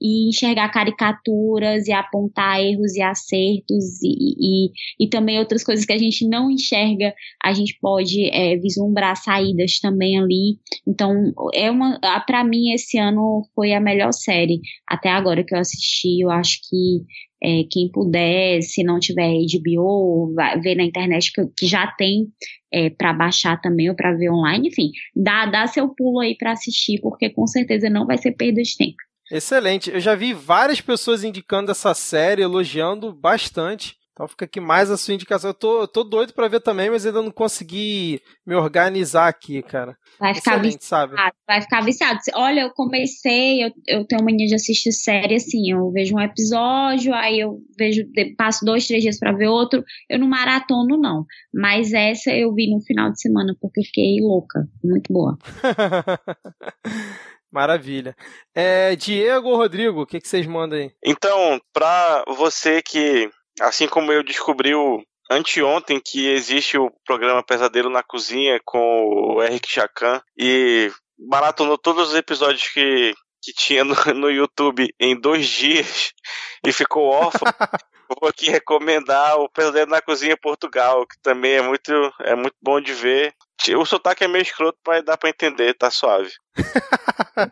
[0.00, 5.92] e enxergar caricaturas e apontar erros e acertos e, e, e também outras coisas que
[5.92, 10.58] a gente não enxerga, a gente pode é, vislumbrar saídas também ali.
[10.86, 15.58] Então, é uma, para mim esse ano foi a melhor série até agora que eu
[15.58, 16.22] assisti.
[16.22, 17.04] Eu acho que
[17.42, 22.26] é, quem puder, se não tiver HBO, vai ver na internet que, que já tem
[22.72, 26.52] é, para baixar também ou para ver online, enfim, dá, dá seu pulo aí para
[26.52, 28.96] assistir, porque com certeza não vai ser perda de tempo.
[29.30, 29.90] Excelente.
[29.90, 33.97] Eu já vi várias pessoas indicando essa série, elogiando bastante.
[34.18, 35.50] Então fica aqui mais a sua indicação.
[35.50, 39.62] Eu tô, eu tô doido para ver também, mas ainda não consegui me organizar aqui,
[39.62, 39.96] cara.
[40.18, 41.14] Vai ficar Excelente, viciado.
[41.14, 41.32] Sabe?
[41.46, 42.18] Vai ficar viciado.
[42.34, 45.70] Olha, eu comecei, eu, eu tenho mania de assistir série assim.
[45.70, 48.02] Eu vejo um episódio, aí eu vejo,
[48.36, 49.84] passo dois, três dias para ver outro.
[50.10, 51.24] Eu não maratono, não.
[51.54, 54.66] Mas essa eu vi no final de semana, porque fiquei louca.
[54.82, 55.38] Muito boa.
[57.50, 58.14] Maravilha.
[58.54, 60.90] É, Diego ou Rodrigo, o que, que vocês mandam aí?
[61.04, 63.30] Então, pra você que,
[63.60, 69.72] assim como eu descobriu anteontem que existe o programa Pesadelo na Cozinha com o Eric
[69.72, 73.12] Jacan e maratonou todos os episódios que,
[73.42, 76.12] que tinha no, no YouTube em dois dias
[76.64, 77.46] e ficou órfão.
[78.08, 82.80] vou aqui recomendar o Pesadelo na Cozinha Portugal, que também é muito, é muito bom
[82.80, 83.34] de ver.
[83.76, 86.30] O sotaque é meio escroto, mas dá pra entender, tá suave.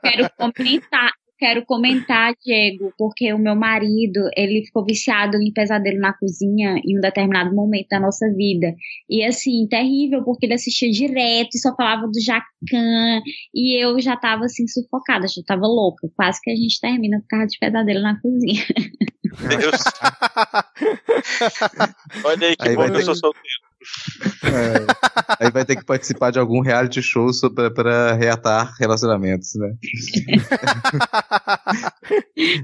[0.02, 6.12] Quero comentar, quero comentar, Diego, porque o meu marido, ele ficou viciado em pesadelo na
[6.12, 8.74] cozinha em um determinado momento da nossa vida.
[9.08, 13.22] E assim, terrível, porque ele assistia direto e só falava do Jacan,
[13.54, 16.08] e eu já tava assim sufocada, já tava louca.
[16.16, 18.64] Quase que a gente termina por causa de pesadelo na cozinha.
[19.48, 19.74] Deus.
[22.24, 23.65] Olha aí que aí bom que eu sou solteiro.
[24.44, 27.30] É, aí vai ter que participar de algum reality show
[27.74, 29.74] para reatar relacionamentos, né?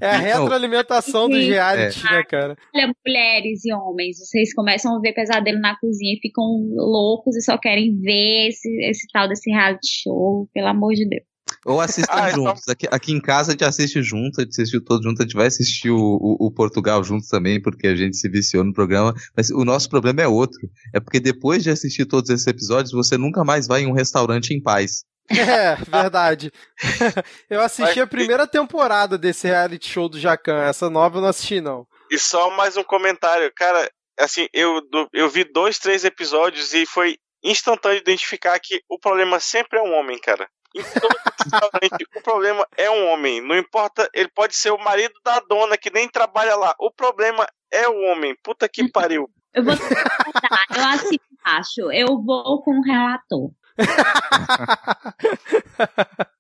[0.01, 2.13] é a retroalimentação dos reality, é.
[2.13, 2.57] né, cara?
[2.75, 6.45] Olha, mulheres e homens, vocês começam a ver pesadelo na cozinha e ficam
[6.75, 11.32] loucos e só querem ver esse, esse tal desse reality show, pelo amor de Deus.
[11.65, 12.63] Ou assistam ah, então juntos.
[12.63, 12.73] Então...
[12.73, 15.35] Aqui, aqui, em casa a gente assiste junto, a gente assistiu todo junto, a gente
[15.35, 19.15] vai assistir o, o, o, Portugal junto também, porque a gente se viciou no programa.
[19.37, 20.61] Mas o nosso problema é outro.
[20.95, 24.53] É porque depois de assistir todos esses episódios, você nunca mais vai em um restaurante
[24.53, 25.05] em paz.
[25.33, 26.53] É, verdade.
[27.49, 30.65] eu assisti a primeira temporada desse reality show do Jacan.
[30.65, 31.87] Essa nova eu não assisti, não.
[32.11, 33.51] E só mais um comentário.
[33.55, 34.81] Cara, assim, eu,
[35.13, 39.93] eu vi dois, três episódios e foi instantâneo identificar que o problema sempre é um
[39.95, 40.49] homem, cara.
[40.77, 43.41] Restaurante, o problema é um homem.
[43.41, 46.75] Não importa, ele pode ser o marido da dona que nem trabalha lá.
[46.79, 48.35] O problema é o homem.
[48.43, 49.29] Puta que pariu.
[49.55, 51.93] Eu vou eu assino acho.
[51.93, 53.51] Eu vou com o relator.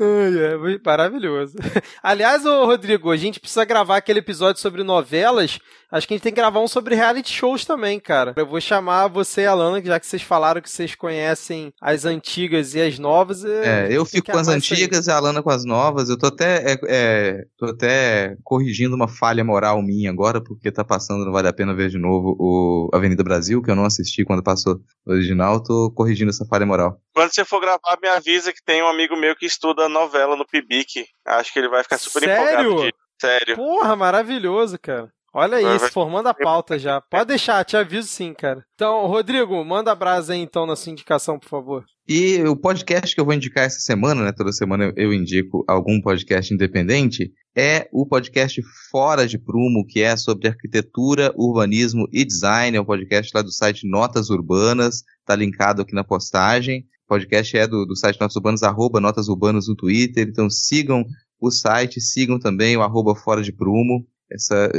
[0.00, 1.56] é, maravilhoso.
[2.02, 5.58] Aliás, ô Rodrigo, a gente precisa gravar aquele episódio sobre novelas.
[5.90, 8.32] Acho que a gente tem que gravar um sobre reality shows também, cara.
[8.36, 12.04] Eu vou chamar você e a Lana, já que vocês falaram que vocês conhecem as
[12.04, 13.44] antigas e as novas.
[13.44, 16.08] É, eu fico com as antigas e a Lana com as novas.
[16.08, 20.84] Eu tô até, é, é, tô até corrigindo uma falha moral minha agora, porque tá
[20.84, 24.24] passando, não vale a pena ver de novo o Avenida Brasil, que eu não assisti
[24.24, 25.60] quando passou o original.
[25.60, 27.00] Tô corrigindo essa falha moral.
[27.12, 30.46] Quando você for gravar, me avisa que tem um amigo meu que estuda novela no
[30.46, 31.06] Pibic.
[31.26, 32.60] Acho que ele vai ficar super Sério?
[32.60, 32.86] empolgado.
[32.86, 32.94] De...
[33.20, 33.56] Sério?
[33.56, 35.10] Porra, maravilhoso, cara.
[35.32, 37.00] Olha isso, formando a pauta já.
[37.00, 38.64] Pode deixar, te aviso sim, cara.
[38.74, 41.84] Então, Rodrigo, manda a brasa aí então na sua indicação, por favor.
[42.08, 44.32] E o podcast que eu vou indicar essa semana, né?
[44.32, 50.16] Toda semana eu indico algum podcast independente, é o podcast Fora de Prumo, que é
[50.16, 52.76] sobre arquitetura, urbanismo e design.
[52.76, 56.80] É um podcast lá do site Notas Urbanas, tá linkado aqui na postagem.
[57.04, 61.04] O podcast é do, do site Notas Urbanas, arroba Notas Urbanas no Twitter, então sigam
[61.40, 64.04] o site, sigam também o arroba Fora de Prumo.
[64.30, 64.70] Essa,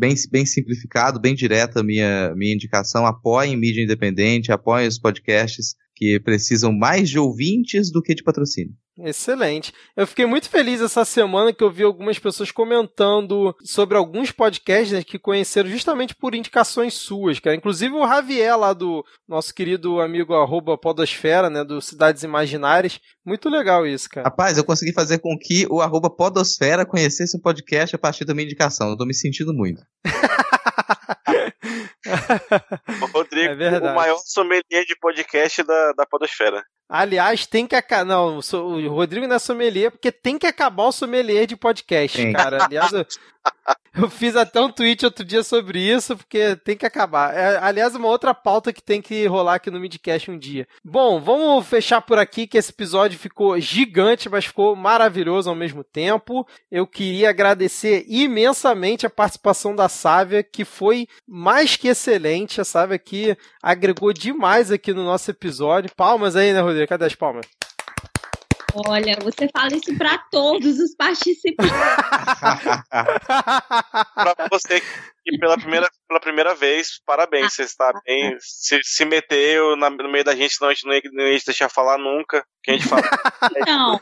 [0.00, 3.06] bem, bem simplificado, bem direta a minha, minha indicação.
[3.06, 8.74] Apoiem mídia independente, apoiem os podcasts que precisam mais de ouvintes do que de patrocínio.
[9.04, 9.72] Excelente.
[9.96, 14.92] Eu fiquei muito feliz essa semana que eu vi algumas pessoas comentando sobre alguns podcasts
[14.92, 17.56] né, que conheceram justamente por indicações suas, cara.
[17.56, 23.00] Inclusive o Javier lá do nosso querido amigo arroba Podosfera, né, do Cidades Imaginárias.
[23.24, 24.28] Muito legal isso, cara.
[24.28, 28.34] Rapaz, eu consegui fazer com que o arroba Podosfera conhecesse o podcast a partir da
[28.34, 28.90] minha indicação.
[28.90, 29.82] Eu tô me sentindo muito.
[33.02, 36.64] o Rodrigo, é o maior sommelier de podcast da, da Podosfera.
[36.88, 38.04] Aliás, tem que acabar.
[38.04, 42.32] Não, o Rodrigo não é sommelier porque tem que acabar o sommelier de podcast, Sim.
[42.32, 42.64] cara.
[42.64, 43.06] Aliás, eu,
[43.96, 47.34] eu, fiz até um tweet outro dia sobre isso, porque tem que acabar.
[47.34, 50.66] É, aliás, uma outra pauta que tem que rolar aqui no Midcast um dia.
[50.84, 55.82] Bom, vamos fechar por aqui, que esse episódio ficou gigante, mas ficou maravilhoso ao mesmo
[55.82, 56.46] tempo.
[56.70, 62.60] Eu queria agradecer imensamente a participação da Sávia, que foi mais que excelente.
[62.60, 65.90] A Sávia aqui agregou demais aqui no nosso episódio.
[65.96, 66.88] Palmas aí, né, Rodrigo?
[66.88, 67.46] Cadê as palmas?
[68.74, 71.70] Olha, você fala isso para todos os participantes.
[74.14, 74.80] para você
[75.24, 78.36] que pela primeira, pela primeira vez, parabéns, você está bem.
[78.40, 81.38] Se, se meteu na, no meio da gente, senão a gente não ia, não ia
[81.44, 82.44] deixar falar nunca.
[82.62, 83.02] Que a gente fala.
[83.66, 84.00] Não.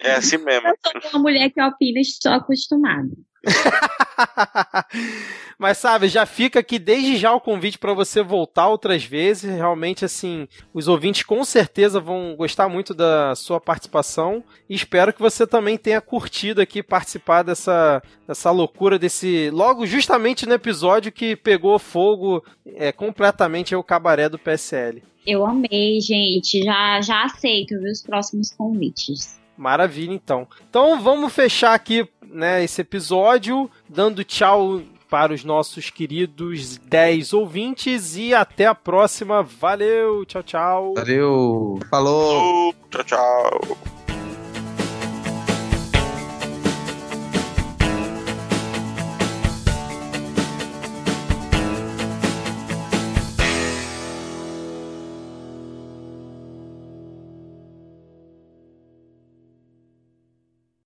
[0.00, 0.68] É assim mesmo.
[0.68, 3.08] Eu sou uma mulher que opina e estou acostumada.
[5.58, 9.54] Mas sabe, já fica aqui desde já o convite para você voltar outras vezes.
[9.54, 14.42] Realmente, assim, os ouvintes com certeza vão gostar muito da sua participação.
[14.68, 19.50] E espero que você também tenha curtido aqui participar dessa, dessa loucura desse.
[19.50, 25.02] Logo, justamente no episódio que pegou fogo é, completamente é o cabaré do PSL.
[25.26, 26.62] Eu amei, gente.
[26.62, 29.40] Já, já aceito viu, os próximos convites.
[29.56, 30.46] Maravilha, então.
[30.68, 38.16] Então vamos fechar aqui né, esse episódio, dando tchau para os nossos queridos 10 ouvintes
[38.16, 39.42] e até a próxima.
[39.42, 40.94] Valeu, tchau, tchau.
[40.96, 42.74] Valeu, falou.
[42.90, 44.03] Tchau, tchau.